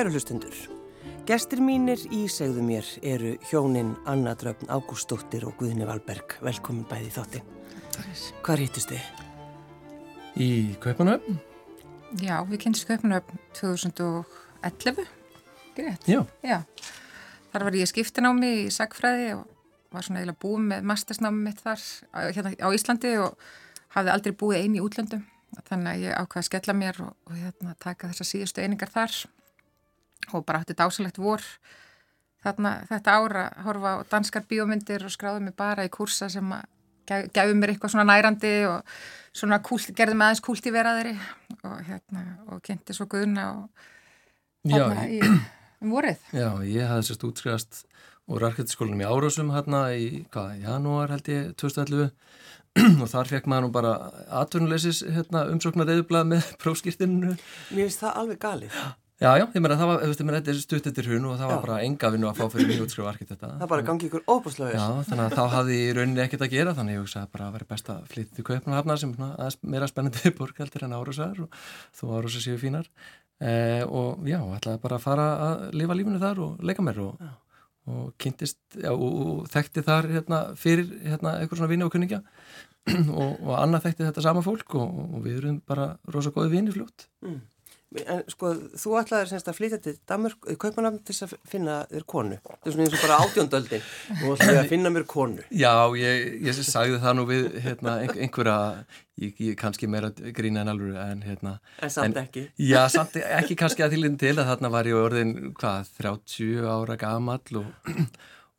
Kæru 0.00 0.14
hlustundur, 0.14 0.54
gestir 1.28 1.60
mínir 1.60 2.00
í 2.08 2.22
segðu 2.32 2.62
mér 2.64 2.86
eru 3.04 3.34
hjónin 3.50 3.90
Anna 4.08 4.32
Dröfn 4.32 4.70
Ágústóttir 4.72 5.42
og 5.44 5.58
Guðni 5.60 5.84
Valberg. 5.84 6.38
Velkomin 6.40 6.86
bæði 6.88 7.10
þátti. 7.12 7.40
Hvað 8.40 8.56
rítist 8.62 8.88
þið? 8.94 9.10
Í 10.40 10.46
Kaupanöfn? 10.80 11.36
Já, 12.16 12.38
við 12.48 12.62
kynst 12.62 12.86
Kaupanöfn 12.88 13.42
2011, 13.58 15.02
greitt. 15.76 16.08
Já. 16.08 16.22
Já, 16.48 16.62
þar 17.52 17.66
var 17.68 17.76
ég 17.76 17.90
skiptinámi 17.90 18.50
í 18.62 18.70
sagfræði 18.72 19.34
og 19.34 19.42
var 19.92 20.06
svona 20.06 20.22
eiginlega 20.22 20.40
búið 20.46 20.64
með 20.70 20.88
mastersnámi 20.94 21.42
mitt 21.50 21.60
þar 21.60 21.84
hérna 22.30 22.54
á 22.56 22.68
Íslandi 22.72 23.12
og 23.26 23.36
hafði 23.98 24.14
aldrei 24.14 24.32
búið 24.32 24.62
eini 24.62 24.80
í 24.80 24.86
útlöndum 24.86 25.28
þannig 25.68 25.92
að 25.92 26.06
ég 26.06 26.16
ákvaði 26.16 26.40
að 26.40 26.48
skella 26.48 26.76
mér 26.86 27.02
og, 27.04 27.12
og 27.28 27.36
hérna, 27.36 27.76
taka 27.84 28.08
þessa 28.14 28.28
síðustu 28.30 28.64
einingar 28.64 28.94
þar 28.96 29.20
og 30.32 30.44
bara 30.46 30.62
hætti 30.62 30.76
dásalegt 30.78 31.20
vor 31.20 31.44
þarna 32.44 32.74
þetta 32.88 33.16
ára 33.20 33.46
horfa 33.64 33.96
á 34.00 34.08
danskar 34.10 34.46
bíómyndir 34.48 35.04
og 35.04 35.12
skráði 35.12 35.44
mig 35.46 35.56
bara 35.58 35.84
í 35.84 35.92
kursa 35.92 36.30
sem 36.32 36.52
að 36.56 36.68
gæfi 37.10 37.56
mér 37.58 37.72
eitthvað 37.72 37.94
svona 37.94 38.06
nærandi 38.06 38.52
og 38.70 38.92
svona 39.34 39.58
kult, 39.64 39.90
gerði 39.96 40.16
mig 40.16 40.28
aðeins 40.28 40.44
kult 40.46 40.66
í 40.66 40.74
veraðri 40.74 41.14
og 41.66 41.80
hérna 41.88 42.24
og 42.50 42.62
kynnti 42.66 42.94
svo 42.96 43.08
guðuna 43.10 43.46
og 43.56 43.88
þarna 44.70 45.08
í 45.10 45.20
um 45.80 45.94
vorið. 45.94 46.20
Já, 46.36 46.48
ég 46.66 46.88
hafði 46.90 47.08
sérst 47.08 47.26
útskrifast 47.26 47.82
úr 48.30 48.46
arkitekturskólinum 48.46 49.02
í 49.02 49.08
Árásum 49.08 49.52
hérna 49.54 49.82
í, 49.96 50.24
hvað, 50.30 50.60
janúar 50.62 51.14
held 51.14 51.30
ég 51.32 51.52
2011 51.58 52.10
og 53.02 53.06
þar 53.10 53.30
fekk 53.32 53.48
maður 53.50 53.66
nú 53.66 53.72
bara 53.74 53.94
atvinnuleysis 54.42 55.02
hérna, 55.08 55.48
umsóknar 55.50 55.88
reyðublað 55.90 56.28
með 56.34 56.50
prófskýrtinu. 56.62 57.34
Mér 57.72 57.88
finnst 57.88 58.04
það 58.04 58.20
alveg 58.22 58.42
galið. 58.44 58.82
Já, 59.20 59.34
já, 59.36 59.42
ég 59.52 59.60
meina 59.60 59.76
það 59.76 59.90
var, 59.90 59.98
þú 60.00 60.06
veist, 60.08 60.20
þetta 60.32 60.50
er 60.50 60.58
stutt 60.62 60.86
eftir 60.88 61.08
hún 61.10 61.24
og 61.28 61.34
það 61.36 61.50
var 61.50 61.58
já. 61.58 61.62
bara 61.66 61.80
enga 61.84 62.08
vinnu 62.14 62.28
að 62.30 62.38
fá 62.38 62.54
fyrir 62.54 62.70
nýjútskrifu 62.70 63.08
arkitekta. 63.10 63.50
Það 63.60 63.68
bara 63.68 63.84
gangi 63.84 64.06
ykkur 64.08 64.22
óbúslega 64.24 64.78
Já, 64.78 64.84
þannig 65.10 65.24
að 65.26 65.34
þá 65.36 65.54
hafði 65.54 65.76
ég 65.76 65.90
rauninni 65.98 66.22
ekkert 66.24 66.44
að 66.46 66.54
gera 66.54 66.72
þannig 66.78 66.96
ég 66.96 67.02
hugsaði 67.02 67.28
bara 67.34 67.48
að 67.50 67.58
vera 67.58 67.68
best 67.74 67.90
að 67.92 68.06
flytja 68.14 68.38
til 68.38 68.44
Kaupanahafna 68.48 68.96
sem 69.02 69.12
er 69.26 69.58
meira 69.74 69.90
spennandi 69.92 70.32
borgaldir 70.38 70.86
en 70.86 70.96
Árásar 70.96 71.42
og 71.44 71.60
þó 72.00 72.02
Árásar 72.16 72.46
séu 72.46 72.56
fínar 72.64 72.88
eh, 73.44 73.84
og 73.84 74.24
já, 74.24 74.40
ætlaði 74.56 74.82
bara 74.86 74.96
að 74.96 75.04
fara 75.04 75.28
að 75.50 75.68
lifa 75.82 76.00
lífinu 76.00 76.24
þar 76.24 76.42
og 76.46 76.64
leika 76.64 76.88
mér 76.88 77.04
og, 77.04 77.28
og 77.92 78.10
kynntist 78.16 78.60
já, 78.72 78.88
og, 78.94 79.06
og 79.20 79.52
þekkti 79.52 79.84
þar 79.84 80.12
hérna, 80.16 80.42
fyrir 80.56 80.96
hérna, 81.04 81.36
eitthvað 81.42 81.60
svona 81.60 81.74
vinni 81.74 81.84
og 81.84 81.92
kunningja 81.92 82.24
og, 83.20 83.36
og 83.36 83.54
annað 83.60 83.90
þekkti 83.90 84.08
þetta 84.08 84.28
sama 84.30 84.48
fólk 84.48 84.80
og, 84.80 85.00
og 85.10 85.24
við 85.28 85.42
erum 85.42 85.62
bara 85.68 85.92
rosa 86.08 86.32
góði 86.32 86.56
vinni 86.56 86.72
fljótt 86.72 87.10
mm. 87.20 87.40
En 87.90 88.20
sko, 88.30 88.52
þú 88.78 88.92
ætlaði 89.00 89.32
semst 89.32 89.48
að 89.50 89.56
flytja 89.56 89.78
til 89.82 89.96
Danmörk, 90.06 90.46
kaupanafn 90.62 91.00
til 91.06 91.14
að 91.26 91.32
finna 91.50 91.80
þér 91.90 92.04
konu. 92.12 92.36
Það 92.46 92.68
er 92.68 92.74
svona 92.76 92.84
eins 92.86 92.94
og 92.94 93.02
bara 93.02 93.16
átjóndöldin 93.24 93.88
og 94.14 94.34
ætlaði 94.36 94.60
að 94.60 94.68
finna 94.70 94.92
mér 94.94 95.06
konu. 95.10 95.46
Já, 95.50 95.72
ég, 95.98 96.28
ég 96.46 96.60
sagði 96.60 97.00
það 97.02 97.16
nú 97.18 97.24
við 97.26 97.48
hérna, 97.64 97.96
einhverja, 98.06 98.56
ég, 99.18 99.34
ég 99.42 99.58
kannski 99.58 99.90
meira 99.90 100.12
grína 100.14 100.62
en 100.62 100.70
alveg 100.70 101.00
en 101.02 101.24
hérna. 101.26 101.56
En 101.82 101.94
samt 101.96 102.12
en, 102.12 102.28
ekki. 102.28 102.44
Já, 102.62 102.84
samt 102.94 103.18
ekki 103.24 103.58
kannski 103.58 103.82
að 103.86 103.96
þýlinn 103.96 104.20
til 104.22 104.36
að 104.36 104.52
þarna 104.52 104.74
var 104.76 104.90
ég 104.92 105.00
orðin, 105.00 105.34
hvað, 105.58 105.90
30 105.98 106.70
ára 106.70 106.98
gamall 107.00 107.62
og, 107.64 107.90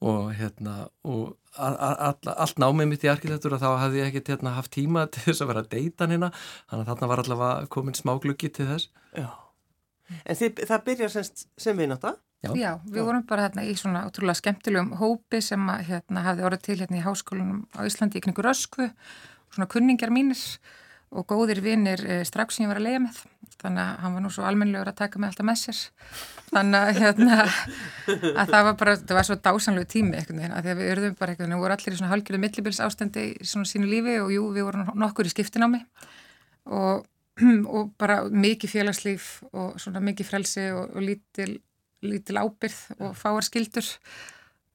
og 0.02 0.32
hérna, 0.34 0.88
og 1.06 1.38
allt 1.62 2.60
námið 2.62 2.90
mitt 2.90 3.06
í 3.06 3.12
arkitektur 3.12 3.58
og 3.58 3.62
þá 3.62 3.70
hafði 3.84 4.02
ég 4.02 4.10
ekkert 4.12 4.34
hérna, 4.34 4.56
haft 4.58 4.74
tíma 4.74 5.06
til 5.14 5.28
þess 5.28 5.44
að 5.46 5.54
vera 5.54 5.64
að 5.66 5.72
deyta 5.76 6.10
hérna. 6.10 6.32
Þannig 6.72 6.84
að 6.84 6.92
þarna 6.92 7.12
var 7.12 7.24
allavega 7.26 7.72
komin 7.76 7.98
smá 7.98 8.16
gluggi 8.24 8.50
til 8.50 8.68
þess. 8.72 8.92
Já, 9.14 9.30
en 10.26 10.42
þið, 10.42 10.66
það 10.72 10.86
byrjar 10.90 11.16
sem, 11.16 11.32
sem 11.62 11.78
við 11.78 11.94
náttúrulega 11.94 12.20
Já. 12.42 12.56
Já, 12.58 12.72
við 12.90 13.04
vorum 13.06 13.26
bara 13.30 13.44
hérna 13.46 13.64
í 13.70 13.74
svona 13.78 14.08
ótrúlega 14.08 14.40
skemmtilegum 14.40 14.96
hópi 14.98 15.44
sem 15.46 15.62
að, 15.70 15.84
hérna, 15.92 16.24
hafði 16.26 16.46
orðið 16.48 16.64
til 16.66 16.78
hérna 16.80 16.98
í 16.98 17.04
háskólanum 17.06 17.60
á 17.78 17.86
Íslandi 17.86 18.18
í 18.18 18.24
kningur 18.26 18.50
Öskvu 18.50 18.88
svona 19.54 19.68
kunningar 19.70 20.10
mínir 20.10 20.40
og 21.12 21.28
góðir 21.28 21.60
vinnir 21.64 22.02
eh, 22.08 22.24
strax 22.28 22.56
sem 22.56 22.66
ég 22.66 22.72
var 22.72 22.80
að 22.80 22.88
lega 22.88 23.04
með. 23.04 23.20
Þannig 23.62 23.82
að 23.84 23.98
hann 24.02 24.16
var 24.16 24.24
nú 24.24 24.32
svo 24.34 24.46
almennilegur 24.48 24.90
að 24.90 24.98
taka 25.04 25.20
mig 25.22 25.30
alltaf 25.30 25.46
með 25.46 25.58
sér. 25.60 25.80
Þannig 26.52 26.78
að, 26.80 27.00
hérna, 27.02 27.38
að 28.42 28.54
það 28.54 28.68
var 28.68 28.78
bara, 28.80 28.96
það 28.98 29.18
var 29.18 29.28
svo 29.28 29.38
dásanlegu 29.46 29.90
tími 29.92 30.18
eitthvað, 30.18 30.46
að 30.48 30.66
því 30.66 30.72
að 30.72 30.80
við 30.80 30.92
örðum 30.96 31.18
bara 31.20 31.34
eitthvað, 31.34 31.52
við 31.52 31.62
vorum 31.62 31.78
allir 31.78 31.94
í 31.94 32.00
svona 32.00 32.12
halgjörðu 32.14 32.42
millibils 32.42 32.82
ástandi 32.86 33.26
í 33.28 33.50
svona 33.52 33.70
sínu 33.70 33.90
lífi 33.92 34.18
og 34.24 34.34
jú, 34.34 34.48
við 34.56 34.68
vorum 34.68 34.92
nokkur 35.04 35.30
í 35.30 35.34
skiptinámi. 35.34 35.82
Og, 36.72 37.04
og 37.76 37.92
bara 38.02 38.22
mikið 38.32 38.74
félagslíf 38.76 39.28
og 39.52 39.76
svona 39.84 40.02
mikið 40.08 40.32
frelsi 40.32 40.70
og, 40.74 40.96
og 40.96 41.06
lítil, 41.06 41.58
lítil 42.08 42.40
ábyrð 42.42 42.80
og 43.02 43.18
fáar 43.20 43.46
skildur 43.46 43.88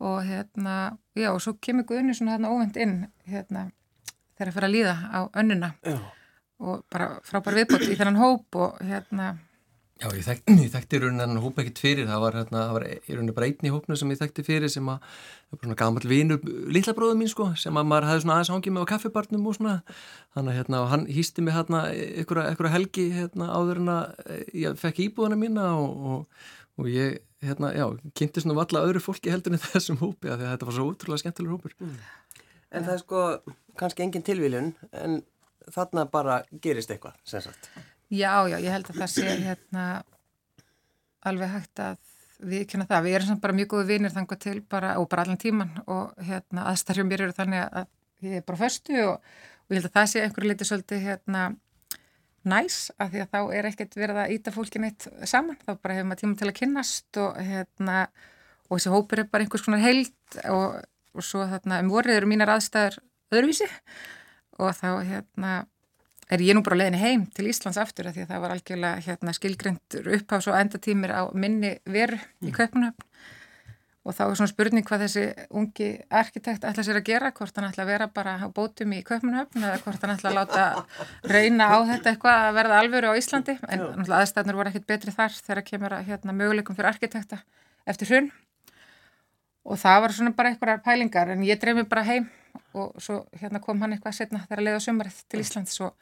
og 0.04 0.20
hérna, 0.28 0.92
já, 1.16 1.32
og 1.32 1.40
svo 1.40 1.56
kemur 1.64 1.88
Guðni 1.88 2.14
svona 2.14 2.36
hérna 2.36 2.52
óvend 2.52 2.76
inn 2.76 2.98
hérna, 3.24 3.70
þegar 4.36 4.52
að 4.52 4.58
fara 4.60 4.70
að 4.70 4.76
líða 4.76 4.94
á 5.10 5.20
önnuna. 5.32 5.72
Já 5.80 5.96
og 6.62 6.86
bara 6.92 7.16
frábær 7.26 7.58
viðbótt 7.60 7.88
í 7.90 7.98
þennan 7.98 8.20
hóp 8.22 8.60
og 8.60 8.80
hérna 8.84 9.34
Já, 9.96 10.10
ég 10.12 10.26
þekkti, 10.26 10.54
ég 10.66 10.72
þekkti 10.74 10.98
í 10.98 11.00
rauninni 11.00 11.22
þennan 11.24 11.40
hóp 11.40 11.58
ekkert 11.62 11.78
fyrir, 11.80 12.08
það 12.10 12.20
var, 12.20 12.34
hérna, 12.36 12.62
það 12.66 12.74
var 12.74 12.84
í 12.84 13.14
rauninni 13.14 13.34
bara 13.36 13.46
einn 13.48 13.68
í 13.68 13.72
hópnu 13.72 13.96
sem 13.96 14.10
ég 14.12 14.18
þekkti 14.20 14.42
fyrir 14.44 14.72
sem 14.72 14.88
að, 14.92 15.06
það 15.46 15.54
var 15.54 15.62
svona 15.62 15.76
gammal 15.80 16.10
vinur, 16.10 16.42
lilla 16.76 16.94
bróðu 16.96 17.16
mín 17.16 17.30
sko, 17.32 17.46
sem 17.56 17.78
að 17.80 17.86
maður 17.88 18.08
hefði 18.10 18.24
svona 18.24 18.34
aðeins 18.34 18.50
hangið 18.52 18.74
með 18.76 18.84
á 18.84 18.90
kaffibarnum 18.90 19.46
og 19.48 19.56
svona, 19.56 19.76
þannig 20.36 20.52
að 20.52 20.58
hérna, 20.60 20.80
hann 20.92 21.06
hýsti 21.16 21.44
mig 21.46 21.56
hérna 21.56 21.80
einhverja 21.94 22.72
helgi 22.74 23.06
hérna 23.14 23.48
áður 23.56 23.80
en 23.80 23.92
að 23.94 24.34
ég 24.66 24.76
fekk 24.82 25.00
íbúðana 25.06 25.38
mína 25.40 25.70
og, 25.80 26.10
og, 26.12 26.50
og 26.76 26.90
ég, 26.92 27.16
hérna, 27.46 27.70
já, 27.72 27.86
kynnti 28.20 28.44
svona 28.44 28.58
valla 28.60 28.84
öðru 28.90 29.00
fólki 29.00 29.32
heldur 29.32 29.56
en 29.56 29.64
þessum 29.70 30.02
hópi 30.02 30.28
að, 30.28 30.44
að 30.44 30.52
þetta 30.52 30.68
var 30.68 30.76
svo 30.76 30.90
útrúlega 30.90 31.24
skemmtilegur 31.24 31.56
hópur. 31.56 31.78
Mm. 31.80 31.96
En 32.76 32.84
það 32.84 32.98
er 32.98 33.00
sko 33.00 33.24
kannski 33.80 34.04
engin 34.04 34.28
tilvílun, 34.28 34.74
en 34.92 35.22
þarna 35.74 36.06
bara 36.10 36.40
gerist 36.62 36.90
eitthvað, 36.92 37.16
sem 37.26 37.42
sagt. 37.44 37.70
Já, 38.12 38.46
já, 38.46 38.58
ég 38.62 38.70
held 38.70 38.90
að 38.92 39.00
það 39.00 39.12
sé 39.16 39.32
hérna 39.42 39.86
alveg 41.26 41.52
hægt 41.56 41.82
að 41.82 41.98
við 42.46 42.64
kynna 42.70 42.86
það. 42.86 43.04
Við 43.06 43.18
erum 43.18 43.30
samt 43.30 43.42
bara 43.42 43.56
mjög 43.56 43.70
góði 43.72 43.88
vinir 43.90 44.14
þangað 44.14 44.42
til 44.44 44.56
bara, 44.70 44.94
og 45.00 45.08
bara 45.10 45.24
allan 45.26 45.40
tíman 45.40 45.72
og 45.86 46.26
hérna 46.28 46.66
aðstarjum 46.70 47.08
mér 47.10 47.26
eru 47.26 47.36
þannig 47.36 47.64
að 47.66 47.88
ég 48.26 48.40
er 48.40 48.46
bara 48.46 48.60
förstu 48.60 48.98
og, 49.02 49.22
og 49.66 49.74
ég 49.74 49.80
held 49.80 49.88
að 49.90 49.96
það 49.96 50.10
sé 50.12 50.24
einhverju 50.24 50.50
liti 50.52 50.68
svolítið 50.68 51.06
hérna 51.06 51.46
næs 52.46 52.76
af 53.02 53.10
því 53.10 53.24
að 53.24 53.32
þá 53.32 53.40
er 53.58 53.68
ekkert 53.72 53.96
verið 53.98 54.20
að 54.22 54.34
íta 54.36 54.54
fólkin 54.54 54.86
eitt 54.86 55.08
saman. 55.26 55.58
Þá 55.64 55.72
bara 55.74 55.96
hefur 55.96 56.10
maður 56.10 56.22
tíma 56.22 56.40
til 56.40 56.50
að 56.50 56.58
kynnast 56.60 57.20
og 57.22 57.40
hérna 57.48 57.96
og 58.68 58.76
þessi 58.76 58.92
hópur 58.92 59.22
er 59.22 59.30
bara 59.32 59.46
einhvers 59.46 59.64
konar 59.66 59.82
held 59.82 60.38
og, 60.52 60.78
og 61.16 61.26
svo 61.26 61.46
þarna 61.48 61.80
um 61.82 61.90
vorið 61.90 62.20
eru 62.20 62.30
mínar 62.30 62.54
aðstæður 62.54 63.00
öðruvísi 63.34 63.68
og 64.58 64.76
þá 64.76 64.90
hérna 65.06 65.54
er 66.32 66.42
ég 66.42 66.56
nú 66.56 66.62
bara 66.66 66.80
leðin 66.80 66.98
heim 67.00 67.24
til 67.34 67.48
Íslands 67.50 67.78
aftur 67.80 68.08
að 68.08 68.18
því 68.18 68.26
að 68.26 68.30
það 68.32 68.44
var 68.44 68.54
algjörlega 68.54 69.02
hérna, 69.06 69.34
skilgrendur 69.36 70.12
uppháðs 70.18 70.48
og 70.50 70.58
endatímir 70.58 71.14
á 71.14 71.22
minni 71.34 71.76
veru 71.86 72.18
í 72.18 72.50
mm. 72.50 72.54
Kaupunöfn 72.56 73.04
og 74.06 74.14
þá 74.14 74.22
er 74.24 74.36
svona 74.38 74.52
spurning 74.52 74.86
hvað 74.86 75.02
þessi 75.02 75.22
ungi 75.58 75.88
arkitekt 76.14 76.66
ætla 76.66 76.84
sér 76.86 77.00
að 77.00 77.08
gera, 77.08 77.32
hvort 77.34 77.56
hann 77.58 77.66
ætla 77.66 77.82
að 77.82 77.90
vera 77.90 78.06
bara 78.14 78.36
á 78.38 78.46
bótum 78.54 78.94
í 78.94 79.00
Kaupunöfn 79.06 79.64
eða 79.64 79.80
hvort 79.82 80.04
hann 80.04 80.14
ætla 80.14 80.30
að 80.30 80.38
láta 80.38 80.66
reyna 81.26 81.66
á 81.74 81.76
þetta 81.90 82.12
eitthvað 82.12 82.42
að 82.44 82.58
verða 82.60 82.80
alvöru 82.82 83.10
á 83.10 83.18
Íslandi. 83.18 83.56
En 83.66 84.06
aðstæðnur 84.06 84.60
voru 84.60 84.70
ekkit 84.70 84.86
betri 84.86 85.14
þar 85.14 85.34
þegar 85.34 85.66
kemur 85.66 85.96
að 85.98 86.12
hérna, 86.12 86.36
möguleikum 86.38 86.78
fyrir 86.78 86.92
arkitekta 86.92 87.40
eftir 87.86 88.12
hrun 88.12 88.30
og 89.66 89.80
það 89.80 90.02
var 90.04 90.14
svona 90.14 90.34
bara 90.36 90.52
eitthvað 90.52 90.82
pælingar 90.84 91.32
en 91.34 91.44
ég 91.46 91.58
dreymi 91.60 91.86
bara 91.90 92.04
heim 92.06 92.28
og 92.76 92.96
svo 93.02 93.22
hérna 93.40 93.60
kom 93.62 93.80
hann 93.82 93.96
eitthvað 93.96 94.18
setna 94.20 94.42
þegar 94.44 94.62
að 94.62 94.68
leiða 94.68 94.82
sömurinn 94.84 95.22
til 95.30 95.42
Íslands 95.42 95.78
og, 95.84 95.94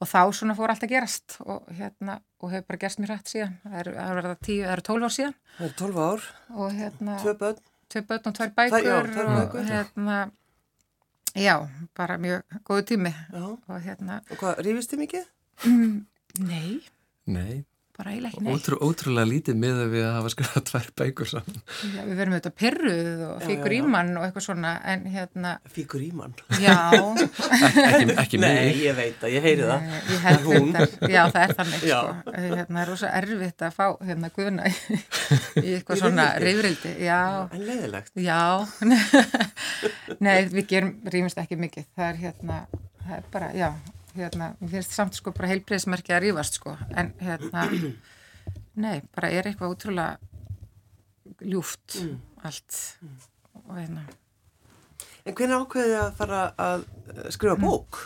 og 0.00 0.10
þá 0.10 0.20
svona 0.36 0.56
fór 0.58 0.72
allt 0.72 0.86
að 0.86 0.94
gerast 0.94 1.36
og 1.44 1.68
hérna 1.78 2.18
og 2.40 2.52
hefur 2.52 2.66
bara 2.70 2.80
gerst 2.84 3.00
mér 3.00 3.14
rætt 3.14 3.30
síðan. 3.32 3.58
Það 3.64 3.76
eru 3.82 3.94
er 4.04 4.30
það 4.30 4.72
eru 4.72 4.86
tólf 4.88 5.06
ár 5.06 5.14
síðan. 5.16 5.36
Það 5.58 5.66
eru 5.68 5.76
tólf 5.80 6.00
ár. 6.04 6.30
Og 6.54 6.78
hérna 6.78 7.18
tvö 7.22 7.36
börn, 7.42 7.60
tvö 7.92 8.06
börn 8.08 8.30
og 8.30 8.38
tvær 8.38 8.56
bækur, 8.58 8.88
já, 8.88 8.96
tvær 9.10 9.30
bækur. 9.34 9.60
og 9.60 9.70
hérna 9.72 10.18
já, 11.34 11.54
bara 11.96 12.18
mjög 12.18 12.58
góðu 12.64 12.88
tími. 12.90 13.14
Já. 13.32 13.44
og 13.68 13.78
hérna 13.86 14.20
og 14.30 14.42
hvað, 14.42 14.64
rífist 14.66 14.92
þið 14.92 15.04
mikið? 15.04 15.30
Nei. 16.50 16.82
Nei 17.24 17.64
bara 17.94 18.10
eiginlega 18.10 18.34
ekki 18.34 18.44
neitt. 18.44 18.56
Ótrú, 18.58 18.78
ótrúlega 18.82 19.28
lítið 19.30 19.58
með 19.60 19.80
að 19.84 19.92
við 19.94 20.04
hafa 20.08 20.30
skrifað 20.32 20.64
tvær 20.70 20.88
bækur 21.00 21.30
saman. 21.30 21.60
Já, 21.94 22.00
við 22.00 22.18
verðum 22.18 22.34
auðvitað 22.34 22.54
perruð 22.60 23.22
og 23.28 23.44
fíkur 23.44 23.74
ímann 23.76 24.12
og 24.18 24.26
eitthvað 24.26 24.46
svona, 24.48 24.72
en 24.92 25.06
hérna... 25.14 25.52
Fíkur 25.74 26.04
ímann? 26.04 26.34
Já. 26.62 26.76
ekki 27.84 28.18
ekki 28.24 28.40
mig. 28.42 28.58
Nei, 28.58 28.82
ég 28.82 28.98
veit 28.98 29.18
það, 29.22 29.34
ég 29.36 29.48
heyri 29.48 29.70
það. 29.70 29.88
Ég 29.94 30.26
held 30.26 30.50
þetta, 30.74 31.10
já 31.14 31.22
það 31.22 31.40
er 31.44 31.56
þannig, 31.60 31.86
já. 31.88 31.98
sko. 32.02 32.36
Hérna, 32.38 32.66
það 32.66 32.82
er 32.84 32.92
rosa 32.92 33.14
erfitt 33.22 33.66
að 33.68 33.78
fá, 33.78 33.86
hérna, 34.10 34.32
guðna 34.34 34.68
í, 34.70 34.76
í 35.62 35.66
eitthvað 35.78 36.02
svona 36.02 36.28
reyfrildi. 36.42 36.94
Já. 37.04 37.22
En 37.54 37.66
leiðilegt. 37.68 38.14
Já. 38.18 38.42
Nei, 40.24 40.38
við 40.50 40.64
gerum, 40.70 40.96
rýmist 41.14 41.42
ekki 41.42 41.60
mikið. 41.60 41.90
Það 41.94 42.10
er 42.10 42.24
hérna, 42.26 42.64
það 43.04 43.20
er 43.20 43.28
bara, 43.34 43.52
já 43.54 43.70
hérna, 44.14 44.52
mér 44.60 44.76
finnst 44.76 44.94
samt 44.94 45.16
sko 45.18 45.32
bara 45.34 45.50
heilbreyðsmerki 45.52 46.14
að 46.14 46.28
rífast 46.28 46.60
sko, 46.60 46.76
en 46.94 47.12
hérna 47.20 47.66
nei, 48.84 49.02
bara 49.14 49.30
er 49.30 49.48
eitthvað 49.50 49.74
útrúlega 49.76 50.18
ljúft 51.44 51.98
allt 52.44 52.80
og 53.64 53.74
hérna. 53.78 54.04
En 55.24 55.36
hvernig 55.36 55.62
ákveðið 55.64 55.98
að 56.02 56.16
fara 56.18 56.40
að 56.60 56.86
eh, 57.14 57.28
skrifa 57.32 57.56
bók? 57.60 58.00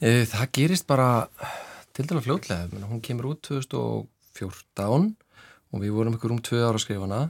E, 0.00 0.24
það 0.26 0.52
gerist 0.56 0.86
bara 0.90 1.10
til 1.94 2.06
dæla 2.08 2.22
fljótlega, 2.24 2.86
hún 2.90 3.02
kemur 3.04 3.32
út 3.34 3.44
2014 3.46 5.12
og 5.70 5.84
við 5.84 5.94
vorum 5.94 6.16
ykkur 6.16 6.34
um 6.34 6.42
tvö 6.42 6.64
ára 6.64 6.74
að 6.74 6.84
skrifa 6.84 7.06
hana 7.06 7.22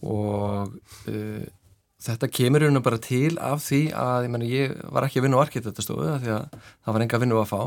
og 0.00 0.78
e, 1.10 1.48
þetta 1.98 2.28
kemur 2.30 2.62
hérna 2.62 2.82
bara 2.84 2.98
til 3.02 3.34
af 3.42 3.64
því 3.64 3.80
að 3.98 4.26
ég, 4.26 4.30
meni, 4.30 4.48
ég 4.52 4.74
var 4.94 5.06
ekki 5.06 5.18
að 5.18 5.26
vinna 5.26 5.40
á 5.40 5.44
arkitektastofu 5.44 6.06
því 6.22 6.32
að 6.36 6.44
það 6.54 6.94
var 6.94 7.04
enga 7.04 7.20
vinnu 7.24 7.40
að 7.40 7.50
fá. 7.50 7.62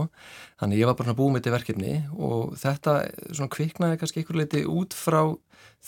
Þannig 0.61 0.81
ég 0.81 0.87
var 0.87 0.97
bara 1.01 1.15
búið 1.17 1.33
með 1.33 1.41
þetta 1.41 1.55
verkefni 1.57 1.95
og 2.15 2.53
þetta 2.61 2.95
svona 3.33 3.53
kviknaði 3.57 3.99
kannski 3.99 4.23
ykkur 4.23 4.39
leiti 4.39 4.63
út 4.71 4.95
frá 4.95 5.21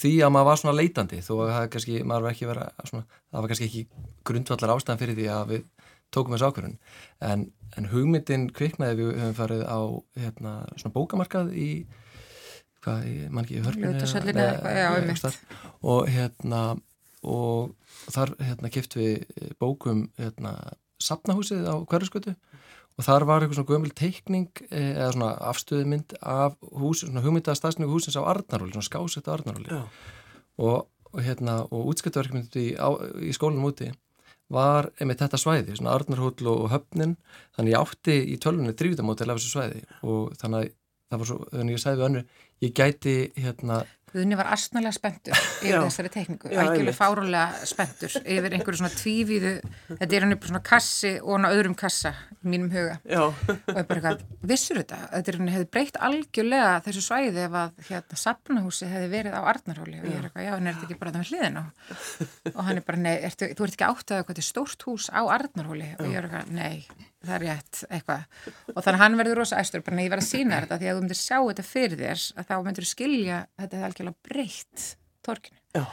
því 0.02 0.14
að 0.26 0.34
maður 0.36 0.50
var 0.50 0.60
svona 0.60 0.76
leitandi 0.82 1.22
þó 1.24 1.34
að 1.38 1.54
það 1.54 1.72
kannski, 1.76 1.98
maður 2.04 2.28
var 2.28 2.36
ekki 2.36 2.50
vera 2.50 2.68
svona, 2.90 3.08
það 3.32 3.40
var 3.40 3.52
kannski 3.54 3.70
ekki 3.70 3.84
grundvallar 4.28 4.76
ástæðan 4.76 5.02
fyrir 5.04 5.20
því 5.20 5.28
að 5.32 5.52
við 5.54 5.66
tókum 6.14 6.36
þessu 6.36 6.50
ákvörðun. 6.50 6.80
En, 7.24 7.50
en 7.78 7.92
hugmyndin 7.94 8.48
kviknaði 8.54 9.00
við 9.00 9.20
höfum 9.22 9.38
farið 9.38 9.64
á 9.66 9.80
hérna, 10.20 10.56
svona 10.76 10.96
bókamarkað 10.98 11.54
í 11.56 11.70
hvað, 12.84 13.06
mann 13.32 13.46
ekki, 13.46 13.64
hörpunni 13.64 13.94
og 15.94 16.10
hérna 16.12 16.64
og 17.24 17.74
þar 18.14 18.36
hérna 18.40 18.72
kipt 18.74 18.98
við 19.00 19.24
bókum 19.62 20.08
hérna 20.20 20.56
sapnahúsið 21.04 21.66
á 21.68 21.76
hverjaskötu 21.90 22.36
og 22.94 23.06
þar 23.08 23.26
var 23.26 23.44
eitthvað 23.44 23.60
svona 23.60 23.72
gömul 23.72 23.94
teikning 23.98 24.64
eh, 24.70 24.94
eða 24.94 25.12
svona 25.16 25.32
afstöðmynd 25.50 26.16
af 26.22 26.58
hús, 26.62 27.02
svona 27.02 27.24
hugmynda 27.26 27.56
stafsningu 27.58 27.92
húsins 27.92 28.18
á 28.20 28.22
Arnaróli, 28.22 28.76
svona 28.76 28.90
skásett 28.90 29.30
á 29.30 29.34
Arnaróli 29.34 29.74
og, 29.74 30.86
og 31.10 31.20
hérna 31.26 31.64
og 31.70 31.90
útskiptverkmyndi 31.94 32.70
í, 32.70 32.78
í 32.78 33.34
skólanum 33.34 33.72
úti 33.72 33.90
var 34.54 34.92
einmitt 35.02 35.24
þetta 35.24 35.40
svæði, 35.40 35.78
svona 35.80 35.96
Arnarhóll 35.98 36.50
og 36.52 36.68
höfnin, 36.74 37.16
þannig 37.56 37.74
ég 37.74 37.80
átti 37.80 38.18
í 38.36 38.38
tölunni 38.42 38.76
drífdamótel 38.78 39.32
af 39.32 39.40
þessu 39.40 39.56
svæði 39.56 39.84
og 40.06 40.36
þannig 40.38 40.60
að 40.60 40.74
það 41.14 41.24
var 41.24 41.32
svo, 41.32 41.42
þannig 41.52 41.74
að 41.74 41.78
ég 41.78 41.84
sagði 41.84 42.02
við 42.02 42.08
önnu, 42.10 42.24
ég 42.64 42.74
gæti 42.80 43.18
hérna 43.44 43.84
Guðni 44.14 44.38
var 44.38 44.52
astnalega 44.54 44.94
spenntur 44.94 45.34
yfir 45.66 45.80
þessari 45.88 46.10
tekningu, 46.14 46.50
algjörlega 46.52 46.94
fárulega 46.94 47.66
spenntur 47.66 48.14
yfir 48.22 48.54
einhverju 48.54 48.80
svona 48.84 48.92
tvívíðu, 48.94 49.54
þetta 49.90 50.18
er 50.18 50.26
hann 50.26 50.36
upp 50.36 50.44
svona 50.46 50.60
kassi 50.68 51.14
og 51.18 51.32
hann 51.34 51.48
á 51.50 51.56
öðrum 51.56 51.74
kassa 51.78 52.12
í 52.36 52.52
mínum 52.54 52.70
huga. 52.76 53.00
Já. 53.10 53.24
og 53.24 53.80
ég 53.80 53.88
bara 53.90 53.98
eitthvað, 53.98 54.22
vissur 54.52 54.78
þetta, 54.84 55.00
þetta 55.16 55.34
er 55.34 55.40
hann 55.40 55.50
hefði 55.56 55.70
breytt 55.74 55.98
algjörlega 56.10 56.76
þessu 56.86 57.04
svæði 57.08 57.42
ef 57.48 57.58
að 57.64 57.82
hérna 57.88 58.20
sapnahúsi 58.22 58.90
hefði 58.92 59.10
verið 59.16 59.38
á 59.40 59.42
Arnarhóli. 59.50 59.98
Og 60.04 60.06
ég 60.12 60.20
er 60.20 60.28
eitthvað, 60.30 60.46
já, 60.46 60.54
en 60.60 60.70
er 60.70 60.78
þetta 60.78 60.90
ekki 60.92 61.00
bara 61.02 61.16
það 61.16 61.24
með 61.24 61.32
hliðin 61.34 61.58
á 61.58 61.66
og 62.54 62.62
hann 62.68 62.84
er 62.84 62.86
bara, 62.92 63.02
nei, 63.08 63.16
ertu, 63.32 63.50
þú 63.58 63.66
ert 63.66 63.80
ekki 63.80 63.90
átt 63.90 64.14
að 64.14 64.22
eitthvað 64.22 64.40
til 64.44 64.46
stórt 64.52 64.86
hús 64.86 65.10
á 65.10 65.22
Arnarhóli. 65.26 65.90
Og 65.98 66.14
ég 66.14 66.22
er 66.22 66.30
eitthvað, 66.30 66.54
nei, 66.54 67.10
það 67.24 67.36
er 67.38 67.44
rétt 67.48 67.82
eitthvað. 67.90 68.24
Og 68.74 68.80
þannig 68.80 68.98
að 68.98 69.04
hann 69.04 69.20
verður 69.20 69.40
rosa 69.42 69.60
æstur 69.64 69.84
bara 69.86 70.06
ég 70.06 70.14
verð 70.14 70.26
að 70.26 70.30
sína 70.30 70.62
þetta 70.64 70.80
því 70.80 70.90
að 70.90 70.98
þú 70.98 71.04
myndir 71.04 71.20
sjá 71.20 71.38
þetta 71.40 71.68
fyrir 71.68 72.02
þér 72.04 72.24
að 72.38 72.50
þá 72.50 72.56
myndir 72.68 72.90
skilja 72.90 73.44
þetta 73.62 73.78
er 73.80 73.86
algjörlega 73.90 74.30
breytt 74.30 74.88
torkinu. 75.24 75.86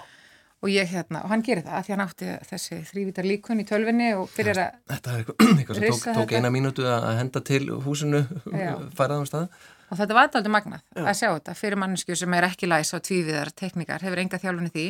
Og 0.60 0.68
ég 0.68 0.90
hérna, 0.92 1.22
og 1.24 1.30
hann 1.32 1.40
gerir 1.40 1.64
það 1.64 1.84
því 1.86 1.94
hann 1.94 2.02
átti 2.04 2.32
þessi 2.50 2.78
þrývítar 2.90 3.24
líkun 3.24 3.62
í 3.62 3.64
tölvinni 3.64 4.10
og 4.18 4.26
fyrir 4.28 4.58
að 4.60 4.74
Þetta 4.90 5.14
er 5.14 5.22
eitthvað 5.56 5.78
sem 5.78 5.86
tók, 5.86 6.18
tók 6.18 6.34
eina 6.36 6.50
mínútu 6.52 6.84
að 6.84 7.14
henda 7.16 7.40
til 7.48 7.62
húsinu 7.86 8.20
færaðum 8.98 9.24
stað. 9.30 9.48
Og 9.90 9.98
þetta 9.98 10.18
var 10.18 10.28
alltaf 10.28 10.52
magnað 10.52 10.84
að 11.00 11.16
sjá 11.16 11.30
þetta 11.30 11.56
fyrir 11.56 11.80
mannesku 11.80 12.14
sem 12.18 12.36
er 12.36 12.46
ekki 12.50 12.68
læs 12.68 12.92
á 12.92 12.98
tvíviðar 13.00 13.54
teknikar, 13.56 14.04
hefur 14.04 14.20
enga 14.20 14.38
þjálfunni 14.42 14.74
því 14.74 14.84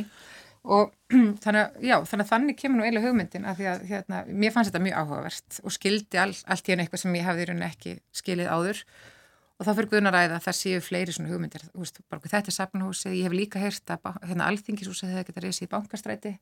og 0.68 0.90
þannig 1.44 1.86
já, 1.86 1.96
þannig 2.04 2.24
að 2.26 2.32
þannig 2.32 2.58
kemur 2.58 2.80
nú 2.80 2.84
eiginlega 2.84 3.08
hugmyndin 3.08 3.46
að 3.48 3.60
því 3.60 3.68
að 3.70 3.86
hérna, 3.90 4.20
mér 4.28 4.52
fannst 4.54 4.70
þetta 4.70 4.82
mjög 4.84 4.98
áhugavert 5.00 5.60
og 5.64 5.74
skildi 5.74 6.20
all, 6.20 6.34
allt 6.52 6.68
í 6.68 6.74
enn 6.74 6.82
eitthvað 6.84 7.02
sem 7.04 7.16
ég 7.16 7.26
hafði 7.26 7.46
í 7.46 7.48
rauninni 7.50 7.68
ekki 7.70 7.94
skilið 8.20 8.52
áður. 8.52 8.82
Og 9.60 9.66
þá 9.68 9.70
fyrir 9.76 9.90
Guðnaræða 9.92 10.38
að 10.38 10.44
það 10.46 10.56
séu 10.56 10.80
fleiri 10.80 11.12
svona 11.12 11.30
hugmyndir. 11.34 11.64
Veist, 11.76 12.00
bara, 12.08 12.22
þetta 12.24 12.48
er 12.48 12.56
sapnahúsið, 12.56 13.16
ég 13.18 13.26
hef 13.28 13.36
líka 13.36 13.60
heyrt 13.60 13.92
að 13.92 14.06
hérna, 14.24 14.46
alþingishúsið 14.48 15.12
hefði 15.12 15.26
getað 15.28 15.46
reysið 15.46 15.66
í 15.66 15.70
bankastræti. 15.74 16.32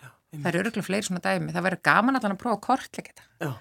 Já, 0.00 0.08
það 0.38 0.48
eru 0.48 0.62
öruglega 0.62 0.86
fleiri 0.86 1.08
svona 1.10 1.20
dæmi. 1.26 1.52
Það 1.52 1.66
verður 1.68 1.82
gaman 1.90 2.20
allan 2.20 2.36
að 2.36 2.40
prófa 2.40 2.56
að 2.56 2.62
kortleika 2.64 3.12
þetta. 3.18 3.52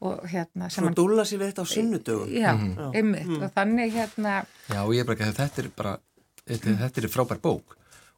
Og 0.00 0.24
hérna 0.32 0.70
Svo 0.72 0.90
dúla 0.96 1.26
sér 1.28 1.42
við 1.42 1.50
þetta 1.52 1.62
á 1.62 1.68
sinnudögun 1.68 2.30
Já, 2.32 2.54
mm. 2.56 2.86
einmitt. 2.96 3.26
Mm. 3.28 3.42
og 3.44 3.50
þannig 3.52 3.90
hérna 3.92 4.38
Já, 4.64 4.78
og 4.80 4.94
ég 4.96 5.02
er 5.02 5.08
bara 5.10 5.18
ekki 5.18 5.26
að 5.26 5.40
þetta 5.42 5.60
er 5.60 5.68
bara 5.76 5.92
þetta, 6.40 6.72
þetta 6.80 7.02
er 7.02 7.12
frábær 7.12 7.42
bók 7.44 7.74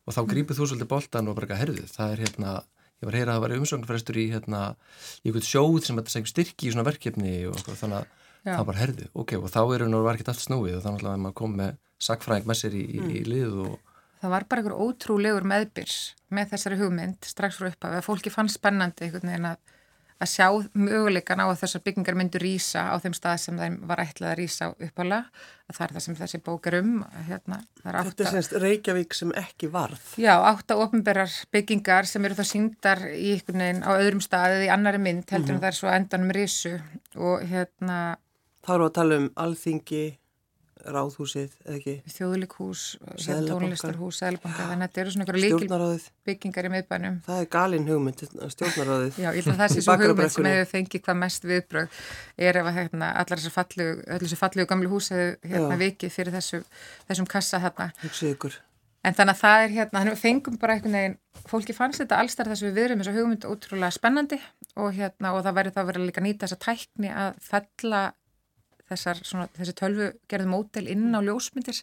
og 0.07 0.17
þá 0.17 0.23
grípið 0.33 0.59
þú 0.59 0.69
svolítið 0.71 0.91
boltan 0.91 1.31
og 1.31 1.37
bara 1.39 1.49
ekki 1.49 1.57
að 1.57 1.63
herðu 1.63 1.87
það 1.93 2.15
er 2.15 2.25
hérna, 2.25 2.57
ég 3.03 3.07
var 3.09 3.15
að 3.15 3.21
heyra 3.21 3.31
að 3.31 3.37
það 3.37 3.45
var 3.45 3.55
umsögnarfrestur 3.59 4.19
í 4.19 4.27
hérna, 4.33 4.65
í 5.23 5.31
eitthvað 5.31 5.49
sjóð 5.49 5.79
sem 5.87 6.01
þetta 6.01 6.15
segjum 6.15 6.33
styrki 6.33 6.69
í 6.69 6.75
svona 6.75 6.89
verkefni 6.89 7.37
og 7.51 7.63
þannig 7.69 8.01
að 8.01 8.11
Já. 8.43 8.57
það 8.57 8.67
bara 8.73 8.83
herðu, 8.83 9.09
ok, 9.23 9.37
og 9.39 9.49
þá 9.55 9.61
eru 9.63 9.89
nú 9.91 10.03
verkið 10.03 10.33
allt 10.33 10.43
snúið 10.43 10.79
og 10.81 10.85
þannig 10.87 11.09
að 11.13 11.21
maður 11.23 11.39
kom 11.39 11.57
með 11.61 11.77
sakfræðing 12.03 12.49
með 12.51 12.59
sér 12.59 12.75
í, 12.75 12.83
í, 12.83 12.99
í 12.99 13.23
mm. 13.23 13.31
lið 13.31 13.59
og 13.69 13.81
Það 14.23 14.31
var 14.31 14.45
bara 14.47 14.63
einhver 14.63 14.79
ótrúlegur 14.79 15.47
meðbyrs 15.51 15.95
með 16.31 16.53
þessari 16.53 16.77
hugmynd 16.79 17.27
strax 17.27 17.57
frá 17.59 17.67
upphafi 17.73 17.97
að 17.99 18.05
fólki 18.07 18.31
fann 18.31 18.51
spennandi 18.51 19.09
einhvern 19.09 19.33
veginn 19.33 19.49
að 19.49 19.73
að 20.23 20.31
sjá 20.31 20.47
möguleikan 20.79 21.43
á 21.43 21.47
að 21.49 21.59
þessar 21.63 21.83
byggingar 21.87 22.17
myndu 22.19 22.41
rýsa 22.43 22.85
á 22.93 22.97
þeim 23.03 23.17
stað 23.17 23.41
sem 23.43 23.59
þeim 23.59 23.77
var 23.91 24.03
ætlað 24.05 24.31
að 24.31 24.39
rýsa 24.39 24.69
uppála 24.73 25.19
að 25.69 25.77
það 25.77 25.85
er 25.85 25.95
það 25.97 26.05
sem 26.07 26.19
þessi 26.21 26.41
bók 26.47 26.69
er 26.71 26.77
um 26.79 26.93
hérna, 27.29 27.59
er 27.83 27.99
átta, 27.99 28.09
Þetta 28.11 28.25
er 28.25 28.33
semst 28.37 28.57
Reykjavík 28.63 29.17
sem 29.19 29.35
ekki 29.43 29.71
varð. 29.73 30.03
Já, 30.21 30.35
átta 30.39 30.79
ofnberrar 30.83 31.37
byggingar 31.55 32.09
sem 32.11 32.29
eru 32.29 32.39
þá 32.39 32.45
síndar 32.49 33.05
í 33.11 33.37
ykkur 33.39 33.59
neginn 33.59 33.85
á 33.87 33.91
öðrum 33.97 34.23
staðið 34.25 34.67
í 34.69 34.73
annari 34.75 35.03
mynd 35.03 35.27
heldur 35.27 35.39
mm 35.39 35.47
-hmm. 35.47 35.55
en 35.59 35.63
það 35.63 35.73
er 35.73 35.81
svo 35.81 35.95
endanum 35.97 36.35
rýsu 36.37 36.75
og 37.17 37.47
hérna 37.49 38.01
Þá 38.63 38.75
eru 38.77 38.85
að 38.87 38.95
tala 38.95 39.17
um 39.19 39.31
alþingi 39.43 40.05
ráðhúsið, 40.83 41.53
eða 41.67 41.77
ekki? 41.79 41.95
Þjóðlíkhús, 42.15 42.83
tónlistarhús, 43.23 44.19
Sælabanka, 44.19 44.67
þannig 44.71 44.87
að 44.87 44.89
þetta 44.89 45.03
eru 45.03 45.13
svona 45.15 45.27
einhverju 45.27 45.43
líkil 45.45 46.11
byggingar 46.29 46.69
í 46.69 46.73
miðbænum. 46.73 47.21
Það 47.27 47.45
er 47.45 47.49
galin 47.57 47.87
hugmynd, 47.91 48.25
stjórnaráðið. 48.57 49.21
Já, 49.23 49.29
ég 49.29 49.39
held 49.39 49.53
að 49.55 49.63
það 49.63 49.75
sé 49.75 49.83
svo 49.87 49.97
hugmynd 50.03 50.35
sem 50.35 50.51
hefur 50.51 50.73
fengið 50.73 51.07
hvað 51.07 51.21
mest 51.23 51.49
viðbröð 51.53 52.03
er 52.49 52.61
ef 52.63 52.73
að 52.73 52.79
hérna, 52.81 53.13
allar 53.23 53.43
þessu 53.43 53.55
fallegu, 53.55 54.35
fallegu 54.43 54.71
gamlu 54.75 54.93
hús 54.93 55.13
hefur 55.15 55.55
hérna, 55.55 55.81
vikið 55.87 56.15
fyrir 56.19 56.39
þessu, 56.39 56.63
þessum 57.11 57.31
kassa 57.31 57.63
hérna. 57.63 57.91
Hugsið 58.03 58.37
ykkur. 58.37 58.61
En 59.03 59.17
þannig 59.19 59.35
að 59.35 59.41
það 59.41 59.61
er 59.61 59.73
hérna, 59.75 59.99
þannig 59.99 60.13
að 60.13 60.17
við 60.17 60.23
fengum 60.23 60.59
bara 60.63 60.75
einhvern 60.77 60.95
veginn, 60.95 61.15
fólki 61.51 61.75
fannst 61.75 61.99
þetta 62.05 62.19
allstar 62.23 62.51
þess 62.53 62.63
að 62.63 62.69
við 62.69 62.77
viðrum 62.79 63.01
þessa 63.03 63.15
hugmynd 63.17 63.47
ótrúlega 63.51 63.97
spennandi 63.97 64.39
og 64.79 64.93
hérna 64.95 65.33
og 65.35 65.43
það 65.43 65.57
verður 65.57 65.75
þá 65.75 65.81
verið 65.89 66.05
líka 66.07 66.23
nýta 66.23 66.47
þessa 66.47 66.61
tækni 66.63 67.11
að 67.11 67.41
fella 67.43 68.03
þessar, 68.93 69.23
svona, 69.27 69.49
þessi 69.57 69.75
tölvu 69.79 70.11
gerðu 70.31 70.53
mótel 70.53 70.85
inn 70.93 71.11
á 71.13 71.21
ljósmyndir 71.25 71.83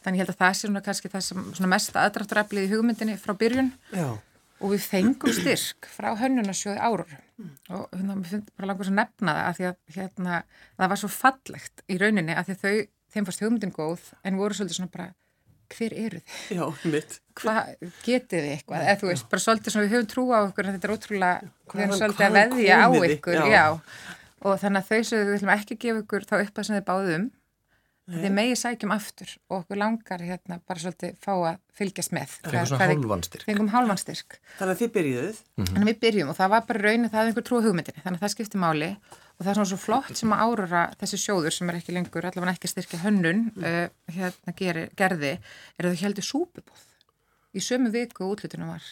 þannig 0.00 0.20
ég 0.20 0.24
held 0.24 0.34
að 0.34 0.40
það 0.40 0.56
sé 0.56 0.66
svona 0.66 0.82
kannski 0.84 1.12
það 1.12 1.26
sem 1.28 1.70
mest 1.70 1.96
aðdrafturaflið 2.00 2.66
í 2.66 2.72
hugmyndinni 2.72 3.16
frá 3.20 3.34
byrjun 3.38 3.70
Já. 3.92 4.08
og 4.60 4.74
við 4.74 4.86
fengum 4.88 5.34
styrk 5.36 5.90
frá 5.92 6.10
hönnunasjóði 6.20 6.80
árur 6.80 7.16
og 7.72 7.86
hérna, 7.92 8.16
við 8.16 8.32
finnum 8.32 8.50
bara 8.56 8.70
langur 8.70 8.90
að 8.90 8.98
nefna 9.00 9.36
það 9.36 9.46
að 9.46 9.58
því 9.58 9.68
að 9.70 9.96
hérna, 9.96 10.42
það 10.76 10.92
var 10.92 11.02
svo 11.02 11.12
fallegt 11.14 11.84
í 11.86 11.98
rauninni 12.00 12.36
að 12.36 12.52
þau, 12.54 12.76
þeim 13.12 13.28
fannst 13.28 13.44
hugmyndin 13.44 13.74
góð 13.76 14.12
en 14.24 14.40
voru 14.40 14.56
svolítið 14.56 14.80
svona 14.80 14.94
bara 14.94 15.10
hver 15.70 15.92
eru 15.94 16.18
þið? 16.18 16.38
Já, 16.56 16.64
mitt. 16.90 17.18
Hvað 17.38 17.68
getið 18.02 18.40
þið 18.40 18.54
eitthvað? 18.56 18.86
Eða 18.86 19.00
þú 19.00 19.10
veist, 19.10 19.26
bara 19.30 19.44
svolítið 19.44 19.74
sem 19.74 19.84
við 19.84 19.92
höfum 19.94 20.08
trú 20.10 20.24
á 20.34 20.38
okkur 20.40 20.66
en 20.66 20.76
þetta 20.76 20.88
er 20.88 20.94
ótrúlega, 20.96 21.50
við 21.70 21.84
höfum 21.84 22.00
svolítið 22.00 22.26
að 22.26 22.38
veðja 22.38 22.80
á 22.80 22.88
ykkur, 23.10 23.38
já. 23.38 23.44
já 23.54 24.16
og 24.40 24.56
þannig 24.62 24.80
að 24.80 24.88
þau 24.88 25.04
sem 25.10 25.20
við 25.20 25.34
viljum 25.34 25.54
ekki 25.56 25.78
gefa 25.84 26.02
ykkur 26.04 26.26
þá 26.28 26.34
upp 26.40 26.58
að 26.58 26.66
sem 26.66 26.78
þið 26.78 26.88
báðum 26.88 27.28
þið 28.10 28.32
megi 28.34 28.56
sækjum 28.58 28.92
aftur 28.94 29.32
og 29.50 29.56
okkur 29.60 29.78
langar 29.78 30.22
hérna 30.24 30.58
bara 30.66 30.82
svolítið 30.82 31.16
fá 31.22 31.30
að 31.32 31.58
fylgjast 31.76 32.14
með. 32.16 32.34
Fengum 32.42 32.68
svona 32.70 32.88
hálfanstyrk 32.90 33.46
fengum 33.46 33.70
hálfanstyrk 33.70 34.38
þannig 34.58 34.72
að 34.74 34.80
þið 34.80 34.92
byrjuðuð 34.96 35.40
mm 35.40 35.64
-hmm. 35.64 35.70
þannig 35.70 35.84
að 35.84 35.90
við 35.90 36.00
byrjum 36.04 36.32
og 36.32 36.38
það 36.38 36.52
var 36.54 36.64
bara 36.68 36.84
raunin 36.86 37.10
það 37.10 37.20
er 37.20 37.30
einhver 37.30 37.46
trú 37.46 37.60
hugmyndinni 37.62 38.04
þannig 38.04 38.18
að 38.18 38.24
það 38.24 38.34
skipti 38.34 38.58
máli. 38.58 38.90
Og 39.40 39.44
það 39.44 39.50
er 39.50 39.56
svona 39.56 39.70
svo 39.70 39.80
flott 39.80 40.16
sem 40.16 40.32
að 40.34 40.42
árura 40.44 40.80
þessi 41.00 41.16
sjóður 41.16 41.54
sem 41.54 41.70
er 41.70 41.76
ekki 41.78 41.92
lengur 41.96 42.26
allavega 42.28 42.52
ekki 42.52 42.68
styrkja 42.68 42.98
hönnun 43.00 43.46
mm. 43.54 43.62
uh, 43.64 43.88
hérna 44.12 44.52
geri, 44.56 44.88
gerði 44.96 45.30
er 45.78 45.86
að 45.86 45.94
þau 45.94 46.02
heldur 46.04 46.26
súpubóð 46.26 46.82
í 47.56 47.60
sömu 47.64 47.88
viku 47.90 48.28
útlutunum 48.28 48.68
var. 48.68 48.84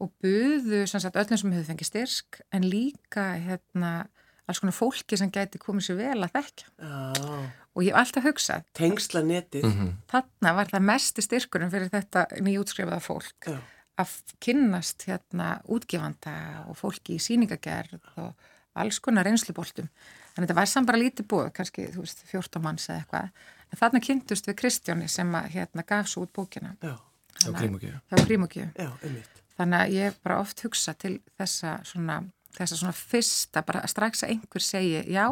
Og 0.00 0.12
buðu 0.22 0.86
sem 0.88 1.00
sagt 1.00 1.16
öllum 1.16 1.36
sem 1.36 1.52
hefur 1.52 1.68
fengið 1.68 1.90
styrk 1.90 2.40
en 2.52 2.64
líka 2.64 3.34
hérna 3.36 4.08
alls 4.46 4.62
konar 4.62 4.76
fólki 4.76 5.18
sem 5.18 5.30
gæti 5.34 5.60
komið 5.62 5.88
sér 5.88 6.00
vel 6.00 6.26
að 6.26 6.34
þekka 6.36 6.68
oh. 6.88 7.46
og 7.74 7.84
ég 7.84 7.92
hef 7.92 8.00
alltaf 8.02 8.28
hugsað 8.28 8.66
tengsla 8.78 9.22
netið 9.26 9.64
mm 9.66 9.72
-hmm. 9.78 9.94
þarna 10.12 10.54
var 10.58 10.70
það 10.74 10.86
mest 10.90 11.22
styrkurum 11.22 11.72
fyrir 11.72 11.90
þetta 11.92 12.26
nýjútskrifaða 12.40 13.00
fólk 13.00 13.50
oh. 13.52 13.58
að 13.98 14.14
kynnast 14.40 15.08
hérna 15.08 15.56
útgifanda 15.64 16.66
og 16.68 16.78
fólki 16.78 17.16
í 17.16 17.22
síningagerð 17.22 18.00
og 18.16 18.34
alls 18.76 18.98
konar 19.00 19.24
reynsluboltum 19.24 19.88
þannig 19.88 20.44
að 20.44 20.48
þetta 20.48 20.60
var 20.60 20.70
samt 20.70 20.86
bara 20.86 21.02
lítið 21.02 21.26
búið 21.26 21.52
kannski 21.52 21.90
þú 21.92 22.04
veist 22.04 22.24
14 22.30 22.62
manns 22.62 22.88
eða 22.88 22.98
eitthvað 22.98 23.28
en 23.72 23.80
þarna 23.80 24.02
kynntust 24.04 24.48
við 24.48 24.58
Kristjáni 24.60 25.08
sem 25.10 25.34
að 25.34 25.50
hérna 25.56 25.84
gaf 25.86 26.10
svo 26.10 26.26
út 26.26 26.32
bókina. 26.36 26.76
Já, 26.82 26.96
Já, 27.42 27.50
grímugjöf. 27.52 27.98
Það 28.08 28.18
var 28.18 28.26
grímugjöf. 28.30 28.70
já, 28.76 28.90
einmitt. 29.02 29.42
Þannig 29.56 29.80
að 29.80 29.92
ég 29.96 30.16
bara 30.22 30.38
oft 30.40 30.62
hugsa 30.64 30.94
til 30.94 31.14
þessa 31.38 31.78
svona, 31.84 32.22
þessa 32.62 32.80
svona 32.80 32.96
fyrsta, 32.96 33.62
bara 33.66 33.84
strax 33.90 34.24
að 34.24 34.34
einhver 34.34 34.64
segi 34.64 35.04
já, 35.12 35.24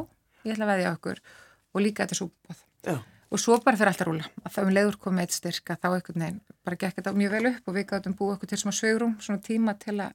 ég 0.45 0.54
ætla 0.54 0.69
að 0.69 0.73
veðja 0.75 0.95
okkur 0.99 1.25
og 1.75 1.85
líka 1.85 2.04
þetta 2.04 2.21
súbóð. 2.21 2.62
Já, 2.85 2.99
Og 3.35 3.40
svo 3.40 3.57
bara 3.64 3.75
fyrir 3.75 3.90
alltaf 3.90 4.07
rúla. 4.07 4.28
Að 4.45 4.52
það 4.54 4.69
um 4.69 4.75
leiður 4.76 4.97
komið 5.02 5.25
eitt 5.25 5.35
styrka 5.35 5.75
þá 5.75 5.88
einhvern 5.88 6.23
veginn 6.23 6.37
bara 6.62 6.76
gekk 6.78 7.00
þetta 7.00 7.12
mjög 7.19 7.33
vel 7.35 7.49
upp 7.50 7.71
og 7.71 7.75
við 7.75 7.87
gáttum 7.90 8.14
búið 8.14 8.35
okkur 8.37 8.50
til 8.52 8.59
svona 8.61 8.76
svegrum, 8.78 9.16
svona 9.25 9.43
tíma 9.43 9.75
til 9.81 9.97
að 10.04 10.12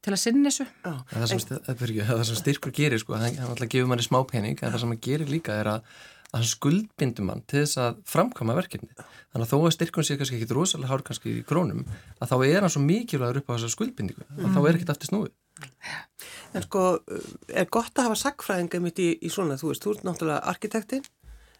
til 0.00 0.14
að 0.14 0.20
sinni 0.22 0.48
þessu. 0.48 0.64
já. 0.64 0.94
Það 1.10 1.26
sem, 1.28 1.42
það, 1.50 1.74
ekki, 1.74 2.06
það 2.08 2.22
sem 2.28 2.38
styrkur 2.40 2.72
gerir 2.76 3.02
sko, 3.02 3.18
hann, 3.20 3.36
hann 3.36 3.52
alltaf 3.52 3.68
gefur 3.72 3.90
manni 3.90 4.06
smá 4.06 4.22
pening 4.30 4.56
en 4.56 4.72
það 4.72 4.82
sem 4.84 4.94
hann 4.94 5.02
gerir 5.04 5.28
líka 5.28 5.58
er 5.60 5.68
að, 5.74 5.90
að 6.30 6.38
hann 6.38 6.48
skuldbindur 6.48 7.26
mann 7.28 7.44
til 7.50 7.64
þess 7.66 7.80
að 7.84 7.98
framkvæma 8.08 8.56
verkefni 8.56 8.88
þannig 8.96 9.44
að 9.44 9.50
þó 9.52 9.58
að 9.58 9.74
styrkun 9.76 10.08
sé 10.08 10.16
kannski 10.16 10.38
ekki 10.38 10.56
rosalega 10.56 10.92
hár 10.94 11.04
kannski 11.04 11.34
í 11.42 11.44
krónum 11.44 11.84
að 12.16 12.32
þá 12.32 12.36
er 12.48 12.64
hann 12.64 12.72
svo 12.72 12.84
mikilvægur 12.86 13.42
upp 13.42 13.52
á 13.52 13.54
þessa 13.58 13.74
skuldbindingu 13.74 14.24
að 14.24 14.46
mm. 14.46 14.56
þá 14.56 14.60
er 14.62 14.78
ekkert 14.78 14.94
aftur 14.94 15.12
snúið 15.12 15.34
En 16.54 16.64
sko, 16.64 16.82
er 17.54 17.68
gott 17.70 17.94
að 17.94 18.08
hafa 18.08 18.18
sagfræðinga 18.18 18.80
mitt 18.82 18.98
í, 18.98 19.08
í 19.22 19.30
svona, 19.30 19.54
þú 19.60 19.70
veist, 19.70 19.84
þú 19.84 19.92
ert 19.94 20.06
náttúrulega 20.08 20.40
arkitektinn, 20.50 21.04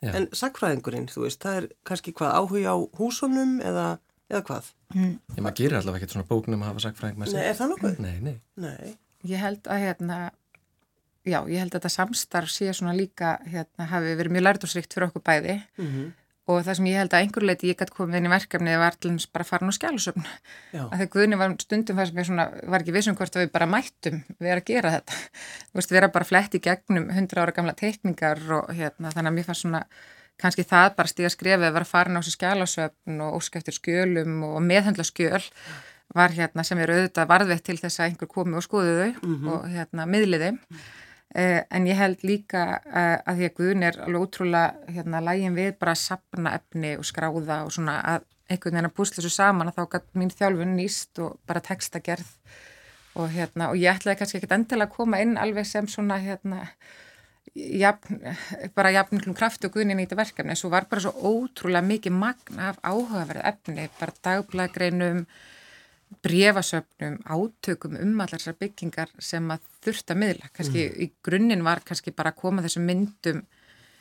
en 0.03 0.27
sagfræðingurinn, 0.35 1.07
þú 1.13 1.27
veist, 1.27 1.41
það 1.45 1.59
er 1.61 1.69
kannski 1.87 2.15
hvað 2.19 2.35
áhuga 2.41 2.75
á 2.75 2.77
húsunum 2.99 3.61
eða, 3.63 3.87
eða 4.33 4.43
hvað? 4.49 4.73
Ég 4.97 5.39
maður 5.45 5.57
gerir 5.61 5.79
allavega 5.79 6.01
ekkert 6.03 6.17
svona 6.17 6.29
bóknum 6.33 6.65
að 6.65 6.73
hafa 6.73 6.85
sagt 6.87 6.99
fræðing 6.99 7.23
með 7.23 7.37
Nei, 7.37 7.45
er 7.47 7.59
það 7.61 7.73
nokkuð? 7.75 8.03
Nei, 8.03 8.17
nei. 8.27 8.37
Nei. 8.65 8.97
Ég 9.31 9.45
held 9.45 9.71
að 9.71 9.83
hérna, 9.85 10.19
já, 11.29 11.39
ég 11.45 11.61
held 11.63 11.71
að 11.71 11.77
þetta 11.79 11.93
samstarf 11.95 12.51
sé 12.51 12.73
svona 12.75 12.97
líka, 12.97 13.37
hérna, 13.47 13.87
hafi 13.93 14.17
verið 14.19 14.35
mjög 14.35 14.47
lærdúsrikt 14.49 14.97
fyrir 14.97 15.11
okkur 15.11 15.27
bæði 15.31 15.61
Mm 15.79 15.93
og 16.51 16.61
það 16.67 16.79
sem 16.79 16.89
ég 16.91 17.01
held 17.01 17.15
að 17.15 17.25
einhver 17.25 17.47
leiti 17.47 17.71
ég 17.71 17.79
gæti 17.79 17.95
komið 17.97 18.19
inn 18.19 18.29
í 18.29 18.33
verkefni 18.33 18.77
var 18.81 18.97
allir 18.97 19.27
bara 19.35 19.47
farin 19.47 19.71
á 19.71 19.75
skjálusöfn. 19.77 20.29
Já. 20.75 20.83
Að 20.85 20.97
þegar 20.97 21.11
Guðni 21.15 21.41
var 21.41 21.57
stundum 21.63 22.01
það 22.01 22.09
sem 22.11 22.21
ég 22.21 22.29
svona, 22.31 22.47
var 22.75 22.85
ekki 22.85 22.95
vissum 22.97 23.19
hvort 23.19 23.37
að 23.37 23.45
við 23.45 23.53
bara 23.57 23.69
mættum 23.71 24.23
við 24.39 24.55
að 24.55 24.65
gera 24.71 24.95
þetta. 24.97 25.21
Við 25.81 26.01
erum 26.01 26.15
bara 26.17 26.31
flett 26.31 26.57
í 26.57 26.63
gegnum 26.65 27.11
100 27.13 27.43
ára 27.45 27.55
gamla 27.57 27.77
teikningar 27.79 28.43
og 28.59 28.73
hérna, 28.75 29.13
þannig 29.15 29.31
að 29.31 29.37
mér 29.39 29.49
fannst 29.51 29.67
svona 29.67 29.85
kannski 30.41 30.65
það 30.65 30.89
bara 30.97 31.13
stíga 31.13 31.31
skrefið 31.33 31.69
að 31.69 31.77
vera 31.77 31.89
farin 31.89 32.17
á 32.17 32.21
þessu 32.21 32.37
skjálusöfn 32.39 33.23
og 33.27 33.39
óska 33.39 33.61
eftir 33.61 33.77
skjölum 33.77 34.41
og 34.49 34.59
meðhendla 34.65 35.05
skjöl 35.05 35.43
var 36.17 36.33
hérna 36.35 36.65
sem 36.67 36.81
er 36.81 36.91
auðvitað 36.95 37.29
varðveitt 37.31 37.67
til 37.67 37.77
þess 37.79 38.01
að 38.01 38.09
einhver 38.09 38.31
komi 38.31 38.57
og 38.59 38.65
skoði 38.67 38.95
þau 38.97 39.35
og 39.53 39.69
hérna 39.71 40.09
miðliði. 40.11 40.55
Uh, 40.57 40.89
en 41.31 41.87
ég 41.87 41.99
held 41.99 42.25
líka 42.27 42.65
uh, 42.81 43.19
að 43.23 43.39
því 43.39 43.49
að 43.49 43.57
Guðun 43.59 43.87
er 43.87 43.99
alveg 44.03 44.25
útrúlega 44.27 44.95
hérna 44.97 45.21
lægin 45.23 45.55
við 45.55 45.77
bara 45.79 45.95
að 45.95 46.03
sapna 46.03 46.55
efni 46.59 46.97
og 46.99 47.07
skráða 47.07 47.61
og 47.67 47.75
svona 47.77 48.01
að 48.17 48.27
einhvern 48.51 48.75
veginn 48.75 48.89
að 48.89 48.97
púsla 48.97 49.21
þessu 49.21 49.31
saman 49.37 49.71
að 49.71 49.79
þá 49.79 49.85
gæt 49.93 50.09
mín 50.19 50.33
þjálfun 50.35 50.75
nýst 50.75 51.21
og 51.23 51.37
bara 51.47 51.63
textagerð. 51.63 52.33
Og 53.19 53.31
hérna 53.31 53.71
og 53.71 53.79
ég 53.79 53.95
ætlaði 53.95 54.19
kannski 54.19 54.41
ekkert 54.41 54.57
endilega 54.57 54.91
að 54.91 54.97
koma 54.97 55.21
inn 55.23 55.39
alveg 55.39 55.67
sem 55.67 55.87
svona 55.91 56.19
hérna 56.23 56.65
jafn, 57.55 58.21
bara 58.75 58.93
jafnklum 58.95 59.35
kraft 59.39 59.65
og 59.67 59.75
Guðun 59.75 59.99
í 59.99 60.05
þetta 60.05 60.19
verkefni, 60.21 60.57
svo 60.59 60.71
var 60.73 60.87
bara 60.91 61.03
svo 61.03 61.15
ótrúlega 61.15 61.87
mikið 61.87 62.15
magna 62.15 62.71
af 62.71 62.79
áhugaverð 62.83 63.47
efni, 63.51 63.89
bara 63.99 64.15
dagblagreinum 64.27 65.25
brefasöfnum, 66.25 67.21
átökum 67.25 67.95
um 68.01 68.19
allar 68.21 68.41
þessar 68.41 68.59
byggingar 68.61 69.13
sem 69.23 69.47
að 69.53 69.69
þurft 69.85 70.13
að 70.13 70.21
miðla. 70.25 70.51
Kannski 70.57 70.87
í 70.91 71.11
grunninn 71.25 71.65
var 71.65 71.85
kannski 71.87 72.13
bara 72.17 72.35
að 72.35 72.41
koma 72.43 72.65
þessum 72.65 72.89
myndum 72.89 73.45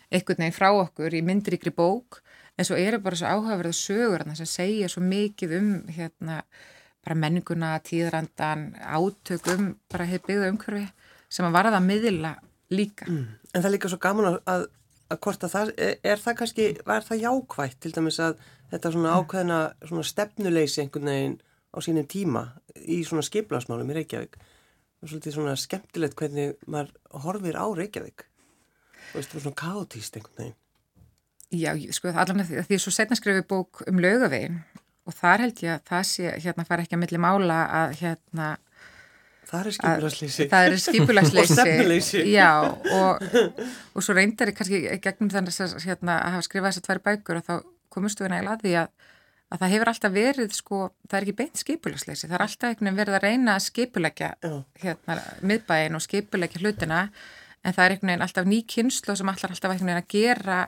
einhvern 0.10 0.42
veginn 0.42 0.56
frá 0.56 0.70
okkur 0.74 1.16
í 1.16 1.22
myndrikri 1.26 1.72
bók 1.76 2.20
en 2.58 2.68
svo 2.68 2.80
eru 2.80 3.00
bara 3.04 3.20
svo 3.20 3.30
áhugaverðu 3.30 3.76
sögur 3.78 4.26
sem 4.36 4.50
segja 4.50 4.90
svo 4.90 5.04
mikið 5.06 5.56
um 5.60 5.72
hérna 5.94 6.42
bara 7.06 7.16
menninguna, 7.16 7.78
tíðrandan, 7.86 8.74
átökum, 8.76 9.76
bara 9.92 10.08
hefur 10.10 10.28
byggðu 10.28 10.50
umhverfi 10.52 10.86
sem 11.32 11.48
að 11.48 11.56
varða 11.56 11.80
að 11.80 11.88
miðla 11.88 12.34
líka. 12.74 13.08
Mm. 13.08 13.38
En 13.54 13.62
það 13.62 13.70
er 13.70 13.76
líka 13.78 13.92
svo 13.92 14.00
gaman 14.04 14.28
að, 14.30 14.40
að, 14.52 14.66
að 15.14 15.22
hvort 15.24 15.46
að 15.46 15.54
það, 15.54 15.72
er, 15.78 15.94
er 16.12 16.24
það 16.24 16.40
kannski, 16.42 16.66
var 16.90 17.06
það 17.08 17.24
jákvætt 17.24 17.80
til 17.80 17.94
dæmis 17.96 18.20
að 18.24 18.42
þetta 18.74 18.92
svona 18.94 19.14
ákveðna 19.18 19.60
svona 19.86 20.10
stefnuleysi 20.10 20.84
einhvern 20.84 21.12
veginn 21.14 21.38
á 21.70 21.78
sínum 21.84 22.08
tíma 22.10 22.46
í 22.82 23.02
svona 23.08 23.26
skiplasmálum 23.26 23.92
í 23.92 24.00
Reykjavík 24.00 24.40
og 24.40 25.12
svolítið 25.12 25.36
svona 25.36 25.56
skemmtilegt 25.60 26.18
hvernig 26.20 26.58
maður 26.68 26.96
horfir 27.26 27.60
á 27.60 27.66
Reykjavík 27.68 28.26
og 28.26 29.20
veist, 29.20 29.36
svona 29.36 29.58
kátíst 29.58 30.18
einhvern 30.18 30.38
veginn. 30.42 30.58
Já, 31.50 31.72
sko, 31.96 32.12
allan 32.14 32.44
að 32.44 32.52
því, 32.52 32.64
því 32.70 32.80
svo 32.84 32.94
setna 32.94 33.18
skrifið 33.18 33.48
bók 33.50 33.84
um 33.90 34.02
laugavegin 34.02 34.60
og 35.10 35.16
þar 35.18 35.46
held 35.46 35.62
ég 35.66 35.78
að 35.78 35.86
það 35.90 36.04
sé, 36.12 36.34
hérna, 36.44 36.66
fara 36.68 36.86
ekki 36.86 36.98
að 36.98 37.04
milli 37.04 37.22
mála 37.22 37.62
að, 37.80 37.96
hérna, 38.04 38.50
Það 39.50 39.66
er 39.66 39.74
skipulagsleysi. 39.74 40.46
Það 40.50 40.68
er 40.68 40.76
skipulagsleysi. 40.84 41.54
og 41.56 41.58
stefnuleysi. 41.58 42.20
Já, 42.30 42.50
og, 42.70 43.24
og 43.98 44.06
svo 44.06 44.14
reyndar 44.14 44.52
ég 44.52 44.58
kannski 44.60 44.82
gegnum 45.02 45.32
þannig 45.34 45.56
að, 45.66 45.74
hérna, 45.88 46.18
að 46.20 46.36
hafa 46.36 46.46
skrifað 46.46 46.68
þessar 46.70 46.86
tvær 46.86 47.02
bækur 47.08 47.40
og 47.40 47.48
þá 47.48 47.54
komustu 47.90 48.26
við 48.26 48.34
nægilega 48.36 48.54
að 48.54 48.66
því 48.66 48.76
að, 48.84 49.08
að 49.50 49.62
það 49.64 49.74
hefur 49.74 49.92
alltaf 49.92 50.14
verið, 50.14 50.52
sko, 50.54 50.80
það 51.10 51.18
er 51.18 51.26
ekki 51.26 51.38
beint 51.40 51.62
skipulagsleysi. 51.64 52.28
Það 52.28 52.38
er 52.38 52.46
alltaf 52.46 52.70
einhvern 52.70 52.90
veginn 52.90 53.00
verið 53.02 53.18
að 53.18 53.26
reyna 53.26 53.56
að 53.56 53.66
skipulegja, 53.66 54.30
hérna, 54.84 55.16
miðbæin 55.42 55.98
og 55.98 56.06
skipulegja 56.06 56.62
hlutina, 56.62 57.00
en 57.64 57.74
það 57.74 57.86
er 57.86 57.96
einhvern 57.96 58.12
veginn 58.14 58.28
alltaf 58.28 58.50
ný 58.50 58.62
kynslu 58.76 59.16
sem 59.18 59.34
allar 59.34 59.56
alltaf 59.56 59.74
einhvern 59.74 59.90
veginn 59.90 60.04
að 60.04 60.14
gera 60.14 60.60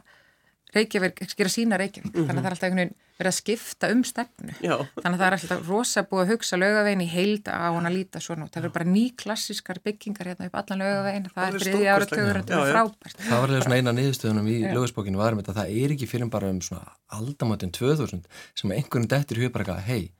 gera 0.71 1.49
sína 1.51 1.77
Reykjavík, 1.77 2.13
mm 2.13 2.21
-hmm. 2.21 2.27
þannig 2.27 2.39
að 2.39 2.43
það 2.43 2.45
er 2.45 2.55
alltaf 2.55 2.69
einhvern 2.69 2.83
veginn 2.83 2.95
verið 3.21 3.31
að 3.31 3.37
skipta 3.37 3.89
um 3.93 4.03
stefnu. 4.07 4.55
Já. 4.59 4.75
Þannig 4.97 5.15
að 5.15 5.21
það 5.21 5.27
er 5.27 5.35
alltaf 5.37 5.69
rosa 5.69 6.03
búið 6.09 6.23
að 6.23 6.31
hugsa 6.33 6.59
lögavegin 6.61 7.03
í 7.05 7.09
heilda 7.11 7.57
á 7.57 7.67
hann 7.71 7.89
að 7.89 7.97
líta 7.97 8.21
svona 8.23 8.47
út. 8.47 8.53
Það 8.53 8.65
verður 8.65 8.75
bara 8.77 8.89
ný 8.91 9.03
klassískar 9.21 9.81
byggingar 9.85 10.31
hérna 10.31 10.49
upp 10.49 10.57
allan 10.61 10.83
lögavegin, 10.83 11.29
það 11.35 11.47
er 11.47 11.65
þriði 11.65 11.91
áratögur 11.95 12.39
og 12.41 12.41
þetta 12.41 12.61
er 12.61 12.73
frábært. 12.75 13.19
Það 13.27 13.43
var 13.45 13.55
svona 13.67 13.79
eina 13.81 13.95
niðurstöðunum 13.97 14.49
í 14.51 14.57
lögusbókinu 14.67 15.21
varum 15.21 15.41
þetta 15.41 15.55
að 15.55 15.61
það 15.61 15.83
er 15.83 15.95
ekki 15.97 16.09
fyrir 16.11 16.31
bara 16.31 16.51
um 16.51 16.63
svona 16.65 16.95
aldamöndin 17.11 17.73
2000 17.75 18.25
sem 18.57 18.73
einhvern 18.75 19.09
dettir 19.11 19.39
í 19.39 19.45
hugbara 19.45 19.79
hei, 19.85 20.11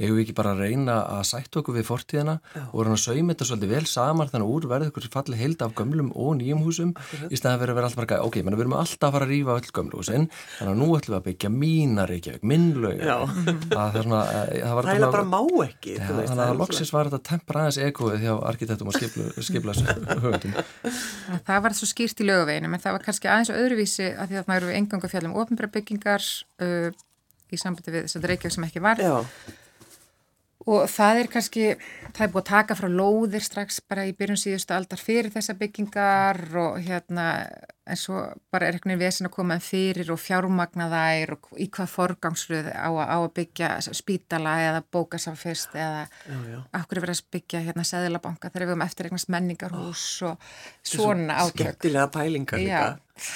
Ég 0.00 0.08
hef 0.08 0.20
ekki 0.22 0.34
bara 0.36 0.54
að 0.54 0.62
reyna 0.64 0.94
að 1.12 1.26
sætt 1.28 1.56
okkur 1.60 1.76
við 1.76 1.84
fortíðina 1.90 2.38
Já. 2.54 2.62
og 2.72 2.86
reyna 2.86 2.96
að 2.96 3.02
sauma 3.02 3.34
þetta 3.34 3.48
svolítið 3.50 3.72
vel 3.74 3.86
saman 3.90 4.30
þannig 4.30 4.46
að 4.46 4.54
úr 4.54 4.66
verði 4.70 4.88
ykkur 4.88 5.08
falli 5.12 5.36
heild 5.36 5.64
af 5.64 5.74
gömlum 5.76 6.08
og 6.16 6.30
nýjum 6.38 6.62
húsum 6.64 6.94
Akkurat. 6.94 7.28
í 7.28 7.36
staðan 7.36 7.60
fyrir 7.60 7.74
að 7.74 7.78
vera 7.80 7.90
alltaf 7.90 8.00
bara, 8.00 8.20
ok, 8.24 8.38
menn 8.40 8.56
við 8.56 8.64
erum 8.64 8.76
alltaf 8.78 9.08
að 9.10 9.14
fara 9.16 9.26
að 9.28 9.34
rýfa 9.34 9.56
öll 9.58 9.74
gömlu 9.76 10.00
húsin, 10.00 10.24
þannig 10.56 10.72
að 10.72 10.80
nú 10.80 10.88
ætlum 10.96 11.12
við 11.12 11.18
að 11.18 11.26
byggja 11.28 11.50
mína 11.52 12.06
Reykjavík, 12.08 12.46
minn 12.48 12.66
lög 12.80 13.04
það, 13.04 13.28
það, 13.68 14.08
það 14.64 14.90
er 14.94 15.04
bara 15.04 15.26
má 15.28 15.40
ekki 15.66 15.96
ja, 15.98 16.08
veist, 16.08 16.32
þannig 16.32 16.44
að 16.46 16.62
loksis 16.62 16.94
var 16.96 17.10
þetta 17.10 17.22
tempra 17.28 17.66
aðeins 17.66 17.80
ekoið 17.90 18.24
hjá 18.24 18.32
arkitektum 18.54 18.88
og 18.88 18.96
skipla 19.50 19.76
höfundum 19.76 20.56
Það 21.44 21.62
var 21.66 21.76
svo 21.76 21.88
skýrt 21.90 22.24
í 22.24 22.28
lögaveginu, 22.28 22.72
menn 22.72 22.82
það 22.82 22.96
var 22.96 23.04
kannski 23.04 23.30
aðeins 23.30 23.52
öðruvísi 23.52 24.10
að 24.16 24.36
að 25.68 25.74
byggingar 25.76 26.26
uh, 26.64 26.90
í 27.50 27.58
sambandi 27.58 27.94
við 27.94 28.06
þess 28.06 28.20
að 28.20 28.28
Reykjavík 28.30 28.56
sem 28.56 28.68
ekki 28.68 28.84
var 28.84 29.02
Já. 29.02 29.14
Og 30.68 30.84
það 30.92 31.22
er 31.22 31.28
kannski, 31.32 31.62
það 32.12 32.24
er 32.26 32.32
búið 32.34 32.42
að 32.42 32.50
taka 32.50 32.76
frá 32.76 32.88
lóðir 32.92 33.44
strax 33.44 33.80
bara 33.88 34.04
í 34.04 34.12
byrjun 34.16 34.40
síðustu 34.40 34.74
aldar 34.76 35.00
fyrir 35.00 35.32
þessa 35.32 35.54
byggingar 35.56 36.42
og 36.60 36.80
hérna 36.84 37.28
en 37.90 37.98
svo 37.98 38.20
bara 38.52 38.68
er 38.68 38.76
einhvern 38.76 38.92
veginn 38.92 39.02
vesen 39.02 39.28
að 39.28 39.34
koma 39.34 39.56
fyrir 39.62 40.10
og 40.12 40.20
fjármagna 40.20 40.86
þær 40.92 41.34
og 41.36 41.48
í 41.56 41.66
hvað 41.72 41.92
forgangsröð 41.94 42.70
á, 42.70 42.90
á 42.92 43.16
að 43.18 43.30
byggja 43.38 43.70
spítala 43.96 44.56
eða 44.66 44.82
bókasafist 44.94 45.74
eða 45.74 46.04
okkur 46.76 47.00
er 47.00 47.06
verið 47.06 47.22
að 47.22 47.30
byggja 47.36 47.62
hérna 47.66 47.86
seðilabanka 47.88 48.50
þegar 48.50 48.66
við 48.66 48.74
höfum 48.74 48.86
eftirregnast 48.86 49.32
menningarhús 49.32 50.04
oh, 50.26 50.34
og 50.34 50.92
svona 50.92 51.40
átök. 51.40 51.64
Skemmtilega 51.64 52.10
pælingar 52.14 52.62
líka. 52.62 52.84
Já, 52.84 53.30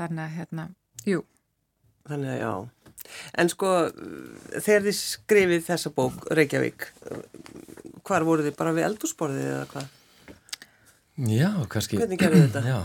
þannig 0.00 0.24
að 0.24 0.38
hérna, 0.40 0.68
jú. 1.04 1.22
Þannig 2.08 2.34
að 2.34 2.40
já. 2.40 2.54
En 3.38 3.50
sko, 3.52 3.72
þegar 4.54 4.86
þið 4.88 4.96
skrifið 5.00 5.66
þessa 5.68 5.92
bók, 5.94 6.24
Reykjavík, 6.34 6.88
hvar 8.04 8.26
voru 8.26 8.46
þið 8.46 8.56
bara 8.58 8.74
við 8.76 8.88
eldúsborðið 8.88 9.50
eða 9.50 9.68
hvað? 9.72 9.92
Já, 11.14 11.50
kannski. 11.70 11.98
Hvernig 12.00 12.18
gerðu 12.18 12.40
þetta? 12.48 12.60
Já, 12.66 12.78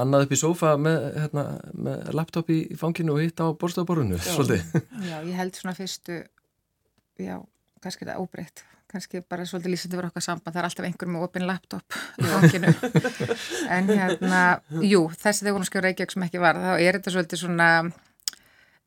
annað 0.00 0.22
upp 0.24 0.30
í 0.32 0.36
sófa 0.40 0.70
með, 0.80 1.02
hérna, 1.20 1.42
með 1.76 2.06
laptop 2.16 2.52
í 2.54 2.60
fanginu 2.80 3.12
og 3.12 3.20
hitt 3.20 3.42
á 3.44 3.52
borstofaborðinu, 3.60 4.20
svolítið. 4.24 4.86
Já, 5.10 5.18
ég 5.18 5.34
held 5.36 5.58
svona 5.58 5.74
fyrstu, 5.76 6.22
já, 7.20 7.34
kannski 7.84 8.06
þetta 8.06 8.22
óbreytt. 8.22 8.64
Kannski 8.88 9.20
bara 9.28 9.44
svolítið 9.44 9.74
lýsandi 9.74 9.98
verið 9.98 10.14
okkar 10.14 10.24
samband, 10.24 10.54
það 10.54 10.62
er 10.62 10.68
alltaf 10.70 10.88
einhver 10.88 11.10
með 11.10 11.26
opinn 11.26 11.46
laptop 11.48 11.98
í 12.22 12.30
fanginu. 12.30 12.72
en 13.76 13.92
hérna, 13.92 14.42
jú, 14.80 15.04
þessi 15.18 15.44
þegar 15.44 15.56
vorum 15.58 15.68
skjóð 15.68 15.86
Reykjavík 15.88 16.16
sem 16.16 16.26
ekki 16.28 16.40
var, 16.40 16.60
þá 16.64 16.72
er 16.78 16.98
þetta 17.00 17.14
svolítið 17.18 17.42
svona 17.42 17.68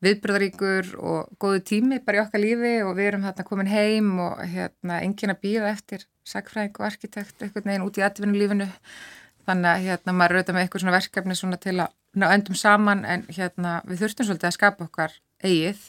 viðbröðaríkur 0.04 0.92
og 1.02 1.30
góðu 1.42 1.62
tími 1.72 1.98
bara 2.04 2.20
í 2.20 2.22
okkar 2.22 2.42
lífi 2.42 2.74
og 2.86 2.94
við 2.98 3.10
erum 3.10 3.26
hérna 3.26 3.46
komin 3.46 3.70
heim 3.70 4.12
og 4.22 4.42
hérna 4.46 5.00
engin 5.02 5.34
að 5.34 5.42
býða 5.46 5.72
eftir 5.74 6.06
sagfræðing 6.28 6.78
og 6.78 6.88
arkitekt 6.90 7.42
eitthvað 7.42 7.66
neginn 7.70 7.86
út 7.86 7.98
í 7.98 8.04
atvinnulífinu. 8.06 8.68
Þannig 9.48 9.70
að 9.72 9.86
hérna 9.88 10.14
maður 10.14 10.38
auðvitað 10.38 10.56
með 10.56 10.66
eitthvað 10.66 10.84
svona 10.84 10.96
verkefni 10.98 11.38
svona 11.38 11.60
til 11.62 11.76
að 11.80 11.94
ná 12.18 12.26
endum 12.30 12.58
saman 12.58 13.04
en 13.08 13.24
hérna 13.32 13.78
við 13.88 14.04
þurftum 14.04 14.28
svolítið 14.28 14.50
að 14.50 14.56
skapa 14.58 14.86
okkar 14.86 15.18
eigið 15.44 15.86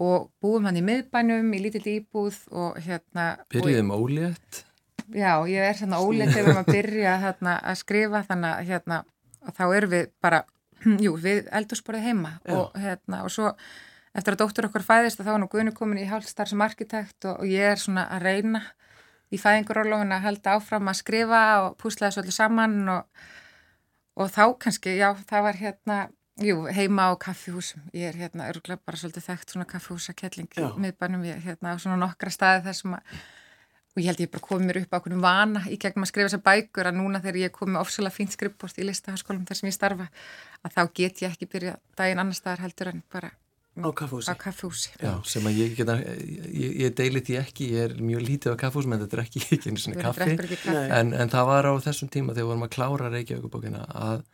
og 0.00 0.30
búum 0.40 0.66
hann 0.66 0.80
í 0.80 0.84
miðbænum 0.86 1.52
í 1.52 1.62
lítill 1.66 1.84
íbúð 1.98 2.38
og 2.56 2.78
hérna 2.82 3.26
Byrjuðum 3.52 3.92
ólétt. 3.92 4.62
Já, 5.12 5.44
ég 5.44 5.60
er 5.60 5.76
hérna 5.76 6.00
óleitt 6.00 6.32
ef 6.32 6.38
við 6.38 6.46
erum 6.46 6.62
að 6.62 6.70
byrja 6.72 7.16
hérna, 7.20 7.56
að 7.60 7.78
skrifa. 7.82 8.22
Þannig 8.28 8.52
að 8.54 8.70
hérna, 8.70 8.98
þá 9.58 9.64
erum 9.66 9.92
við 9.92 10.06
bara, 10.24 10.40
jú, 11.04 11.16
við 11.20 11.48
eldursporið 11.54 12.06
heima 12.08 12.36
og, 12.50 12.76
hérna, 12.78 13.22
og 13.26 13.32
svo 13.32 13.52
eftir 14.12 14.36
að 14.36 14.42
dóttur 14.44 14.68
okkur 14.68 14.84
fæðist 14.86 15.22
þá 15.22 15.34
er 15.34 15.42
nú 15.42 15.48
Guðni 15.52 15.74
komin 15.76 16.02
í 16.02 16.08
hálfstar 16.08 16.50
sem 16.50 16.62
arkitekt 16.64 17.28
og, 17.28 17.42
og 17.42 17.48
ég 17.48 17.72
er 17.72 17.80
svona 17.80 18.06
að 18.12 18.26
reyna 18.28 18.62
í 19.32 19.40
fæðingurólogun 19.40 20.12
að 20.12 20.26
halda 20.26 20.56
áfram 20.58 20.90
að 20.92 20.98
skrifa 21.00 21.44
og 21.64 21.78
púsla 21.80 22.10
þessu 22.10 22.24
öllu 22.24 22.34
saman 22.36 22.80
og, 22.92 23.22
og 24.20 24.32
þá 24.32 24.42
kannski, 24.60 24.96
já, 25.00 25.08
það 25.28 25.46
var 25.46 25.60
hérna, 25.60 25.98
jú, 26.44 26.58
heima 26.68 27.08
á 27.08 27.12
kaffihúsum. 27.20 27.86
Ég 27.96 28.10
er 28.10 28.18
hérna 28.20 28.50
örgulega 28.52 28.82
bara 28.84 29.00
svolítið 29.00 29.30
þekkt 29.30 29.54
svona 29.54 29.68
kaffihúsakelling 29.70 30.58
miðbænum, 30.84 31.24
ég 31.30 31.40
hérna 31.46 31.72
á 31.72 31.76
svona 31.80 31.96
nokkra 32.02 32.32
staði 32.34 32.66
þar 32.66 32.78
sem 32.82 32.98
að 32.98 33.16
og 33.92 34.00
ég 34.00 34.08
held 34.08 34.22
ég 34.24 34.32
bara 34.32 34.46
komið 34.46 34.68
mér 34.68 34.80
upp 34.82 34.94
á 34.94 34.98
okkur 34.98 35.18
vana 35.20 35.62
í 35.68 35.76
gegnum 35.80 36.06
að 36.06 36.12
skrifa 36.12 36.30
þessar 36.30 36.44
bækur 36.46 36.88
að 36.88 36.98
núna 36.98 37.20
þegar 37.20 37.40
ég 37.42 37.54
komið 37.56 37.82
ofsalega 37.82 38.16
fínt 38.16 38.32
skrippbort 38.32 38.80
í 38.80 38.88
listaháskólum 38.88 39.44
þar 39.48 39.60
sem 39.60 39.68
ég 39.68 39.76
starfa 39.76 40.08
að 40.62 40.74
þá 40.76 40.82
get 40.96 41.22
ég 41.22 41.34
ekki 41.34 41.50
byrja 41.52 41.76
daginn 41.98 42.22
annar 42.22 42.38
staðar 42.38 42.64
heldur 42.64 42.92
en 42.94 43.02
bara 43.12 43.34
á 43.72 43.88
kaffhúsi. 43.96 44.28
Á 44.28 44.34
kaffhúsi. 44.36 44.90
Já, 45.00 45.12
sem 45.24 45.46
að 45.48 45.58
ég 45.62 45.76
geta, 45.76 45.96
ég, 46.04 46.72
ég 46.84 46.96
deili 46.96 47.22
því 47.24 47.38
ekki, 47.40 47.68
ég 47.72 47.86
er 47.88 47.94
mjög 48.04 48.24
lítið 48.26 48.52
á 48.52 48.60
kaffhús 48.60 48.88
menn 48.88 49.00
þetta 49.00 49.16
er 49.16 49.22
ekki, 49.24 49.44
ekki 49.56 49.72
einu 49.72 49.80
svona 49.80 50.04
kaffi. 50.08 50.36
En, 50.92 51.12
en 51.16 51.32
það 51.32 51.48
var 51.48 51.68
á 51.68 51.72
þessum 51.84 52.10
tíma 52.12 52.36
þegar 52.36 52.44
við 52.44 52.50
vorum 52.52 52.66
að 52.68 52.74
klára 52.76 53.12
Reykjavíkubókina 53.12 53.86
að 53.88 54.26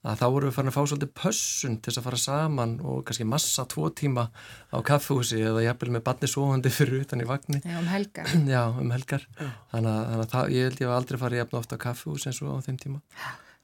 að 0.00 0.16
þá 0.16 0.24
vorum 0.32 0.48
við 0.48 0.54
farin 0.56 0.70
að 0.70 0.76
fá 0.76 0.82
svolítið 0.88 1.10
pössun 1.20 1.74
til 1.76 1.90
þess 1.90 2.00
að 2.00 2.06
fara 2.06 2.20
saman 2.20 2.70
og 2.88 3.02
kannski 3.08 3.26
massa 3.28 3.66
tvo 3.68 3.90
tíma 3.92 4.24
á 4.72 4.78
kaffehúsi 4.86 5.42
eða 5.44 5.64
jæfnvel 5.66 5.92
með 5.96 6.04
barni 6.06 6.30
svoandi 6.30 6.72
fyrir 6.78 7.04
utan 7.04 7.20
í 7.20 7.28
vagnni. 7.28 7.60
Já, 7.60 7.76
um 7.76 7.90
helgar. 7.90 8.32
Já, 8.54 8.62
um 8.80 8.94
helgar. 8.94 9.26
Já. 9.36 9.50
Þannig 9.74 9.92
að, 9.92 10.02
þannig 10.08 10.24
að 10.24 10.32
það, 10.34 10.54
ég 10.56 10.68
held 10.68 10.80
ég 10.80 10.90
að 10.90 10.96
aldrei 10.96 11.20
farið 11.24 11.42
jæfn 11.42 11.60
ofta 11.60 11.76
á 11.76 11.84
kaffehúsi 11.84 12.30
eins 12.30 12.40
og 12.40 12.56
á 12.56 12.64
þeim 12.64 12.80
tíma. 12.80 13.02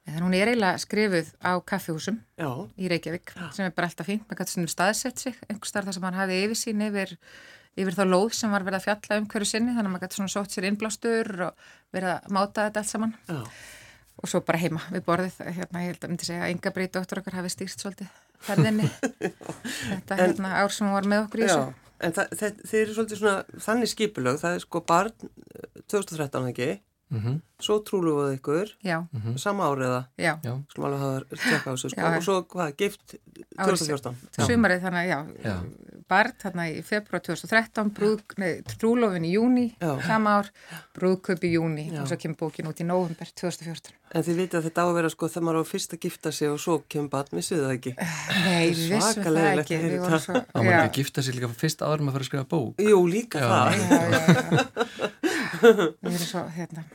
Þannig 0.06 0.20
að 0.20 0.26
hún 0.26 0.36
er 0.38 0.50
eiginlega 0.52 0.82
skrifuð 0.84 1.30
á 1.40 1.52
kaffehúsum 1.66 2.18
Já. 2.38 2.50
í 2.78 2.90
Reykjavík 2.92 3.32
Já. 3.32 3.46
sem 3.56 3.66
er 3.66 3.72
bara 3.74 3.88
alltaf 3.88 4.06
fínt. 4.06 4.28
Man 4.28 4.38
gæti 4.38 4.66
staðsett 4.70 5.24
sig 5.24 5.40
einhver 5.48 5.70
starf 5.72 5.88
þar 5.88 5.96
sem 5.96 6.06
hann 6.06 6.20
hafi 6.20 6.36
yfirsýn 6.44 6.84
yfir, 6.86 7.16
yfir 7.74 7.96
þá 7.96 8.04
lóð 8.12 8.36
sem 8.38 8.54
var 8.54 8.62
verið 8.68 8.78
að 8.78 8.86
fjalla 8.86 9.18
um 9.18 9.26
hverju 9.32 9.50
sinni 9.50 9.74
þannig 9.74 9.88
að 9.88 9.96
maður 9.96 10.04
gæti 10.06 10.20
svona 10.20 10.34
sótt 10.36 10.54
sér 10.54 10.68
innblástur 10.68 11.32
og 11.48 11.66
verið 11.96 12.12
að 12.12 12.30
máta 12.38 12.68
þetta 12.68 12.84
allt 12.84 12.92
saman. 12.92 13.16
Já 13.26 13.42
og 14.22 14.30
svo 14.30 14.40
bara 14.46 14.60
heima 14.60 14.82
við 14.92 15.04
borðið 15.06 15.40
hérna, 15.58 15.82
ég 15.84 15.92
held 15.92 16.04
að 16.04 16.12
myndi 16.12 16.28
segja 16.28 16.46
að 16.46 16.54
Inga 16.54 16.72
Breit 16.76 16.94
dóttur 16.94 17.20
okkar 17.20 17.38
hafi 17.40 17.52
stýrt 17.52 17.82
svolítið 17.82 18.12
ferðinni. 18.46 18.88
Þetta 19.90 20.16
en, 20.16 20.22
hérna, 20.22 20.54
ár 20.62 20.72
sem 20.74 20.88
hún 20.88 20.96
var 20.96 21.10
með 21.10 21.26
okkur 21.26 21.42
í 21.42 21.48
þessu. 21.50 21.82
En 22.06 22.12
þeir 22.16 22.80
eru 22.82 22.96
svolítið 22.96 23.20
svona 23.22 23.62
þannig 23.66 23.92
skipulög, 23.92 24.40
það 24.42 24.58
er 24.58 24.64
sko 24.66 24.82
barn 24.88 25.30
2013 25.88 26.50
ekki 26.52 26.70
mm 27.10 27.20
-hmm. 27.20 27.40
svo 27.60 27.78
trúluðuð 27.86 28.34
ykkur. 28.36 28.72
Mm 28.82 29.06
-hmm. 29.12 29.36
sama 29.38 29.64
áriða 29.70 30.04
skulum 30.70 30.86
alveg 30.86 31.00
hafa 31.00 31.20
tjekka 31.36 31.70
á 31.70 31.74
þessu 31.74 31.88
sko. 31.90 32.06
og 32.06 32.22
svo 32.22 32.36
hvað, 32.42 32.76
gift 32.76 33.14
2014 33.56 34.14
Sumarið 34.46 34.80
þannig 34.82 35.00
að 35.02 35.08
já, 35.08 35.18
já. 35.44 35.56
barn 36.08 36.32
þarna 36.42 36.68
í 36.70 36.82
februar 36.82 37.22
2013 37.22 37.90
brúð, 37.90 38.20
nei, 38.36 38.62
trúlofin 38.62 39.24
í 39.24 39.32
júni 39.36 39.66
sama 40.06 40.38
ár, 40.38 40.50
brúðköp 40.94 41.44
í 41.44 41.52
júni 41.56 41.90
já. 41.92 42.00
og 42.02 42.08
svo 42.08 42.16
kemur 42.16 42.36
bókin 42.36 42.66
út 42.66 42.80
í 42.80 42.84
november 42.84 43.26
2014 43.34 43.94
En 44.14 44.22
þið 44.22 44.36
vitið 44.38 44.58
að 44.60 44.66
þetta 44.68 44.82
á 44.82 44.86
að 44.86 44.96
vera 44.96 45.08
sko 45.10 45.28
þegar 45.28 45.44
maður 45.44 45.58
á 45.58 45.64
fyrst 45.66 45.94
að 45.96 46.04
gifta 46.06 46.30
sig 46.32 46.48
og 46.48 46.60
svo 46.62 46.76
kemur 46.86 47.10
barn, 47.10 47.32
vissuðu 47.34 47.64
það 47.64 47.72
ekki? 47.74 47.92
Nei, 48.46 48.68
við 48.70 48.92
vissum 48.94 49.24
það 49.26 49.48
ekki. 49.50 49.78
Við 49.82 50.04
Það 50.06 50.36
var 50.54 50.68
ekki 50.70 50.84
að 50.84 50.98
gifta 51.00 51.24
sig 51.26 51.36
líka 51.36 51.50
fyrst 51.50 51.82
áður 51.82 52.04
með 52.06 52.12
að 52.12 52.14
fara 52.14 52.22
að 52.22 52.30
skrifa 52.30 52.46
bók. 52.54 52.84
Jú, 52.86 53.00
líka 53.10 53.42
já. 53.42 53.48
það 53.50 53.66
Við 56.02 56.12
erum 56.12 56.22
svo, 56.22 56.46
hérna 56.56 56.86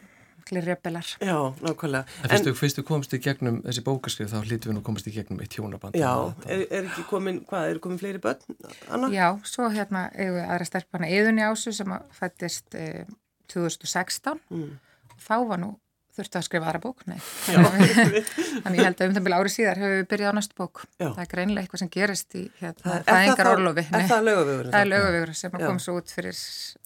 rebelar. 0.59 1.05
Já, 1.21 1.55
nákvæmlega. 1.61 2.05
En 2.23 2.29
fyrstu, 2.29 2.49
en, 2.49 2.55
fyrstu 2.55 2.83
komst 2.83 3.13
í 3.15 3.19
gegnum 3.23 3.61
þessi 3.63 3.83
bókaskrif, 3.85 4.31
þá 4.31 4.41
hlítum 4.43 4.71
við 4.71 4.77
nú 4.77 4.83
komast 4.83 5.07
í 5.07 5.13
gegnum 5.15 5.39
eitt 5.43 5.55
hjónaband. 5.55 5.95
Já, 5.95 6.11
er, 6.43 6.65
er 6.67 6.89
ekki 6.89 7.05
komin, 7.07 7.39
hvað, 7.47 7.69
er 7.69 7.79
komin 7.83 8.01
fleiri 8.01 8.19
börn, 8.19 8.57
Anna? 8.91 9.07
Já, 9.13 9.27
svo 9.47 9.69
hérna, 9.71 10.09
eigum 10.11 10.39
við 10.39 10.47
aðra 10.47 10.67
sterfana 10.67 11.11
Eðunni 11.11 11.45
Ásu 11.47 11.71
sem 11.75 11.95
fættist 12.17 12.75
eh, 12.75 13.05
2016 13.53 14.41
mm. 14.51 14.67
þá 15.23 15.35
var 15.47 15.63
nú 15.63 15.71
þurftu 16.17 16.39
að 16.39 16.45
skrifa 16.47 16.67
aðra 16.69 16.81
bók, 16.83 17.03
nei. 17.07 17.17
Þannig 17.47 18.79
ég 18.79 18.87
held 18.87 19.01
að 19.01 19.07
um 19.07 19.15
það 19.15 19.25
byrja 19.27 19.39
árið 19.41 19.53
síðar 19.55 19.81
hefur 19.81 19.95
við 19.95 20.07
byrjað 20.11 20.31
á 20.31 20.37
næstu 20.37 20.57
bók. 20.57 20.81
Já. 20.99 21.07
Það 21.07 21.21
er 21.23 21.29
greinlega 21.33 21.63
eitthvað 21.65 21.83
sem 21.83 21.91
gerist 21.95 22.37
í 22.37 22.43
hérna, 22.59 22.95
það 23.07 23.27
engar 23.27 23.51
orlofi. 23.51 23.85
Er 23.87 24.07
það 24.11 24.25
lögavegur? 24.27 24.71
Það 24.71 24.81
er 24.81 24.89
lögavegur 24.91 25.33
sem 25.41 25.57
kom 25.57 25.83
svo 25.83 25.97
út 26.01 26.15
fyrir 26.15 26.41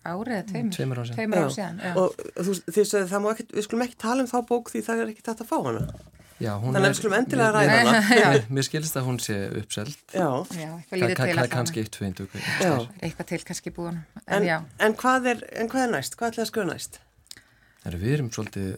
árið 0.06 0.36
eða 0.40 0.50
tveimur. 0.52 0.76
Tveimur 1.16 1.42
ár 1.46 1.56
síðan. 1.56 1.80
Og 2.02 2.20
þú, 2.36 2.58
því 2.70 2.86
að 2.86 3.08
það 3.14 3.26
má 3.26 3.32
ekki, 3.34 3.48
við 3.56 3.68
skulum 3.70 3.88
ekki 3.88 4.02
tala 4.06 4.26
um 4.26 4.30
þá 4.30 4.38
bók 4.52 4.74
því 4.74 4.84
það 4.86 5.02
er 5.06 5.16
ekki 5.16 5.26
þetta 5.26 5.46
að 5.48 5.52
fá 5.52 5.58
hana. 5.70 5.88
Já, 6.36 6.52
Þannig 6.60 6.82
að 6.82 6.86
við 6.90 6.98
skulum 6.98 7.14
endilega 7.16 7.52
ræða 7.56 7.76
hana. 7.80 8.00
Mér, 8.36 8.48
mér 8.58 8.66
skilist 8.68 8.98
að 9.00 9.06
hún 9.08 9.20
sé 9.24 9.38
uppselt. 9.56 10.02
Já. 10.12 10.28
Já, 10.52 10.68
eitthvað 10.82 11.00
lítið 11.00 11.22
til 11.22 11.38
að 11.40 11.48
kannski 11.54 11.84
eitt, 11.86 11.92
tveit, 11.96 12.20
eitthvað 13.00 13.30
til 13.30 13.40
kannski 13.48 13.72
búin. 13.72 14.02
En, 14.28 14.44
en, 14.44 14.66
en 14.84 14.98
hvað 15.00 15.30
er, 15.32 15.46
en 15.56 15.72
hvað 15.72 15.86
er 15.86 15.94
næst? 15.94 16.18
Hvað 16.20 16.34
ætlaði 16.34 16.44
að 16.44 16.50
skrifa 16.52 16.68
næst? 16.74 17.00
Við 17.86 18.18
erum 18.18 18.32
svolítið 18.36 18.76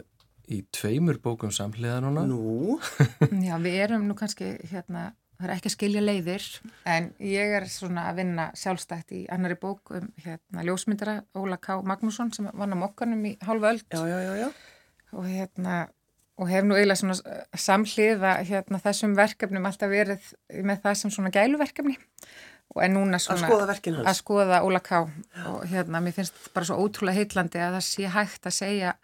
í 0.48 0.62
tveimur 0.76 1.20
bókum 1.24 1.52
samhliða 1.54 2.02
núna. 2.06 2.26
Nú? 2.30 2.78
Já, 3.48 3.56
við 3.64 3.80
erum 3.84 4.08
nú 4.08 4.16
kannski 4.18 4.54
hérna, 4.72 5.10
það 5.38 5.50
er 5.50 5.54
ekki 5.58 5.72
að 5.72 5.76
skilja 5.76 6.04
leiðir, 6.04 6.48
en 6.88 7.12
ég 7.24 7.58
er 7.60 7.68
svona 7.72 8.08
að 8.12 8.22
vinna 8.22 8.48
sjálfstætt 8.58 9.14
í 9.18 9.26
annari 9.34 9.60
bók 9.60 9.94
um 9.98 10.10
hérna 10.24 10.66
ljósmyndara 10.68 11.20
Óla 11.38 11.60
K. 11.62 11.80
Magnússon 11.88 12.34
sem 12.36 12.50
vann 12.54 12.76
á 12.76 12.78
mokkanum 12.80 13.24
í 13.28 13.36
hálfa 13.44 13.76
öll. 13.76 13.84
Já, 13.92 14.02
já, 14.08 14.20
já, 14.24 14.34
já. 14.46 14.50
Og 15.18 15.28
hérna, 15.28 15.78
og 16.38 16.52
hef 16.52 16.68
nú 16.68 16.78
eiginlega 16.78 17.02
svona 17.02 17.40
samhliða 17.58 18.38
hérna 18.48 18.82
þessum 18.84 19.16
verkefnum 19.18 19.68
alltaf 19.68 19.92
verið 19.92 20.32
með 20.64 20.84
það 20.84 21.02
sem 21.02 21.14
svona 21.16 21.34
gæluverkefni 21.34 21.98
og 22.76 22.84
en 22.84 22.98
núna 22.98 23.20
svona 23.22 23.46
að 23.46 23.52
skoða 23.52 23.68
verkin 23.72 23.96
hans. 23.98 24.08
Að 24.12 24.18
skoða 24.20 24.62
Óla 24.68 24.82
K. 24.84 25.04
Og 25.54 25.62
hérna, 25.72 26.02
mér 26.04 26.16
finnst 26.18 26.50
bara 26.54 26.68
svo 26.68 26.80
ótrúlega 26.84 27.22
heitlandi 27.22 27.62
að 27.64 27.78
það 27.78 27.86
sé 27.88 28.12
hægt 28.14 28.50
að 28.50 28.58
segja 28.58 28.96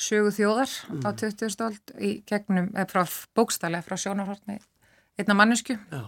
sögu 0.00 0.32
þjóðar 0.34 0.72
mm. 0.88 1.02
á 1.04 1.10
20. 1.12 1.52
stöld 1.52 1.92
í 2.00 2.12
gegnum, 2.28 2.70
eða 2.74 2.88
frá 2.90 3.18
bókstallega 3.36 3.84
frá 3.86 3.98
sjónarhortni 4.00 4.60
einna 5.20 5.36
mannesku 5.36 5.76
Já. 5.76 6.00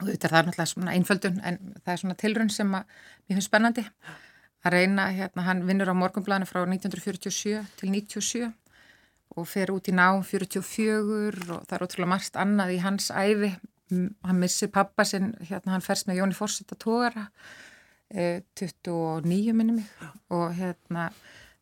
og 0.00 0.06
þetta 0.08 0.28
er 0.28 0.34
það 0.34 0.48
náttúrulega 0.48 0.70
svona 0.72 0.94
einföldun 0.96 1.42
en 1.44 1.60
það 1.82 1.92
er 1.92 2.02
svona 2.02 2.18
tilrun 2.22 2.52
sem 2.52 2.72
að 2.78 2.96
mér 3.26 3.36
finnst 3.36 3.50
spennandi 3.50 3.84
að 4.66 4.74
reyna, 4.74 5.10
hérna 5.14 5.44
hann 5.46 5.66
vinnur 5.68 5.92
á 5.92 6.00
morgunblæðinu 6.00 6.48
frá 6.48 6.62
1947 6.64 7.60
til 7.78 7.92
97 7.94 8.48
og 9.38 9.48
fer 9.48 9.70
út 9.70 9.88
í 9.90 9.94
nám 9.94 10.24
44 10.26 11.52
og 11.52 11.66
það 11.68 11.76
er 11.76 11.84
ótrúlega 11.84 12.12
margt 12.14 12.38
annað 12.40 12.74
í 12.74 12.80
hans 12.82 13.10
æfi 13.12 13.52
hann 13.88 14.40
missir 14.40 14.70
pappa 14.72 15.04
sinn, 15.08 15.32
hérna 15.48 15.76
hann 15.76 15.84
fers 15.84 16.04
með 16.08 16.22
Jóni 16.22 16.36
Fórsetta 16.36 16.76
tógara 16.76 17.28
eh, 18.10 18.42
29 18.58 19.54
minnum 19.56 19.80
mig 19.80 20.08
og 20.34 20.52
hérna 20.58 21.08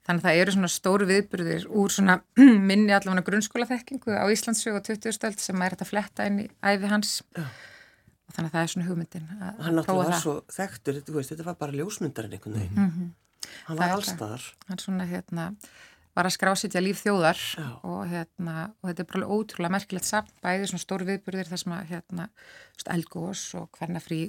Þannig 0.06 0.22
að 0.22 0.26
það 0.28 0.40
eru 0.40 0.54
svona 0.54 0.70
stóru 0.70 1.06
viðbyrðir 1.08 1.64
úr 1.82 1.94
svona 1.94 2.18
minni 2.70 2.94
allavega 2.94 3.26
grunnskóla 3.26 3.66
þekkingu 3.70 4.14
á 4.14 4.24
Íslandsögu 4.30 4.78
og 4.78 4.86
20. 4.86 5.40
sem 5.42 5.64
er 5.66 5.74
þetta 5.74 5.88
fletta 5.88 6.28
inn 6.30 6.44
í 6.44 6.46
æfi 6.62 6.92
hans 6.92 7.16
Já. 7.34 7.42
og 7.42 8.36
þannig 8.36 8.52
að 8.52 8.54
það 8.54 8.62
er 8.62 8.72
svona 8.74 8.86
hugmyndin 8.86 9.26
að 9.34 9.64
Hann 9.66 9.78
náttúrulega 9.80 10.12
var 10.12 10.22
svo 10.22 10.36
þekktur, 10.54 11.02
veist, 11.16 11.34
þetta 11.34 11.48
var 11.48 11.58
bara 11.58 11.76
ljósmyndarinn 11.80 12.38
einhvern 12.38 12.58
veginn. 12.60 12.78
Mm 12.78 12.92
-hmm. 12.94 13.12
Hann 13.66 13.82
var 13.82 13.96
allstaðar. 13.96 14.46
Hann 14.68 14.82
svona 14.82 15.10
hérna 15.10 15.50
var 16.16 16.28
að 16.28 16.36
skrásitja 16.36 16.80
líf 16.80 17.02
þjóðar 17.04 17.40
og, 17.84 18.06
hérna, 18.08 18.70
og 18.80 18.88
þetta 18.88 19.02
er 19.02 19.10
bara 19.10 19.28
ótrúlega 19.28 19.74
merkilegt 19.74 20.08
samt 20.08 20.32
bæði 20.44 20.70
svona 20.70 20.84
stóru 20.84 21.08
viðbyrðir 21.10 21.50
þar 21.50 21.62
sem 21.62 21.74
að 21.76 21.90
hérna, 21.90 22.28
elgós 22.94 23.42
og 23.58 23.68
hverna 23.76 24.00
frí, 24.00 24.20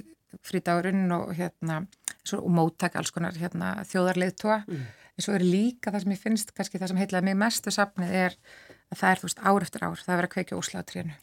frídagurinn 0.44 1.08
og 1.16 1.32
hérna 1.38 1.86
og 2.36 2.48
móttak 2.52 2.96
alls 2.98 3.12
konar 3.14 3.36
hérna, 3.38 3.78
þjóðarleðtóa 3.88 4.62
mm. 4.66 4.88
En 5.18 5.24
svo 5.24 5.32
er 5.34 5.42
líka 5.42 5.90
það 5.90 6.04
sem 6.04 6.12
ég 6.14 6.18
finnst 6.22 6.50
kannski 6.54 6.78
það 6.78 6.90
sem 6.92 6.98
heitlaði 7.00 7.26
mig 7.26 7.34
mestu 7.40 7.72
safnið 7.74 8.12
er 8.14 8.36
að 8.88 9.00
það 9.00 9.10
er 9.10 9.18
þú 9.18 9.26
veist 9.26 9.40
ár 9.42 9.64
eftir 9.66 9.84
ár, 9.84 9.96
það 9.98 10.12
er 10.12 10.20
verið 10.20 10.28
að 10.28 10.34
kveikja 10.34 10.58
ósláttrínu 10.60 11.16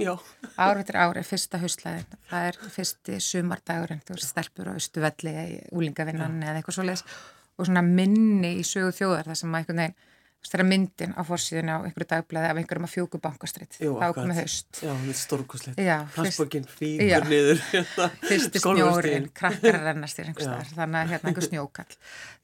ár 0.59 0.81
eftir 0.81 0.97
ár 0.99 1.19
er 1.21 1.27
fyrsta 1.29 1.61
haustlæðin 1.61 2.19
það 2.29 2.47
er 2.49 2.59
fyrsti 2.75 3.19
sumardagurinn 3.23 4.03
þú 4.03 4.17
veist 4.17 4.33
stelpur 4.33 4.69
og 4.69 4.81
austuvelli 4.81 5.35
úlingavinnan 5.71 6.43
eða 6.43 6.59
eitthvað 6.59 6.77
svo 6.77 6.85
leiðis 6.89 7.05
og 7.55 7.69
svona 7.69 7.85
minni 7.87 8.51
í 8.59 8.67
sögu 8.67 8.91
þjóðar 8.99 9.31
það 9.31 9.39
sem 9.41 9.55
að 9.55 9.61
einhvern 9.61 9.81
veginn 9.85 9.97
það 10.51 10.62
er 10.62 10.67
myndin 10.69 11.15
á 11.17 11.21
fórsíðinu 11.25 11.75
á 11.75 11.79
einhverju 11.88 12.10
dagblæði 12.12 12.49
af 12.51 12.60
einhverjum 12.62 12.88
að 12.88 12.93
fjóku 12.93 13.21
bankastritt 13.23 13.77
þá 13.79 14.08
komið 14.17 14.41
haust. 14.41 14.69
Já, 14.81 14.91
þetta 14.91 15.13
er 15.13 15.19
stórkoslegt 15.21 15.81
Hansborgin 16.17 16.67
fýgur 16.69 17.29
niður 17.31 17.63
hérna, 17.71 18.10
Fyrsti 18.25 18.62
snjórin, 18.63 19.29
krakkar 19.36 19.79
að 19.79 19.88
rennast 19.89 20.21
þér 20.21 20.34
þannig 20.36 20.99
að 21.01 21.15
hérna 21.15 21.31
einhver 21.31 21.47
snjókall. 21.49 21.97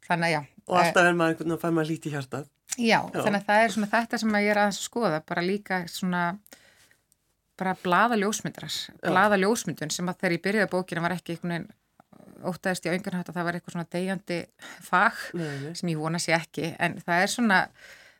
Þannig 0.08 0.32
að 0.32 0.36
já 0.36 0.42
Og 0.72 0.80
alltaf 0.80 1.04
er 1.04 1.16
maður 1.18 1.34
einhvern 1.34 1.52
veginn 1.52 1.58
að 1.58 1.62
fæ 1.62 1.70
maður 1.76 1.90
lítið 1.92 2.14
hjartað. 2.16 2.50
Já, 2.78 3.00
já, 3.12 3.20
þannig 3.20 3.40
að 3.42 3.48
það 3.50 3.62
er 3.66 3.74
svona 3.76 3.92
þetta 3.92 4.20
sem 4.22 4.36
ég 4.38 4.50
er 4.54 4.60
aðeins 4.62 4.80
að 4.80 4.86
skoða 4.88 5.18
bara 5.28 5.44
líka 5.44 5.80
svona 5.92 6.22
bara 7.60 7.74
blaða 7.84 8.18
ljósmyndrar, 8.22 8.78
blaða 9.04 9.40
ljósmyndun 9.42 9.92
sem 9.94 10.08
að 10.10 10.22
þegar 10.22 10.36
ég 10.38 10.44
byrjaði 10.46 10.72
bókina 10.72 11.04
var 11.04 11.16
ekki 11.18 11.36
einhvern 11.36 11.52
veginn 11.54 11.68
ótaðist 12.47 12.86
í 12.86 12.91
auðvitað 12.91 13.17
að 13.21 13.36
það 13.36 13.47
var 13.47 13.58
eitthvað 13.58 13.75
svona 13.75 13.89
degjandi 13.95 14.38
fag 14.86 15.19
Nei, 15.38 15.49
nei. 15.63 15.73
sem 15.80 15.91
ég 15.91 16.01
vona 16.01 16.21
sér 16.21 16.38
ekki 16.39 16.71
en 16.77 16.97
það 17.01 17.25
er 17.25 17.34
svona, 17.34 17.60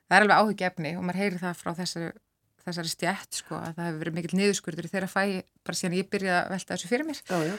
það 0.08 0.18
er 0.18 0.26
alveg 0.26 0.42
áhugjefni 0.42 0.94
og 0.98 1.06
maður 1.08 1.22
heyri 1.24 1.42
það 1.42 1.60
frá 1.62 1.72
þessari, 1.82 2.12
þessari 2.66 2.94
stjætt 2.94 3.42
sko 3.42 3.60
að 3.60 3.76
það 3.80 3.90
hefur 3.90 4.02
verið 4.04 4.18
mikill 4.20 4.40
niðurskurður 4.42 4.88
í 4.90 4.94
þeirra 4.94 5.12
fæ 5.12 5.24
bara 5.66 5.80
síðan 5.82 5.98
ég 6.00 6.10
byrjaði 6.14 6.40
að 6.40 6.56
velta 6.56 6.76
þessu 6.78 6.92
fyrir 6.92 7.10
mér 7.10 7.22
Já, 7.22 7.38
já. 7.50 7.56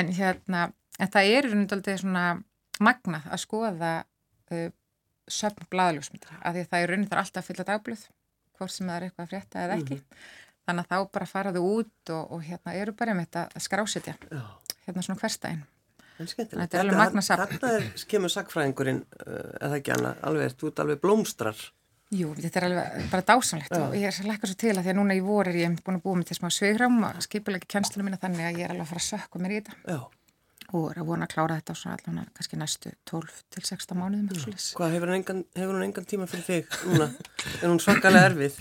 en 0.00 0.12
hérna, 0.18 0.64
en 0.98 1.14
það 1.14 1.32
er 1.36 1.50
aldrei 1.58 1.94
svona 2.00 2.26
magnað 2.78 3.30
að 3.32 3.42
skoða 3.44 3.94
uh, 4.54 4.68
söfn 5.28 5.68
blaðljósmyndra 5.72 6.38
af 6.40 6.54
því 6.54 6.64
að 6.64 6.70
það 6.72 6.84
er 6.84 6.92
raunin 6.92 7.08
þar 7.10 7.22
alltaf 7.24 7.42
að 7.42 7.48
fylla 7.50 7.68
dagblöð 7.68 8.04
hvort 8.58 8.72
sem 8.74 8.88
það 8.88 8.96
er 8.96 9.06
eitthvað 9.08 9.24
að 9.26 9.32
frétta 9.32 9.64
eða 9.64 9.78
ekki 9.82 9.98
þannig 10.68 10.84
að 10.84 10.92
þá 10.92 11.12
bara 11.16 11.28
faraðu 11.28 11.64
út 11.64 12.12
og, 12.12 12.32
og 12.36 12.44
hérna 12.44 12.74
eru 12.76 12.94
bara 12.96 13.14
með 13.16 13.28
þetta 13.28 13.42
að 13.56 13.64
skrásetja 13.64 14.14
já. 14.28 14.40
hérna 14.86 15.04
svona 15.04 15.20
hverstæðin. 15.22 15.62
Þetta 16.18 16.68
er 16.68 16.84
alveg 16.84 16.98
magnað 16.98 17.26
safn. 17.28 17.58
Þarna 17.58 17.74
er, 17.78 17.88
kemur 18.10 18.34
sagfræðingurinn, 18.34 19.02
uh, 19.22 19.40
eða 19.62 19.80
ekki 19.80 19.96
annað, 19.96 20.22
alveg, 20.30 20.56
þú 20.58 20.72
ert 20.72 20.84
alveg 20.84 21.02
blómstrar. 21.04 21.66
Jú, 22.08 22.30
þetta 22.38 22.60
er 22.60 22.64
alveg 22.70 23.08
bara 23.12 23.24
dásamlegt 23.28 23.74
Já. 23.74 23.82
og 23.84 23.96
ég 23.98 24.06
er 24.08 24.28
lækkar 24.30 24.48
svo 24.48 24.56
til 24.56 24.70
að 24.72 24.86
því 24.86 24.92
að 24.94 24.96
núna 24.96 25.16
í 25.18 25.24
vor 25.24 25.48
er 25.50 25.58
ég 25.60 25.74
búin 25.84 25.98
að 25.98 26.06
búa 26.06 26.16
mig 26.16 26.28
til 26.30 26.38
smá 26.38 26.48
sveigram 26.48 27.02
og 27.04 27.18
skipulega 27.26 27.68
kennslunum 27.68 28.08
mína 28.08 28.20
þannig 28.22 28.46
að 28.48 28.60
ég 28.62 28.64
er 28.64 28.72
alveg 28.72 28.86
að 28.86 28.92
fara 28.94 29.02
að 29.02 29.08
sökka 29.10 29.42
mér 29.44 29.52
í 29.52 29.58
þetta 29.58 29.92
Já. 29.92 29.98
og 30.70 30.86
er 30.88 31.02
að 31.02 31.10
vona 31.10 31.28
að 31.28 31.34
klára 31.34 31.58
þetta 31.58 31.76
á 31.76 31.80
svona 31.82 31.98
allan 31.98 32.30
kannski 32.38 32.60
næstu 32.62 32.94
12 33.12 33.36
til 33.52 33.64
16 33.68 34.00
mánuðum. 34.00 34.56
Hvað, 34.78 34.96
hefur 34.96 35.12
hún 35.12 35.18
engan, 35.18 35.44
hefur 35.60 35.76
hún 35.76 35.84
engan 35.84 36.08
tíma 36.08 36.30
fyrir 36.32 36.48
þig 36.48 36.80
núna? 36.88 37.10
Er 37.60 37.68
hún 37.68 37.84
svakalega 37.84 38.32
erfið? 38.32 38.58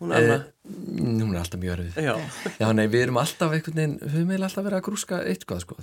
Hún 0.00 0.16
Anna? 0.16 0.40
Hún 0.64 1.36
er 1.36 1.42
alltaf 1.42 1.60
mjög 1.60 1.76
örfið. 1.76 2.00
Já. 2.00 2.16
Já, 2.62 2.68
nei, 2.80 2.86
við 2.88 3.10
erum 3.10 3.20
alltaf 3.20 3.52
einhvern 3.52 3.76
veginn, 3.76 3.98
við 4.00 4.16
höfum 4.16 4.32
eiginlega 4.32 4.48
alltaf 4.48 4.68
verið 4.70 4.80
að 4.80 4.88
grúska 4.88 5.20
eitthvað, 5.20 5.66
sko. 5.68 5.78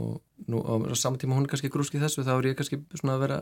Og 0.00 0.22
nú 0.48 0.62
á 0.64 0.72
saman 0.96 1.20
tíma 1.20 1.36
hún 1.36 1.44
er 1.44 1.50
kannski 1.52 1.68
grúski 1.70 2.00
þessu, 2.00 2.24
þá 2.24 2.32
er 2.32 2.46
ég 2.48 2.56
kannski 2.56 2.78
svona 2.96 3.16
að 3.18 3.24
vera, 3.26 3.36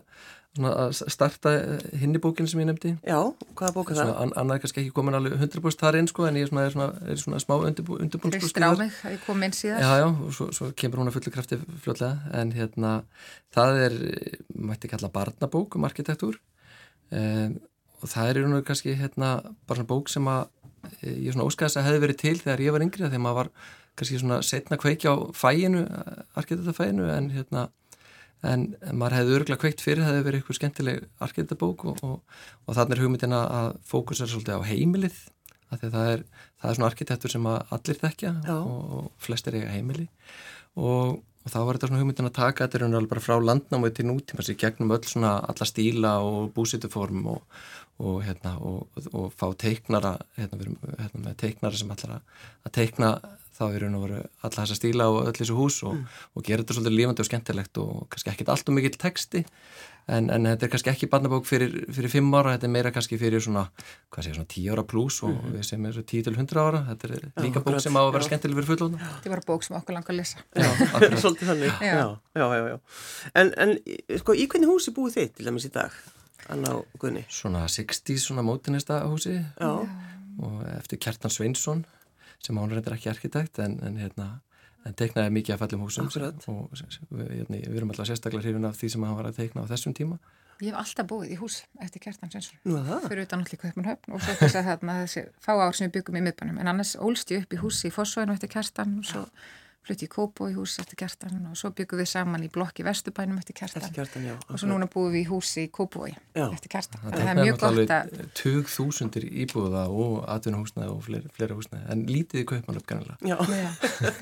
svona 0.56 0.72
að 0.82 0.96
starta 1.14 1.52
hinni 2.00 2.18
bókinu 2.20 2.50
sem 2.50 2.60
ég 2.60 2.68
nefndi. 2.68 2.90
Já, 3.06 3.20
hvaða 3.54 3.70
bók 3.76 3.92
er 3.92 4.00
það? 4.00 4.10
Svona, 4.10 4.16
an, 4.24 4.34
annað 4.42 4.58
er 4.58 4.64
kannski 4.64 4.82
ekki 4.82 4.94
komin 4.96 5.16
alveg 5.16 5.36
100% 5.38 5.84
þar 5.84 6.00
inn, 6.00 6.10
sko, 6.10 6.26
en 6.26 6.40
ég 6.40 6.48
er 6.48 6.50
svona, 6.50 6.66
er 6.66 6.74
svona, 6.74 6.90
er 7.06 7.22
svona 7.22 7.40
smá 7.44 7.54
undirbú, 7.56 8.00
undirbúnsgrúski 8.02 8.50
Hristir 8.50 8.66
á 8.66 8.74
mig 8.82 8.98
að 9.06 9.14
ég 9.14 9.24
kom 9.28 9.46
inn 9.46 9.56
síðar 9.56 9.86
Já, 9.86 9.90
já, 10.02 10.06
og 10.10 10.36
svo, 10.36 10.50
svo 10.58 10.70
kemur 10.82 11.04
hún 11.04 11.12
að 11.12 11.16
fullu 11.20 11.34
krafti 11.38 11.60
fljótlega, 11.86 12.34
en 12.42 12.54
hérna, 12.58 12.92
það 13.54 13.82
er, 13.86 13.98
mætti 14.58 14.90
kalla 14.90 15.14
barnabók 15.14 15.78
um 15.78 15.86
arkitektúr 15.88 16.40
um, 17.14 17.60
og 18.00 18.08
það 18.10 18.30
er 18.30 18.40
í 18.40 18.44
raun 18.44 18.58
og 18.58 18.66
kannski 18.66 18.96
hérna 18.98 19.34
bara 19.68 19.80
svona 19.80 19.90
bók 19.90 20.10
sem 20.10 20.28
að 20.30 20.48
eh, 21.02 21.16
ég 21.26 21.34
svona 21.34 21.46
óskæðis 21.48 21.78
að 21.80 21.88
hefði 21.88 22.02
verið 22.06 22.20
til 22.22 22.36
þegar 22.40 22.64
ég 22.64 22.74
var 22.74 22.84
yngri 22.86 23.06
þegar 23.06 23.24
maður 23.24 23.40
var 23.40 23.50
kannski 24.00 24.22
svona 24.22 24.40
setna 24.46 24.80
kveiki 24.80 25.10
á 25.12 25.14
fæinu, 25.36 25.84
arkitektafæinu 26.40 27.10
en 27.12 27.30
hérna 27.36 27.68
en 28.46 28.70
maður 28.96 29.18
hefði 29.18 29.34
örgulega 29.36 29.60
kveikt 29.60 29.82
fyrir 29.84 30.00
það 30.00 30.14
hefði 30.14 30.26
verið 30.26 30.40
eitthvað 30.40 30.58
skemmtileg 30.58 31.02
arkitektabók 31.26 31.84
og, 31.90 31.98
og, 32.06 32.38
og 32.64 32.76
þannig 32.78 32.96
er 32.96 33.02
hugmyndin 33.04 33.36
að 33.36 33.74
fókus 33.88 34.22
er 34.24 34.30
svolítið 34.32 34.64
á 34.64 34.68
heimilið 34.70 35.18
af 35.70 35.80
því 35.80 35.88
að 35.88 35.96
það 35.96 36.12
er, 36.12 36.22
það 36.60 36.70
er 36.70 36.78
svona 36.78 36.90
arkitektur 36.90 37.34
sem 37.34 37.50
allir 37.50 37.98
þekkja 38.04 38.30
og, 38.56 38.78
og 38.98 39.10
flestir 39.22 39.58
eiga 39.58 39.74
heimili. 39.74 40.06
Og, 40.80 41.20
og 41.20 41.52
þá 41.52 41.58
var 41.58 41.76
þetta 41.76 41.90
svona 41.90 42.00
hugmyndin 42.02 42.30
að 42.30 42.38
taka 42.38 42.66
þetta 42.66 42.80
er 42.80 42.86
og 42.86 42.96
alveg 42.98 43.12
bara 43.12 43.24
frá 43.24 43.36
landnámið 43.44 43.94
til 43.98 44.08
nútíma 44.08 44.46
sér 44.46 44.58
gegnum 44.60 44.94
öll 44.96 45.04
svona 45.08 45.36
alla 45.50 45.68
stíla 45.68 46.14
og 46.26 46.50
búsituform 46.56 47.28
og, 47.34 47.60
og 48.02 48.22
hérna 48.26 48.56
og, 48.58 48.88
og 49.12 49.30
fá 49.36 49.46
teiknara 49.60 50.16
hérna, 50.38 50.58
við 50.58 50.66
erum 50.66 50.80
hérna, 50.96 51.24
með 51.28 51.38
teiknara 51.44 51.80
sem 51.80 51.94
að, 51.94 52.18
að 52.66 52.74
teikna 52.80 53.14
þá 53.60 53.64
er 53.68 53.84
raun 53.84 53.98
og 53.98 54.06
veru 54.06 54.18
alla 54.24 54.56
þessa 54.56 54.78
stíla 54.78 55.06
og 55.12 55.22
öll 55.28 55.36
þessu 55.36 55.58
hús 55.58 55.78
og, 55.88 56.00
og 56.34 56.46
gera 56.46 56.64
þetta 56.64 56.78
svolítið 56.78 56.96
lífandi 56.96 57.24
og 57.24 57.28
skemmtilegt 57.28 57.80
og 57.82 57.94
kannski 58.10 58.32
ekkit 58.32 58.52
allt 58.54 58.72
og 58.72 58.76
mikill 58.78 59.00
texti 59.00 59.44
en, 60.10 60.30
en 60.32 60.48
þetta 60.48 60.66
er 60.66 60.72
kannski 60.72 60.92
ekki 60.92 61.08
barnabók 61.10 61.46
fyrir, 61.48 61.74
fyrir 61.94 62.12
fimm 62.12 62.32
ára, 62.34 62.54
þetta 62.56 62.68
er 62.68 62.72
meira 62.74 62.92
kannski 62.94 63.18
fyrir 63.20 63.42
svona, 63.44 63.66
hvað 64.12 64.26
sé, 64.26 64.34
svona 64.36 64.50
tíu 64.50 64.72
ára 64.74 64.84
pluss 64.88 65.20
og 65.26 65.36
við 65.52 65.66
sem 65.68 65.88
er 65.90 65.98
tíu 66.08 66.24
til 66.26 66.36
hundra 66.38 66.64
ára, 66.66 66.80
þetta 66.88 67.10
er 67.10 67.26
líka 67.44 67.60
bók 67.60 67.66
akkurat, 67.66 67.84
sem 67.84 67.98
á 67.98 68.02
að 68.02 68.10
vera 68.10 68.24
já. 68.24 68.28
skemmtileg 68.30 68.58
fyrir 68.60 68.70
fullóna. 68.72 69.10
Þetta 69.18 69.34
var 69.34 69.44
bók 69.50 69.66
sem 69.66 69.76
okkur 69.78 69.98
langar 69.98 70.14
að 70.14 70.22
lesa 70.22 70.42
Já. 70.56 70.70
Svolítið 71.22 71.52
þannig. 71.52 71.84
Já. 71.84 71.92
Já, 72.00 72.46
já, 72.46 72.46
já. 72.56 72.64
já. 72.72 72.78
En, 73.42 73.52
en 73.66 73.76
sko, 74.22 74.34
í 74.34 74.48
hvernig 74.50 74.72
húsi 74.72 74.94
búið 74.96 75.18
þið 75.18 75.30
til 75.36 75.50
dæmis 75.50 75.68
í 75.68 75.72
dag? 75.74 76.00
Anna 76.50 76.74
og 76.80 76.98
Gunni. 76.98 77.22
Svona 77.30 77.66
60s 77.70 78.26
svona 78.26 78.42
mótinista 78.46 79.02
húsi 79.06 79.36
Já. 79.36 79.70
og 80.40 80.62
eftir 80.78 80.98
Kjartan 80.98 81.30
Sveinsson 81.30 81.84
sem 82.44 82.58
hann 82.58 82.72
reyndir 82.72 82.96
ekki 82.96 83.10
arkitekt 83.12 83.60
en, 83.64 83.78
en 83.84 83.98
hérna 84.00 84.28
en 84.88 84.96
teiknaði 84.96 85.32
mikið 85.36 85.54
af 85.54 85.62
fallum 85.64 85.82
húsum. 85.84 86.08
Akkurat. 86.08 86.46
og 86.48 86.70
við, 86.72 87.32
hérna, 87.36 87.62
við 87.66 87.80
erum 87.80 87.90
alltaf 87.92 88.08
sérstaklega 88.08 88.46
hrifin 88.46 88.68
af 88.68 88.78
því 88.78 88.92
sem 88.94 89.04
hann 89.04 89.18
var 89.18 89.28
að 89.28 89.40
teikna 89.42 89.64
á 89.66 89.70
þessum 89.70 89.96
tíma. 89.96 90.20
Ég 90.60 90.74
hef 90.74 90.80
alltaf 90.82 91.06
búið 91.08 91.32
í 91.32 91.36
hús 91.40 91.62
eftir 91.80 92.02
Kjartan 92.04 92.32
það? 92.32 93.06
fyrir 93.08 93.24
utan 93.24 93.44
allir 93.44 93.60
Kaupmannhöfn 93.62 94.16
og 94.16 94.20
svo 94.20 94.34
þess 94.42 94.58
að 94.60 94.66
þarna 94.68 94.96
þessi 95.06 95.22
fá 95.40 95.52
ár 95.56 95.76
sem 95.76 95.88
við 95.88 95.94
byggum 95.94 96.18
í 96.20 96.22
miðbænum. 96.26 96.58
En 96.60 96.68
annars 96.72 96.92
ólst 97.00 97.32
ég 97.32 97.46
upp 97.46 97.56
í 97.56 97.60
húsi 97.62 97.88
í 97.88 97.94
Fossvæðinu 97.94 98.36
eftir 98.36 98.52
Kjartan 98.52 98.98
og 99.00 99.08
svo 99.08 99.22
flutti 99.86 100.06
í 100.06 100.10
Kópó 100.12 100.48
í 100.50 100.54
hús 100.56 100.74
eftir 100.82 100.98
Kjartan 101.00 101.46
og 101.48 101.56
svo 101.58 101.70
byggum 101.76 102.00
við 102.02 102.08
saman 102.10 102.44
í 102.44 102.50
blokki 102.52 102.84
Vesturbænum 102.84 103.38
eftir 103.40 103.56
Kjartan 103.56 103.86
Eftir 103.86 103.96
kjartan, 103.96 104.26
já. 104.28 104.34
og 104.36 104.60
svo 104.60 104.68
núna 104.68 104.88
búum 104.92 105.08
við 105.14 105.22
í 105.22 105.28
húsi 105.30 105.64
í 105.64 105.70
Kópói 105.72 106.10
Já. 106.36 106.46
eftir 106.50 106.72
Kjartan 106.74 107.04
það 107.04 107.16
það 107.16 107.30
er 107.32 107.40
mjög 107.40 107.60
gott 107.62 107.94
að 107.96 108.12
tug 108.36 108.68
þúsundir 108.74 109.26
íbúða 109.44 109.86
og 109.88 110.18
atvinnuhúsnaði 110.36 110.92
og 110.92 111.00
fleiri, 111.06 111.32
fleiri 111.36 111.56
húsnaði 111.56 111.88
en 111.94 112.04
lítið 112.10 112.42
í 112.42 112.46
kaupmann 112.52 112.82
upp 112.82 112.86
kannilega 112.92 113.16
Já. 113.24 113.38
Já, 113.40 113.72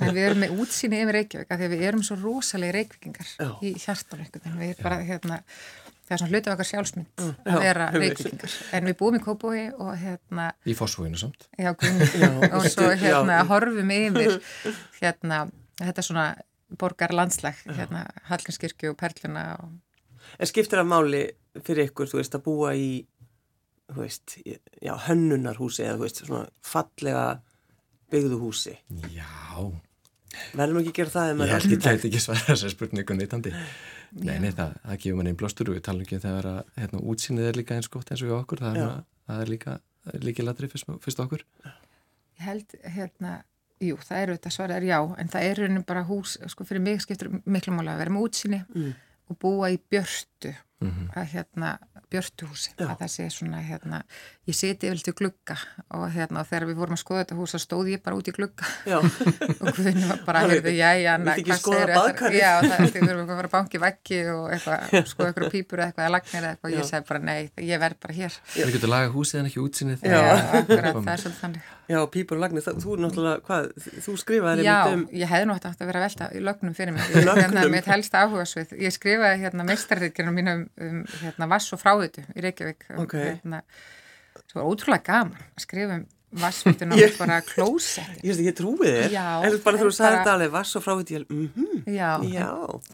en 0.07 0.14
við 0.14 0.23
erum 0.29 0.42
með 0.44 0.62
útsýni 0.62 1.03
yfir 1.03 1.18
Reykjavík 1.18 1.51
af 1.51 1.61
því 1.61 1.68
að 1.68 1.75
við 1.75 1.85
erum 1.90 2.07
svo 2.07 2.21
rosalega 2.23 2.79
reykvíkingar 2.79 3.35
Já. 3.35 3.51
í 3.59 3.75
hjartan 3.83 4.25
við 4.29 4.51
erum 4.53 4.83
bara 4.85 5.03
hérna, 5.11 5.42
það 6.09 6.14
er 6.16 6.21
svona 6.23 6.33
hluti 6.33 6.49
af 6.51 6.55
okkar 6.57 6.68
sjálfsmynd 6.71 7.23
já, 7.23 7.53
að 7.53 7.62
vera 7.62 7.87
einmitt. 7.92 8.18
reykvíkingar, 8.18 8.55
en 8.79 8.88
við 8.88 8.97
búum 9.03 9.18
í 9.18 9.23
Kópói 9.25 9.64
og 9.77 9.90
hérna, 10.01 10.47
í 10.64 10.75
fósfóinu 10.79 11.21
samt 11.21 11.49
já, 11.61 11.73
Já, 12.23 12.31
og 12.49 12.68
svo 12.73 12.88
já. 12.94 12.97
hérna 13.05 13.42
horfum 13.51 13.92
yfir 13.94 14.38
hérna, 15.03 15.42
þetta 15.83 16.05
svona 16.09 16.27
borgar 16.79 17.12
landslag, 17.16 17.61
hérna 17.77 18.07
Hallgrimskirkju 18.29 18.94
og 18.94 18.99
Perluna 19.01 19.44
og 19.62 19.77
En 20.38 20.49
skiptir 20.51 20.77
af 20.83 20.85
máli 20.88 21.23
fyrir 21.64 21.87
ykkur, 21.88 22.09
þú 22.11 22.18
veist, 22.18 22.35
að 22.37 22.42
búa 22.44 22.73
í, 22.77 22.88
þú 23.88 24.03
veist, 24.03 24.35
já, 24.85 24.92
hönnunarhúsi 25.07 25.87
eða, 25.87 25.94
þú 25.97 26.05
veist, 26.05 26.18
svona 26.27 26.49
fallega 26.68 27.23
byggðu 28.12 28.37
húsi. 28.42 28.75
já, 29.14 29.25
Verðum 30.55 30.83
ekki 30.83 30.92
að 30.92 30.99
gera 30.99 31.12
það 31.14 31.31
ég 31.31 31.33
er 31.33 31.38
held 31.38 31.49
ég 31.49 31.57
arkitekt? 31.57 31.87
gæti 31.88 32.09
ekki 32.11 32.21
svara 32.23 32.44
þessar 32.51 32.75
spurningu 32.75 33.16
neitandi 33.16 33.53
nei, 34.12 34.38
nei, 34.40 34.51
það, 34.57 34.73
það 34.85 34.99
gefur 35.03 35.16
manni 35.18 35.31
einn 35.35 35.37
blástur 35.40 35.68
og 35.71 35.77
við 35.79 35.83
talum 35.88 36.03
ekki 36.07 36.16
um 36.18 36.23
þegar 36.25 36.47
að 36.53 36.61
hérna, 36.81 37.01
útsýnið 37.12 37.49
er 37.51 37.59
líka 37.61 37.75
eins 37.77 37.88
gott 37.92 38.11
eins 38.11 38.23
og 38.23 38.29
við 38.31 38.37
okkur 38.40 38.62
það 38.64 38.71
er, 38.77 38.81
svona- 38.83 39.05
það 39.29 39.42
er 39.44 39.53
líka 39.53 39.79
líka 40.25 40.42
ladri 40.47 40.68
fyrst, 40.73 40.87
fyrst 41.05 41.21
okkur. 41.21 41.42
Ég 42.38 42.44
held 42.47 42.75
hérna 42.94 43.33
jú, 43.83 43.97
það 44.01 44.23
eru 44.23 44.37
þetta 44.38 44.51
svarað 44.55 44.77
er 44.81 44.87
já 44.88 44.99
en 45.21 45.29
það 45.29 45.42
er 45.51 45.61
raunin 45.62 45.85
bara 45.87 46.05
hús, 46.09 46.38
sko 46.49 46.64
fyrir 46.64 46.81
mig 46.83 47.03
skiptur 47.05 47.29
miklu 47.44 47.75
máli 47.77 47.92
að 47.92 47.99
vera 48.05 48.11
með 48.14 48.25
útsýni 48.29 48.61
Mm. 48.75 48.94
og 49.31 49.38
búa 49.38 49.68
í 49.71 49.79
björtu 49.90 50.55
Mhm. 50.78 51.08
að 51.18 51.24
hérna 51.32 51.68
björtuhúsi 52.08 52.70
Já. 52.78 52.86
að 52.86 53.00
það 53.02 53.10
sé 53.10 53.24
svona 53.34 53.58
hérna 53.66 53.98
ég 54.46 54.54
seti 54.56 54.86
yfir 54.88 55.00
til 55.02 55.14
glugga 55.18 55.56
og 55.90 56.04
hérna 56.14 56.40
og 56.40 56.46
þegar 56.48 56.64
við 56.70 56.76
vorum 56.78 56.94
að 56.94 57.00
skoða 57.02 57.22
þetta 57.24 57.34
hús 57.36 57.52
þá 57.52 57.58
stóð 57.64 57.86
ég 57.92 58.00
bara 58.04 58.16
út 58.16 58.28
í 58.30 58.32
glugga 58.36 58.64
Já, 58.86 58.98
og 59.62 59.66
Guðni 59.74 60.04
var 60.06 60.20
bara, 60.24 60.38
Það 60.44 60.52
heyrðu, 60.54 60.72
já, 60.78 60.90
já, 61.02 61.12
ekki 61.34 61.52
skoða 61.58 61.84
baðkarið? 61.98 62.38
Já, 62.38 62.52
það 62.62 62.78
er 62.78 62.92
því 62.94 63.00
við 63.02 63.10
að 63.18 63.32
fara 63.32 63.48
að 63.50 63.54
banki 63.56 63.78
veggi 63.82 64.20
og 64.32 64.44
eitthvað, 64.54 64.78
skoða 65.10 65.28
eitthvað 65.32 65.50
pípur 65.56 65.78
eða 65.78 65.88
eitthvað, 65.88 66.04
eða 66.06 66.14
lagnir 66.14 66.38
eða 66.38 66.50
eitthvað, 66.54 66.70
og 66.70 66.72
ég 66.78 66.82
segi 66.92 67.04
bara, 67.10 67.20
nei, 67.26 67.40
ég 67.68 67.76
verð 67.82 67.98
bara 68.06 68.14
hér. 68.20 68.32
við 68.54 68.72
getum 68.78 68.90
laga 68.94 69.10
húsið 69.18 69.36
en 69.42 69.50
ekki 69.50 69.60
útsýnið 69.66 69.98
Já. 70.06 70.22
akkurat, 70.62 70.94
það 70.94 71.12
er 71.12 71.20
svolítið 71.24 71.42
þannig. 71.42 71.62
já, 71.88 71.98
pípur 72.14 72.34
og 72.38 72.42
lagnir, 72.46 72.62
þú 72.68 72.88
er 72.94 72.98
náttúrulega, 73.02 73.38
hvað, 73.48 73.62
þú 74.06 74.12
skrifaði 74.22 74.60
Já, 74.68 74.78
um, 74.94 75.02
ég 75.12 75.26
hefði 75.28 75.46
um 80.81 81.04
hérna 81.22 81.48
vass 81.48 81.72
og 81.72 81.81
frávitu 81.83 82.24
í 82.37 82.40
Reykjavík. 82.44 82.88
Um, 82.90 83.02
Ok. 83.07 83.14
hérna, 83.14 83.62
svo 84.46 84.61
var 84.62 84.68
ótrúlega 84.70 85.04
gaman 85.04 85.37
að 85.57 85.66
skrifa 85.66 85.94
um 86.00 86.07
vassvituna 86.31 86.92
Ég- 87.00 87.14
og 87.14 87.18
bara 87.24 87.40
klósetti. 87.40 88.20
ég 88.20 88.35
ekki, 88.35 88.44
ég 88.44 88.54
trúi 88.59 88.76
þér, 88.85 89.14
en 89.48 89.54
bara 89.64 89.78
þú 89.81 89.88
sagði 89.88 90.18
þetta 90.18 90.33
alveg, 90.35 90.50
var 90.52 90.62
svo 90.68 90.81
fráviti, 90.85 91.14
ég, 91.16 91.24
mhm, 91.33 91.85
Já, 91.88 92.20
já, 92.28 92.48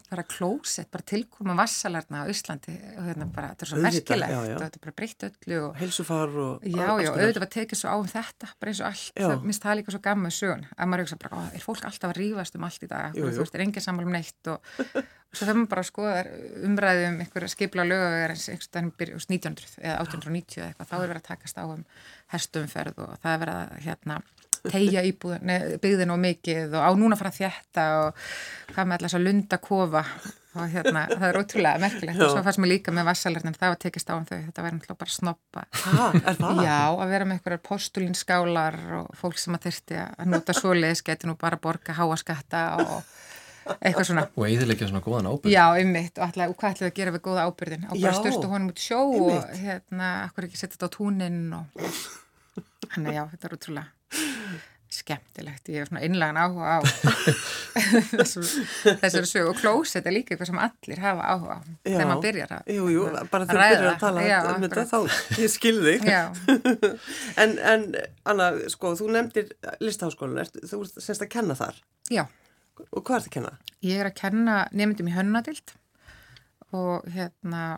bara 0.09 0.23
klósett, 0.23 0.87
bara 0.89 1.03
tilkoma 1.03 1.53
vassalarna 1.53 2.23
á 2.23 2.31
Íslandi 2.31 2.71
og 2.95 3.03
hérna 3.03 3.25
bara, 3.35 3.49
þetta 3.51 3.61
er 3.61 3.67
svo 3.67 3.77
merkilegt. 3.83 4.31
og 4.31 4.61
þetta 4.61 4.79
er 4.79 4.83
bara 4.85 4.95
breytt 4.95 5.19
öllu 5.27 5.59
og 5.67 5.75
heilsufar 5.75 6.29
og... 6.45 6.61
Já, 6.63 6.87
já, 7.03 7.11
auðvitað 7.11 7.39
var 7.43 7.51
tekið 7.57 7.75
svo 7.75 7.89
á 7.91 7.95
um 7.99 8.07
þetta, 8.07 8.47
bara 8.57 8.71
eins 8.71 8.79
og 8.79 8.87
allt, 8.87 9.11
það 9.19 9.43
minnst 9.43 9.63
það 9.67 9.75
líka 9.81 9.91
svo 9.91 9.99
gaman 10.07 10.31
sögun, 10.31 10.65
að 10.79 10.87
maður 10.87 11.03
hugsa 11.03 11.19
bara, 11.19 11.35
"Ó, 11.35 11.53
er 11.53 11.59
fólk 11.59 11.83
alltaf 11.83 12.11
að 12.15 12.17
rífast 12.23 12.55
um 12.55 12.63
allt 12.63 12.83
í 12.83 12.87
dag, 12.87 13.13
Jú, 13.13 13.19
jú. 13.27 13.31
þú 13.35 13.39
veist, 13.43 13.55
er 13.55 13.61
engin 13.67 13.81
saman 13.83 14.05
um 14.05 14.11
neitt? 14.15 14.47
Og, 14.47 14.61
og 14.95 15.03
svo 15.35 15.45
þegar 15.45 15.59
maður 15.59 15.71
bara 15.73 15.85
skoðar 15.89 16.29
umræði 16.69 17.09
um 17.09 17.19
einhverja 17.23 17.51
skipla 17.51 17.85
lögavegar 17.87 18.35
eins 18.35 18.47
einhvern 18.51 18.91
veginn 18.99 19.19
1900 19.19 19.75
eða 19.81 19.97
1890 20.05 20.61
eða 20.61 20.69
eitthvað, 20.71 20.89
þá 20.91 20.95
er 20.97 21.05
verið 21.11 21.21
að 21.21 21.27
takast 21.29 21.59
á 21.61 21.65
um 21.65 21.83
herstumferð 22.33 23.03
og 23.05 23.19
það 23.21 23.33
er 23.33 23.43
verið 23.43 23.59
að 23.59 23.83
hérna, 23.85 24.21
tegja 24.65 25.03
byggðin 25.83 26.15
og 26.15 26.23
mikið 26.23 26.79
og 26.79 26.87
á 26.87 26.91
núna 26.97 27.19
fara 27.19 27.35
þjætta 27.35 27.85
og 28.05 28.25
hvað 28.71 28.89
með 28.89 28.97
alltaf 28.97 29.05
þess 29.05 29.19
að 29.19 29.27
lunda 29.29 29.61
kofa 29.61 30.03
og 30.55 30.71
hérna, 30.71 31.03
það 31.11 31.25
er 31.27 31.37
ótrúlega 31.39 31.81
merkilegt. 31.83 32.21
Og 32.23 32.31
svo 32.31 32.43
fannst 32.45 32.61
mér 32.63 32.71
líka 32.71 32.93
með 32.95 33.09
vassalarnin, 33.09 33.57
það 33.59 33.73
var 33.73 33.79
tekist 33.83 34.11
á 34.11 34.15
um 34.15 34.25
þau 34.27 34.37
þetta 34.37 34.63
verður 34.63 34.77
náttúrulega 34.77 35.01
bara 35.01 35.15
snoppa 35.15 35.63
Ha, 35.81 36.05
það? 36.39 36.61
Já, 36.63 36.79
að 36.95 37.11
vera 37.11 37.27
með 37.27 37.37
einhverjar 37.37 37.63
postulinskálar 37.65 38.77
og 39.01 39.09
fólk 39.19 39.41
sem 39.41 39.57
að 39.57 39.67
þyrti 39.67 39.99
að 40.05 40.31
nota 40.31 40.55
svoleiðis 40.55 41.03
geti 41.05 41.29
nú 41.29 41.35
bara 41.39 41.59
borga 41.61 41.97
háaskatta 41.99 42.63
og 42.85 43.09
eitthvað 43.79 44.07
svona. 44.11 44.25
Og 44.35 44.45
eðilegja 44.49 44.89
svona 44.91 45.03
góðan 45.05 45.29
ábyrg. 45.31 45.51
Já, 45.53 45.63
einmitt, 45.79 46.19
og, 46.21 46.37
og 46.45 46.55
hvað 46.59 46.75
ætlaði 46.75 46.91
að 46.91 46.95
gera 46.99 47.15
við 47.15 47.23
góða 47.25 47.47
ábyrðin 47.49 47.87
og 47.89 47.95
bara 47.95 48.03
Já, 48.05 48.19
styrstu 48.21 48.51
honum 48.51 48.71
út 48.73 48.83
sjó 48.85 49.01
einmitt. 49.09 49.41
og 49.49 49.59
hérna, 49.65 50.11
akkur 50.29 50.47
ekki 50.49 50.61
setja 50.61 50.75
þetta 50.77 50.89
á 50.91 50.95
túnin 50.95 51.41
og 51.57 51.65
hann 52.95 53.11
já, 53.13 53.23
þetta 53.33 53.49
er 53.49 53.57
útrúlega 53.57 53.89
skemmtilegt, 54.95 55.67
ég 55.73 55.81
er 55.83 55.89
svona 55.89 56.05
innlegan 56.05 56.37
áhuga 56.39 56.77
á 56.77 56.79
þessari 59.01 59.27
sögu. 59.27 59.49
Og 59.51 59.57
klósett 59.59 60.05
er 60.07 60.13
líka 60.15 60.31
eitthvað 60.35 60.49
sem 60.51 60.61
allir 60.61 61.01
hafa 61.03 61.25
áhuga 61.33 61.57
á 61.59 61.61
þegar 61.83 62.07
maður 62.09 62.23
byrjar 62.23 62.53
að 62.55 62.71
Jú, 62.77 62.85
jú, 62.93 63.01
bara 63.33 63.47
þú 63.49 63.57
ræða. 63.57 63.73
byrjar 63.73 63.89
að 63.89 63.99
tala 64.05 64.23
Já, 64.23 64.37
um 64.53 64.63
þetta, 64.63 64.85
þá 64.93 64.97
ég 65.41 65.51
skilði 65.51 65.95
En, 67.43 67.57
en 67.73 67.85
Anna, 68.31 68.47
sko, 68.71 68.93
þú 68.99 69.09
nefndir 69.17 69.51
listaháskólan, 69.83 70.47
þú 70.63 70.81
semst 70.95 71.25
að 71.25 71.31
kenna 71.35 71.57
þar. 71.59 71.81
Já, 72.13 72.23
og 72.83 73.01
hvað 73.01 73.17
ert 73.17 73.29
að 73.29 73.35
kenna? 73.37 73.55
ég 73.85 74.01
er 74.01 74.09
að 74.09 74.17
kenna 74.19 74.55
nefndum 74.75 75.09
í 75.09 75.15
hönnadild 75.15 75.75
og 76.75 77.05
hérna 77.13 77.77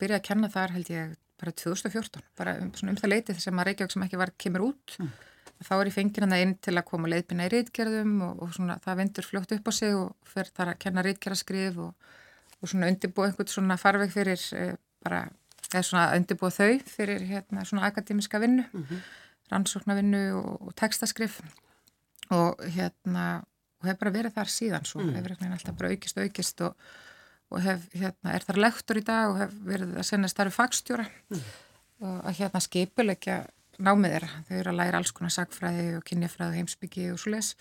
byrja 0.00 0.20
að 0.20 0.26
kenna 0.28 0.50
þar 0.52 0.76
held 0.76 0.92
ég 0.92 1.16
bara 1.40 1.52
2014, 1.56 2.22
bara 2.36 2.54
um, 2.60 2.70
svona 2.76 2.94
um 2.94 3.00
það 3.00 3.14
leitið 3.14 3.42
sem 3.42 3.60
að 3.60 3.70
Reykjavík 3.70 3.94
sem 3.94 4.04
ekki 4.04 4.20
var 4.20 4.32
kemur 4.40 4.66
út. 4.70 4.96
Þá 5.60 5.72
er 5.76 5.88
ég 5.90 5.94
fengið 5.94 6.24
hann 6.24 6.36
inn 6.36 6.54
til 6.64 6.74
að 6.76 6.86
koma 6.88 7.08
leiðbina 7.08 7.46
í 7.48 7.52
reitgerðum 7.52 8.12
og, 8.24 8.42
og 8.44 8.52
svona 8.56 8.78
það 8.80 9.00
vindur 9.00 9.28
fljótt 9.28 9.54
upp 9.56 9.68
á 9.68 9.72
sig 9.76 9.96
og 9.96 10.28
fer 10.28 10.48
þar 10.56 10.72
að 10.72 10.80
kenna 10.84 11.04
reitgerðaskrif 11.04 11.80
og, 11.84 12.12
og 12.60 12.72
svona 12.72 12.88
undirbúa 12.92 13.28
einhvern 13.28 13.52
svona 13.52 13.76
farveg 13.80 14.12
fyrir 14.12 14.44
eh, 14.56 14.72
bara, 15.04 15.26
eða 15.68 15.84
svona 15.90 16.06
undirbúa 16.16 16.52
þau 16.54 16.78
fyrir 16.88 17.26
hérna 17.28 17.64
svona 17.68 17.88
akademiska 17.88 18.40
vinnu 18.40 18.64
rannsóknarvinnu 19.50 20.24
og, 20.38 20.68
og 20.68 20.76
textaskrif. 20.80 21.40
Og 22.30 22.60
hérna 22.76 23.42
og 23.80 23.88
hef 23.88 24.00
bara 24.00 24.14
verið 24.14 24.36
þar 24.36 24.52
síðan 24.52 24.88
svo. 24.88 25.00
Hefur 25.04 25.14
einhvern 25.16 25.38
veginn 25.40 25.56
alltaf 25.56 25.78
bara 25.78 25.92
aukist 25.94 26.18
og 26.18 26.26
aukist 26.26 26.64
og, 26.66 26.90
og 27.50 27.62
hef, 27.64 27.86
hérna, 27.96 28.34
er 28.34 28.46
þar 28.46 28.60
lektor 28.66 29.00
í 29.00 29.04
dag 29.06 29.30
og 29.32 29.40
hef 29.40 29.54
verið 29.66 29.96
að 29.96 30.08
senna 30.10 30.30
starfi 30.30 30.56
fagstjóra. 30.56 31.06
Og 32.00 32.20
að 32.30 32.36
hérna 32.40 32.62
skipulegja 32.64 33.38
námið 33.80 34.14
þeirra. 34.16 34.30
Þau 34.48 34.54
eru 34.58 34.72
að 34.72 34.78
læra 34.80 35.00
alls 35.00 35.14
konar 35.16 35.34
sagfræði 35.34 35.88
og 35.96 36.04
kynjafræði, 36.08 36.60
heimsbyggi 36.60 37.08
og 37.14 37.20
svo 37.20 37.34
les 37.36 37.54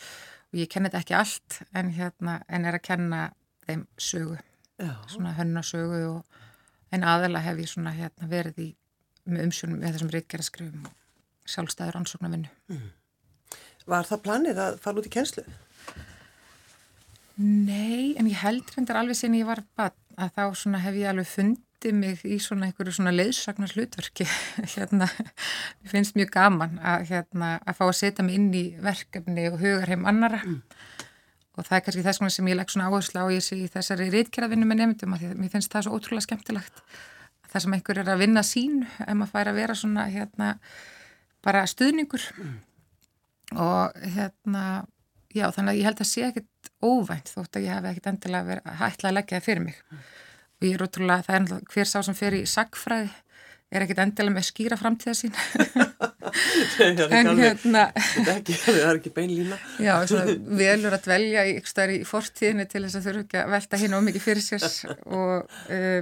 og 0.50 0.58
ég 0.58 0.70
kenni 0.72 0.90
þetta 0.90 1.04
ekki 1.04 1.18
allt 1.18 1.60
en 1.78 1.92
hérna, 1.94 2.40
en 2.50 2.66
er 2.66 2.78
að 2.80 2.86
kenna 2.88 3.20
þeim 3.68 3.86
sögu, 4.02 4.40
Já, 4.80 4.96
svona 5.12 5.36
hönnasögu 5.38 6.00
og 6.08 6.40
en 6.96 7.06
aðeila 7.06 7.44
hef 7.46 7.60
ég 7.62 7.70
svona 7.70 7.94
hérna 7.94 8.30
verið 8.32 8.64
í 8.64 8.70
með 9.30 9.50
umsjónum 9.50 9.82
með 9.82 9.98
þessum 9.98 10.14
reitgerðaskrifum 10.16 10.88
og 10.90 11.50
sjálfstæður 11.50 12.00
ansóknarvinnu. 12.00 12.50
var 13.90 14.08
það 14.10 14.24
planið 14.26 14.62
að 14.64 14.80
fara 14.84 15.02
út 15.02 15.10
í 15.10 15.14
kennslu? 15.14 15.44
Nei, 17.39 18.15
en 18.19 18.28
ég 18.28 18.39
held 18.41 18.67
reyndar 18.75 18.99
alveg 18.99 19.15
sinni 19.15 19.39
ég 19.39 19.47
var 19.47 19.62
bann 19.80 19.95
að 20.19 20.34
þá 20.36 20.75
hef 20.84 20.95
ég 20.99 21.08
alveg 21.08 21.28
fundið 21.30 21.93
mig 21.95 22.23
í 22.28 22.39
svona 22.43 22.67
einhverju 22.67 22.97
svona 22.97 23.13
leiðsagnar 23.15 23.71
hlutverki 23.71 24.28
hérna, 24.75 25.08
mér 25.80 25.93
finnst 25.93 26.17
mjög 26.19 26.34
gaman 26.36 26.80
að 26.84 27.06
hérna 27.13 27.54
að 27.63 27.78
fá 27.78 27.86
að 27.88 27.99
setja 28.02 28.25
mig 28.28 28.36
inn 28.36 28.49
í 28.52 28.65
verkefni 28.84 29.47
og 29.54 29.62
hugarheim 29.63 30.04
annara 30.10 30.41
og 31.60 31.67
það 31.67 31.78
er 31.78 31.86
kannski 31.86 32.04
þess 32.06 32.21
vegna 32.21 32.36
sem 32.36 32.49
ég 32.52 32.60
legg 32.60 32.73
svona 32.73 32.89
áherslu 32.89 33.23
á 33.23 33.28
ég 33.36 33.43
sé 33.43 33.58
í 33.60 33.71
þessari 33.71 34.10
reytkjaravinnu 34.13 34.67
með 34.67 34.82
nefndum 34.82 35.15
að 35.15 35.25
mér 35.39 35.52
finnst 35.52 35.71
það 35.73 35.88
svo 35.88 35.97
ótrúlega 35.97 36.28
skemmtilegt. 36.28 36.84
Það 37.49 37.63
sem 37.65 37.75
einhver 37.75 37.99
er 37.99 38.12
að 38.13 38.21
vinna 38.23 38.43
sín 38.45 38.78
ef 38.86 39.15
maður 39.17 39.34
fær 39.34 39.49
að 39.52 39.60
vera 39.60 39.75
svona 39.75 40.06
hérna 40.12 40.54
bara 41.43 41.65
stuðningur. 41.67 42.23
Og 43.60 43.99
hérna 44.15 44.63
já 45.36 45.49
þannig 45.54 45.73
að 45.73 45.82
ég 45.82 45.89
held 45.89 46.04
að 46.04 46.10
sé 46.10 46.30
ekkit 46.70 46.86
óvænt 46.86 47.32
þótt 47.34 47.58
að 47.58 47.66
ég 47.66 47.74
hef 47.76 47.88
ekkit 47.90 48.12
endilega 48.14 48.48
verið 48.48 48.70
að 48.70 48.78
hætla 48.84 49.10
að 49.10 49.18
leggja 49.18 49.40
það 49.40 49.48
fyrir 49.48 49.64
mig. 49.66 49.82
Og 50.60 50.68
ég 50.68 50.76
er 50.76 50.84
ótrúlega, 50.84 51.26
það 51.26 51.36
er 51.36 51.44
náttúrulega 51.46 51.74
hver 51.74 51.90
sá 51.90 52.00
sem 52.04 52.18
fer 52.18 52.36
í 52.38 52.46
sagfræði 52.50 53.10
er 53.70 53.86
ekkit 53.86 54.00
endilega 54.02 54.34
með 54.34 54.44
að 54.44 54.48
skýra 54.50 54.78
framtíða 54.80 55.16
sín. 55.18 55.34
Nei, 56.80 56.96
það 56.98 57.14
er 57.16 57.28
hérna 57.40 57.84
þetta 57.96 58.34
ekki, 58.36 58.56
það 58.64 58.80
er 58.82 59.00
ekki 59.00 59.12
beinlína. 59.14 59.58
já, 59.82 59.94
svona 60.10 60.36
velur 60.60 60.96
að 60.96 61.04
dvelja 61.06 61.44
í, 61.50 61.56
í 61.60 62.00
fortíðinni 62.06 62.66
til 62.70 62.84
þess 62.86 63.00
að 63.00 63.08
þurfa 63.08 63.26
ekki 63.26 63.40
að 63.42 63.54
velta 63.54 63.82
hinn 63.82 63.98
ómikið 63.98 64.26
fyrir 64.26 64.46
sér. 64.46 64.66
Og 65.20 65.36
uh, 65.46 66.00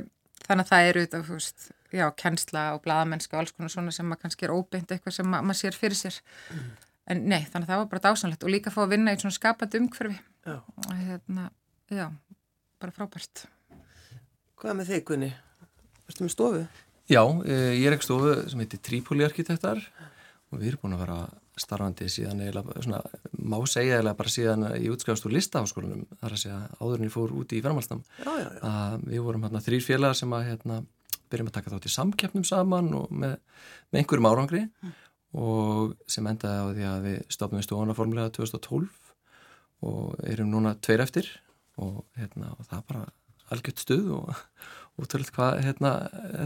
þannig 0.48 0.64
að 0.64 0.72
það 0.72 0.90
er 0.90 1.02
þú 1.14 1.22
veist, 1.34 1.70
já, 1.96 2.06
kennsla 2.24 2.66
og 2.76 2.84
bladamennska 2.88 3.36
og 3.36 3.44
alls 3.44 3.56
konar 3.56 3.74
svona 3.74 3.96
sem 3.96 4.08
maður 4.08 4.26
kannski 4.26 4.48
er 4.48 4.56
óbeint 4.56 4.92
eitthvað 4.96 5.20
sem 5.20 5.28
ma 5.32 5.44
maður 5.44 5.62
sér 5.66 5.80
fyrir 5.80 6.00
sér 6.00 6.22
en 7.08 7.24
nei, 7.32 7.41
þannig 7.48 7.67
að 7.67 7.72
það 7.72 7.82
var 7.82 7.89
bara 7.93 8.06
dásanlegt 8.08 8.43
og 8.43 8.52
líka 8.54 8.72
að 8.72 8.78
fá 8.78 8.82
að 8.84 8.93
vinna 8.96 9.13
í 9.15 9.22
svona 9.22 9.38
skapandi 9.38 9.82
umhverfi 9.82 10.17
Já. 10.48 10.58
og 10.60 10.91
hérna, 10.96 11.50
já, 11.91 12.08
bara 12.82 12.96
frábært 12.96 13.46
Hvað 14.58 14.78
með 14.80 14.91
þig, 14.91 15.04
Gunni? 15.06 15.32
Erstu 16.10 16.26
með 16.26 16.34
stofu? 16.34 16.62
Já, 17.08 17.22
eh, 17.46 17.74
ég 17.78 17.88
er 17.88 17.96
ekki 17.96 18.08
stofu 18.08 18.32
sem 18.50 18.63
heitir 18.63 18.82
Trípoli 18.84 19.26
arkitektar 19.28 19.84
og 20.52 20.58
við 20.60 20.72
erum 20.72 20.82
búin 20.86 20.96
að 20.98 21.04
vera 21.06 21.17
starfandi 21.58 22.08
síðan 22.12 22.41
eiginlega, 22.43 22.84
svona, 22.86 23.00
má 23.38 23.58
segja 23.70 23.98
eiginlega 23.98 24.17
bara 24.20 24.34
síðan 24.34 24.65
í 24.78 24.91
útskjáðast 24.93 25.26
úr 25.28 25.34
listaháskólanum 25.38 26.04
þar 26.22 26.36
að 26.36 26.41
segja 26.43 26.60
áður 26.82 27.02
en 27.02 27.08
ég 27.08 27.13
fór 27.15 27.34
út 27.38 27.56
í 27.56 27.62
framhaldsnam 27.65 28.04
Já, 28.20 28.30
já, 28.30 28.48
já. 28.58 28.62
að 28.70 29.08
við 29.10 29.26
vorum 29.26 29.48
hérna 29.48 29.63
þrýr 29.65 29.86
félagar 29.88 30.20
sem 30.20 30.36
að 30.38 30.46
hérna, 30.52 30.78
byrjum 31.32 31.50
að 31.52 31.58
taka 31.58 31.74
þátt 31.74 31.89
í 31.89 31.93
samkeppnum 31.96 32.46
saman 32.48 32.91
og 32.98 33.12
með, 33.12 33.36
með 33.91 34.02
einhverjum 34.04 34.30
árangri 34.30 34.63
og 35.36 35.96
sem 36.10 36.28
endaði 36.30 36.62
á 36.63 36.68
því 36.72 36.88
að 36.92 37.08
við 37.08 37.18
stopnum 37.34 37.66
stofuna 37.66 37.96
formulega 37.98 38.32
2012 38.38 38.88
og 39.88 40.16
erum 40.26 40.50
núna 40.54 40.76
tveir 40.82 41.04
eftir 41.04 41.28
og, 41.78 42.06
hérna, 42.18 42.54
og 42.56 42.66
það 42.66 42.80
er 42.80 42.86
bara 42.92 43.04
algjört 43.54 43.84
stuð 43.84 44.08
og 44.18 44.32
útvöld 45.04 45.30
hvað 45.36 45.60
hérna, 45.66 45.92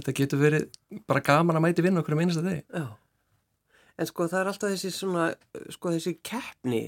þetta 0.02 0.16
getur 0.18 0.42
verið 0.42 0.66
bara 1.08 1.24
gaman 1.24 1.60
að 1.60 1.66
mæti 1.68 1.86
vinna 1.86 2.02
okkur 2.04 2.18
um 2.18 2.24
einasta 2.26 2.44
degi. 2.44 2.66
Já. 2.68 2.90
En 4.02 4.10
sko 4.10 4.26
það 4.28 4.42
er 4.42 4.50
alltaf 4.52 4.74
þessi 4.74 4.92
svona, 4.96 5.28
sko 5.72 5.94
þessi 5.94 6.16
keppni 6.26 6.82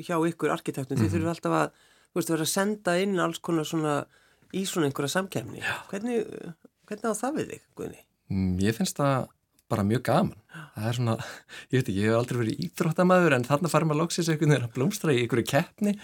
hjá 0.00 0.16
ykkur 0.16 0.54
arkitektum, 0.54 0.98
þið 0.98 1.12
þurfum 1.12 1.32
alltaf 1.34 1.56
að, 1.60 1.80
þú 2.10 2.20
veist, 2.20 2.32
vera 2.32 2.46
að 2.46 2.52
senda 2.54 2.94
inn 3.02 3.20
alls 3.22 3.42
konar 3.44 3.68
svona 3.68 3.96
í 4.56 4.62
svona 4.66 4.88
einhverja 4.88 5.12
samkeppni. 5.18 5.62
Hvernig, 5.90 6.30
hvernig 6.88 7.06
á 7.12 7.20
það 7.20 7.38
við 7.38 7.50
þig, 7.52 7.64
Guðni? 7.78 8.02
Mm, 8.32 8.52
Ég 8.64 8.78
finnst 8.78 8.98
það 8.98 9.28
bara 9.72 9.84
mjög 9.86 10.02
gaman. 10.08 10.38
Það 10.76 10.88
er 10.88 10.98
svona, 10.98 11.16
ég 11.72 11.80
veit 11.80 11.90
ekki, 11.90 11.98
ég 11.98 12.10
hef 12.10 12.18
aldrei 12.20 12.40
verið 12.42 12.64
íþróttamæður 12.66 13.36
en 13.36 13.46
þarna 13.48 13.72
farum 13.72 13.94
að 13.94 14.02
loksins 14.02 14.30
einhvern 14.32 14.54
veginn 14.54 14.68
að 14.68 14.76
blómstra 14.76 15.14
í 15.14 15.22
einhverju 15.24 15.48
keppni 15.52 15.96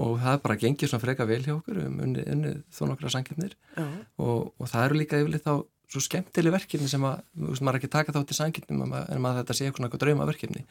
og 0.00 0.16
það 0.22 0.32
er 0.32 0.42
bara 0.46 0.58
gengið 0.64 0.90
svona 0.90 1.04
freka 1.04 1.28
vel 1.28 1.42
hjá 1.44 1.54
okkur 1.54 1.84
um 1.84 2.00
unnið, 2.08 2.26
unnið 2.34 2.58
þó 2.74 2.82
nokkra 2.90 3.12
sankeppnir 3.14 3.54
Já. 3.76 3.86
og, 4.18 4.50
og 4.58 4.70
það 4.70 4.88
eru 4.88 4.98
líka 4.98 5.20
yfirleitt 5.22 5.46
þá 5.46 5.62
svo 5.94 6.02
skemmtileg 6.02 6.54
verkefni 6.54 6.88
sem 6.90 7.04
að, 7.06 7.20
veist, 7.38 7.62
maður 7.62 7.76
er 7.76 7.80
ekki 7.82 7.90
taka 7.92 8.14
þátt 8.16 8.32
í 8.34 8.36
sankeppnum 8.38 8.82
en 8.88 9.20
maður 9.22 9.42
þetta 9.42 9.56
sé 9.56 9.68
eitthvað 9.68 10.00
drauma 10.02 10.26
verkefni 10.26 10.64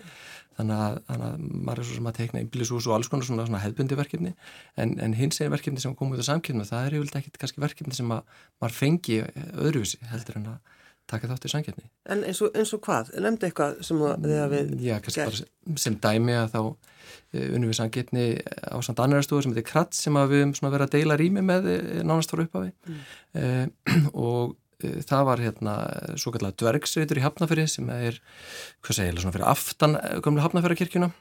þannig 0.58 0.82
að, 0.84 0.98
þannig 1.08 1.28
að 1.28 1.46
maður 1.54 1.82
er 1.84 1.88
svo 1.88 1.98
sem 2.00 2.10
að 2.10 2.18
teikna 2.18 2.42
einbílisús 2.42 2.88
og 2.90 2.96
alls 2.98 3.12
konar 3.12 3.28
svona, 3.30 3.46
svona 3.48 3.62
hefbundi 3.64 3.98
verkefni 4.00 4.34
en, 4.76 4.96
en 5.00 5.16
hins 5.18 5.40
eginn 5.40 5.54
verkefni 5.54 5.84
sem 5.84 5.96
kom 5.96 6.12
út 6.12 6.20
af 6.20 6.28
samkeppnum 6.28 6.68
það 6.68 6.90
er 6.90 6.98
yfirleitt 6.98 7.20
ekkit 7.22 7.40
kannski 7.40 7.64
verkefni 7.64 7.96
sem 7.96 8.12
að 8.12 8.36
maður 8.60 8.78
fengi 8.82 9.22
öðruvísi 9.54 10.02
heldur 10.12 10.42
en 10.42 10.50
að 10.58 10.82
taka 11.10 11.30
þátt 11.30 11.48
í 11.48 11.52
sankeppni 11.52 11.86
En 12.14 12.24
eins 12.28 12.42
og, 12.44 12.54
eins 12.58 12.74
og 12.76 12.82
hvað? 12.86 13.14
Nefndi 13.24 13.50
eitthvað 13.50 13.78
sem 13.86 14.02
þið 14.02 14.40
hafið 14.40 14.74
Já, 14.84 14.96
kannski 15.04 15.22
gert? 15.22 15.44
bara 15.68 15.84
sem, 15.84 16.00
dæmi 16.06 16.36
að 16.40 16.50
þá 16.56 16.60
uh, 16.64 17.46
unnum 17.46 17.70
við 17.72 17.80
sangetni 17.80 18.26
á 18.44 18.78
samt 18.86 19.04
annarstofu 19.04 19.46
sem 19.46 19.56
heitir 19.56 19.70
Kratt 19.70 19.98
sem 19.98 20.20
við 20.34 20.44
verið 20.64 20.86
að 20.88 20.98
deila 20.98 21.20
rými 21.20 21.46
með 21.46 21.72
uh, 21.74 22.02
nánast 22.08 22.34
fór 22.34 22.46
upphafi 22.46 22.74
mm. 22.74 23.74
og 24.28 24.56
uh, 24.56 25.00
það 25.10 25.26
var 25.32 25.44
hérna 25.48 25.78
svo 26.20 26.34
kallar 26.36 26.56
dvergsveitur 26.60 27.22
í 27.22 27.26
Hafnafyrir 27.26 27.72
sem 27.72 27.90
er, 27.96 28.22
hvað 28.84 29.00
segir, 29.00 29.20
svona 29.20 29.36
fyrir 29.36 29.50
aftan 29.52 30.00
komlega 30.24 30.48
Hafnafyrirkirkjuna 30.48 31.12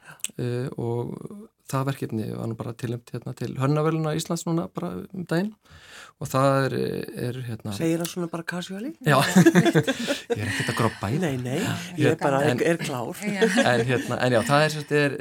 og 0.80 1.16
það 1.72 1.88
verkefni 1.92 2.28
var 2.36 2.50
nú 2.52 2.56
bara 2.58 2.74
tilnæmt 2.78 3.10
hérna, 3.14 3.34
til 3.38 3.56
Hörnavöluna 3.60 4.12
Íslands 4.18 4.44
núna 4.48 4.68
bara 4.74 4.94
um 5.12 5.24
daginn. 5.28 5.54
Og 6.22 6.28
það 6.30 6.56
er, 6.68 6.74
er 7.26 7.36
hérna 7.48 7.72
Segir 7.74 7.98
það 8.02 8.10
svona 8.12 8.28
bara 8.30 8.44
casually? 8.46 8.92
Já, 9.02 9.16
ég 9.16 10.36
er 10.36 10.50
ekkert 10.52 10.68
að 10.70 10.76
groppa 10.78 11.08
í 11.10 11.16
Nei, 11.18 11.32
nei, 11.40 11.56
ég 11.98 12.12
er 12.12 12.18
bara, 12.20 12.42
En- 12.46 12.60
er, 12.62 12.78
klár. 12.78 13.18
en, 13.26 13.82
hérna, 13.88 14.18
en 14.22 14.36
já, 14.36 14.40
það 14.46 14.66
er, 14.66 14.74
sérst, 14.76 14.92
er, 15.00 15.16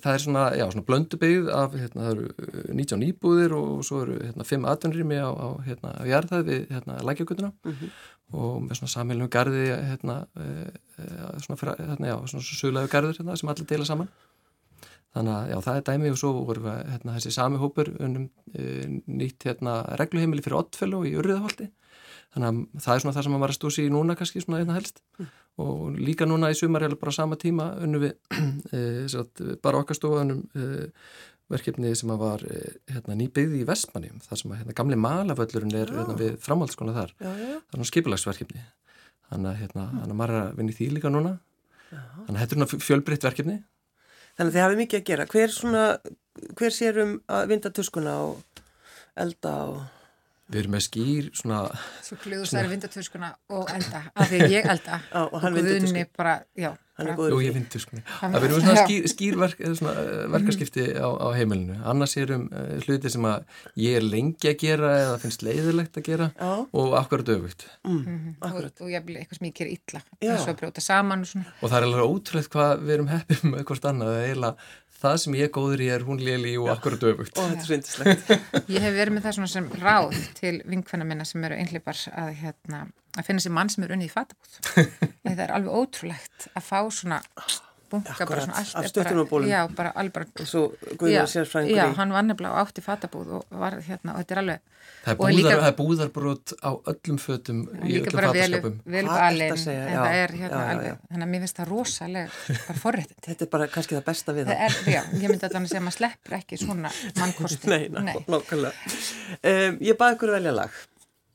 það 0.00 0.14
er 0.14 0.22
svona, 0.24 0.44
já, 0.56 0.64
svona 0.72 0.86
blöndubyggð 0.88 1.50
af, 1.52 1.76
hérna, 1.76 2.06
það 2.06 2.12
eru 2.14 2.28
uh, 2.30 2.72
19 2.72 3.04
íbúðir 3.10 3.56
og 3.58 3.84
svo 3.84 4.00
eru 4.06 4.16
hérna, 4.22 4.46
5 4.48 4.68
atvinnrými 4.72 5.18
á, 5.20 5.28
á, 5.28 5.48
hérna, 5.66 5.92
á 5.92 6.02
jarðað 6.08 6.46
við 6.48 6.64
hérna, 6.72 6.98
lækjagutuna 7.10 7.52
og 8.36 8.54
með 8.64 8.80
svona 8.80 8.94
samheilum 8.94 9.28
garði 9.36 9.66
hérna, 9.74 10.22
uh, 10.40 10.70
uh, 11.02 11.34
svona, 11.44 11.76
hérna, 11.82 12.14
já, 12.14 12.16
svona 12.32 12.48
sögulegu 12.48 12.94
garður 12.96 13.20
hérna, 13.20 13.36
sem 13.36 13.52
allir 13.52 13.68
deila 13.74 13.90
saman 13.92 14.08
þannig 15.16 15.34
að 15.36 15.50
já, 15.50 15.56
það 15.64 15.78
er 15.78 15.86
dæmi 15.88 16.12
og 16.12 16.20
svo 16.20 16.32
voru 16.36 16.64
við 16.66 16.78
hérna, 16.92 17.16
þessi 17.16 17.32
sami 17.34 17.60
hópur 17.60 17.90
unnum 17.96 18.28
uh, 18.28 18.96
nýtt 19.06 19.48
hérna, 19.48 19.78
regluheimili 20.00 20.44
fyrir 20.44 20.60
Ottfellow 20.60 21.06
í 21.08 21.14
Urriðaholti 21.16 21.68
þannig 22.34 22.48
að 22.48 22.82
það 22.84 22.92
er 22.94 23.04
svona 23.04 23.16
það 23.16 23.26
sem 23.26 23.34
maður 23.34 23.44
var 23.44 23.54
að 23.54 23.58
stúsi 23.60 23.86
í 23.86 23.92
núna 23.92 24.16
kannski 24.18 24.42
svona 24.44 24.60
einna 24.60 24.76
helst 24.76 25.00
mm. 25.16 25.30
og 25.64 25.96
líka 25.96 26.28
núna 26.28 26.50
í 26.52 26.58
sumar 26.58 26.84
er 26.84 26.98
bara 27.00 27.14
sama 27.16 27.38
tíma 27.40 27.70
unnum 27.84 28.04
við 28.04 28.12
uh, 28.76 29.54
bara 29.64 29.80
okkar 29.80 29.98
stofunum 29.98 30.42
uh, 30.58 31.08
verkefni 31.52 31.92
sem 31.94 32.10
var 32.18 32.42
hérna, 32.90 33.14
nýbyggði 33.14 33.60
í 33.62 33.66
Vestmanni 33.68 34.10
þar 34.24 34.40
sem 34.40 34.50
að 34.52 34.60
hérna, 34.64 34.74
gamli 34.80 34.96
malaföllurinn 34.98 35.76
er 35.78 35.92
hérna, 35.94 36.16
við 36.18 36.40
framhaldsskona 36.42 36.94
þar 36.96 37.12
já, 37.14 37.28
já. 37.30 37.52
það 37.54 37.60
er 37.60 37.76
svona 37.76 37.90
skipilagsverkefni 37.92 38.64
þannig 39.30 39.52
að, 39.52 39.60
hérna, 39.60 39.84
mm. 39.86 40.00
að 40.02 40.16
maður 40.18 40.34
er 40.34 40.40
að 40.40 40.58
vinna 40.58 40.74
í 40.74 40.76
því 40.80 40.88
líka 40.96 41.12
núna 41.14 41.36
já. 41.36 42.00
þannig 42.00 42.34
að 42.34 42.40
þetta 42.42 42.56
er 42.56 42.60
svona 42.60 42.86
fjölbreytt 42.88 43.28
verkefni 43.28 43.56
Þannig 44.36 44.50
að 44.50 44.56
þið 44.56 44.64
hafið 44.66 44.80
mikið 44.82 45.00
að 45.00 45.06
gera 45.10 45.26
hver, 45.32 45.52
svona, 45.54 45.84
hver 46.58 46.74
sér 46.76 47.02
um 47.04 47.12
að 47.32 47.46
vinda 47.52 47.70
tuskuna 47.72 48.16
og 48.28 48.64
elda 49.16 49.52
og 49.72 49.84
Við 50.46 50.60
erum 50.60 50.76
með 50.76 50.82
skýr 50.86 51.30
svona... 51.34 51.60
Svo 52.06 52.16
kluður 52.22 52.46
það 52.46 52.60
er 52.60 52.68
vindaturskuna 52.70 53.30
og 53.50 53.70
elda, 53.74 54.02
af 54.14 54.28
því 54.30 54.50
ég 54.52 54.68
elda 54.70 54.98
Já, 55.02 55.22
og 55.24 55.40
hann 55.42 55.56
Guðni 55.56 55.80
tuskuna. 55.82 56.04
bara, 56.14 56.34
já. 56.54 56.68
Hann 56.96 57.10
er 57.12 57.16
góður 57.18 57.34
Jú, 57.34 57.40
í 57.42 57.48
ég 57.50 57.74
sko. 57.82 57.98
Hann- 58.20 58.32
Það 58.32 58.44
verður 58.46 58.62
svona 58.64 58.84
skýr, 58.86 59.08
skýr 59.12 59.34
verk, 59.36 59.58
eða 59.60 59.74
svona, 59.76 59.92
eh, 60.00 60.22
verkaskipti 60.32 60.84
á, 60.96 61.08
á 61.12 61.28
heimilinu. 61.36 61.76
Annars 61.84 62.16
er 62.16 62.32
um 62.32 62.46
uh, 62.48 62.78
hluti 62.86 63.10
sem 63.12 63.26
að 63.28 63.44
ég 63.76 63.98
er 63.98 64.06
lengi 64.06 64.48
að 64.48 64.56
gera 64.62 64.92
eða 65.02 65.18
finnst 65.20 65.44
leiðilegt 65.44 66.00
að 66.00 66.06
gera 66.08 66.30
Já, 66.32 66.54
og 66.72 66.96
akkurat 66.96 67.28
öfugt. 67.36 67.66
mm, 67.84 68.40
og, 68.40 68.48
akkurat. 68.48 68.80
og 68.80 68.88
ég 68.94 69.04
vil 69.04 69.18
eitthvað 69.20 69.38
sem 69.42 69.50
ég 69.50 69.54
ger 69.60 69.70
illa 69.74 70.02
og 70.06 70.48
að 70.48 70.56
brjóta 70.62 70.80
saman 70.80 71.20
og 71.20 71.26
svona 71.26 71.52
Og 71.60 71.68
það 71.70 71.76
er 71.76 71.86
alveg 71.90 72.10
ótrúlega 72.16 72.52
hvað 72.56 72.82
við 72.86 72.96
erum 72.96 73.12
heppið 73.12 73.46
með 73.52 73.64
hvort 73.68 73.88
annað. 73.92 74.12
Það 74.16 74.22
er 74.24 74.28
eiginlega 74.32 74.56
það 74.96 75.16
sem 75.20 75.34
ég 75.36 75.44
er 75.46 75.52
góður 75.52 75.82
í 75.84 75.88
er 75.92 76.04
hún 76.08 76.20
léli 76.24 76.52
og 76.56 76.70
akkurat 76.72 77.02
öfugt. 77.12 77.36
Ó, 77.36 77.44
þetta 77.44 77.60
er 77.60 77.66
svo 77.68 77.76
yndislegt. 77.76 78.30
ég 78.72 78.80
hef 78.86 78.94
verið 78.96 79.12
með 79.18 79.26
það 79.28 79.36
svona 79.36 79.52
sem 79.52 79.66
ráð 79.82 80.16
til 80.38 80.54
vinkvenna 80.64 81.04
minna 81.08 81.26
sem 81.28 81.44
eru 81.44 81.58
einhleipar 81.60 82.00
að, 82.16 82.30
hérna, 82.40 82.86
að 83.16 83.26
finna 83.30 83.44
sér 83.46 83.54
mann 83.58 83.68
sem 83.72 83.84
er 83.86 83.94
unnið 83.96 84.10
í 84.10 84.14
fatabúð 84.16 84.50
það 85.26 85.44
er 85.46 85.54
alveg 85.60 85.78
ótrúlegt 85.82 86.50
að 86.54 86.66
fá 86.68 86.78
svona 86.90 87.20
bunga 87.86 88.10
Akkurat, 88.10 88.28
bara 88.32 88.42
svona 88.42 88.56
allt 88.58 88.74
af 88.80 88.86
stuttunarbólum. 88.90 89.46
bara, 89.46 89.58
já, 89.62 89.74
bara 89.78 89.90
alveg 89.94 90.12
bara 90.16 90.26
Og 90.42 90.48
svo 90.50 90.62
Guðjón 90.98 91.28
sérfræðingur 91.30 91.76
já, 91.78 91.84
í. 91.86 91.94
hann 92.00 92.10
var 92.16 92.24
nefnilega 92.26 92.58
á 92.58 92.62
átti 92.66 92.82
fatabúð 92.82 93.28
og 93.36 93.44
var 93.62 93.76
hérna, 93.86 94.16
og 94.16 94.24
þetta 94.24 94.34
er 94.34 94.40
alveg 94.42 94.64
Það 95.06 95.12
er, 95.12 95.20
Og 95.22 95.28
líka- 95.30 95.46
búðar, 95.46 95.60
það 95.62 95.68
er 95.70 95.76
búðarbrot 95.78 96.52
á 96.66 96.70
öllum 96.90 97.18
fötum 97.22 97.60
í 97.86 98.00
öllum 98.00 98.10
Já, 98.26 98.26
það 100.02 100.16
er 100.18 100.34
hérna 100.34 100.50
já, 100.50 100.66
já, 100.66 100.72
alveg 100.72 100.88
já. 100.90 100.96
þannig 101.10 101.26
að 101.26 101.30
mér 101.30 101.40
finnst 101.46 101.58
það 101.60 101.70
rosaleg 101.70 102.36
bara 102.66 102.78
forréttindi 102.82 103.26
Þetta 103.30 103.46
er 103.46 103.50
bara 103.54 103.68
kannski 103.76 103.96
það 103.96 104.04
besta 104.10 104.34
við 104.36 104.50
það 104.50 104.58
það. 104.58 104.66
er, 104.66 104.92
já, 104.96 105.00
ég 105.22 105.30
myndi 105.30 105.46
að 105.46 105.54
segja 105.54 105.80
að 105.80 105.86
maður 105.86 105.96
sleppur 106.00 106.36
ekki 106.40 106.58
svona 106.62 106.92
mannkosti 107.22 107.70
Nei, 107.70 107.86
ná, 107.94 108.12
nákvæmlega. 108.26 108.94
Um, 109.46 109.78
ég 109.86 109.98
baði 110.00 110.18
ykkur 110.18 110.34
velja 110.36 110.52
lag. 110.58 110.70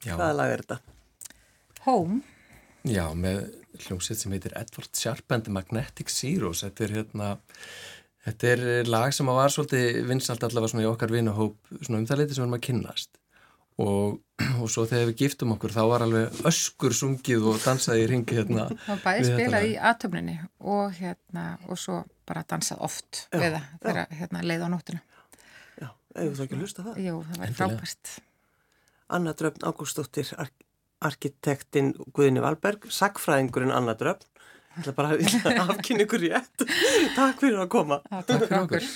Já. 0.03 0.15
Hvaða 0.17 0.35
lag 0.41 0.51
er 0.57 0.63
þetta? 0.65 0.79
Home, 1.85 2.21
Já, 2.87 3.05
með 3.13 3.43
hljómsveit 3.85 4.17
sem 4.17 4.33
heitir 4.33 4.55
Edward 4.57 4.97
Sharp 4.97 5.33
and 5.33 5.45
the 5.45 5.53
Magnetic 5.53 6.09
Zeros. 6.09 6.63
Þetta 6.65 6.85
er, 6.85 6.93
hérna, 6.97 7.27
þetta 8.25 8.53
er 8.55 8.89
lag 8.89 9.13
sem 9.13 9.29
var 9.29 9.53
svolítið 9.53 9.99
vinsalt 10.09 10.45
allavega 10.47 10.71
svona 10.73 10.85
í 10.87 10.89
okkar 10.89 11.13
vinahóp 11.13 11.59
svona 11.77 11.99
um 12.01 12.07
það 12.09 12.23
leiti 12.23 12.37
sem 12.37 12.41
við 12.41 12.47
erum 12.47 12.57
að 12.57 12.63
kynnast. 12.67 13.19
Og, 13.81 14.17
og 14.61 14.65
svo 14.69 14.85
þegar 14.89 15.11
við 15.11 15.21
giftum 15.21 15.53
okkur 15.55 15.75
þá 15.75 15.81
var 15.91 16.05
alveg 16.05 16.41
öskur 16.49 16.97
sungið 16.97 17.45
og 17.51 17.61
dansaði 17.61 18.03
í 18.03 18.09
ringi 18.09 18.39
hérna. 18.39 18.65
það 18.87 18.89
var 18.89 19.05
bæði 19.05 19.29
spilað 19.29 19.67
í 19.69 19.77
aðtöfninni 19.91 20.35
og 20.73 20.97
hérna, 20.97 21.45
og 21.69 21.79
svo 21.81 22.01
bara 22.29 22.43
dansað 22.49 22.83
oft 22.89 23.23
Já, 23.29 23.37
við 23.37 23.55
það 23.55 23.69
þegar 23.85 24.17
hérna 24.19 24.43
leið 24.51 24.65
á 24.65 24.69
nóttina 24.73 25.01
Já, 25.79 25.87
hefur 26.17 26.35
þú 26.35 26.45
ekki 26.45 26.57
að 26.57 26.65
hlusta 26.65 26.85
það? 26.89 26.99
Jú, 27.05 27.15
það 27.29 27.41
var 27.41 27.55
frábært 27.61 28.13
Anna 29.11 29.33
Dröfn 29.39 29.65
Ágústóttir, 29.67 30.35
arkitektinn 31.07 31.93
Guðni 32.15 32.43
Valberg, 32.43 32.85
sagfræðingurinn 32.93 33.73
Anna 33.75 33.95
Dröfn. 33.97 34.27
Ég 34.71 34.83
ætla 34.85 34.93
bara 34.95 35.15
að 35.17 35.63
afkynna 35.75 36.05
ykkur 36.05 36.21
rétt. 36.23 36.67
Takk 37.17 37.41
fyrir 37.41 37.59
að 37.63 37.71
koma. 37.73 38.01
Já, 38.07 38.21
Takk 38.21 38.45
fyrir 38.45 38.61
okkur 38.61 38.91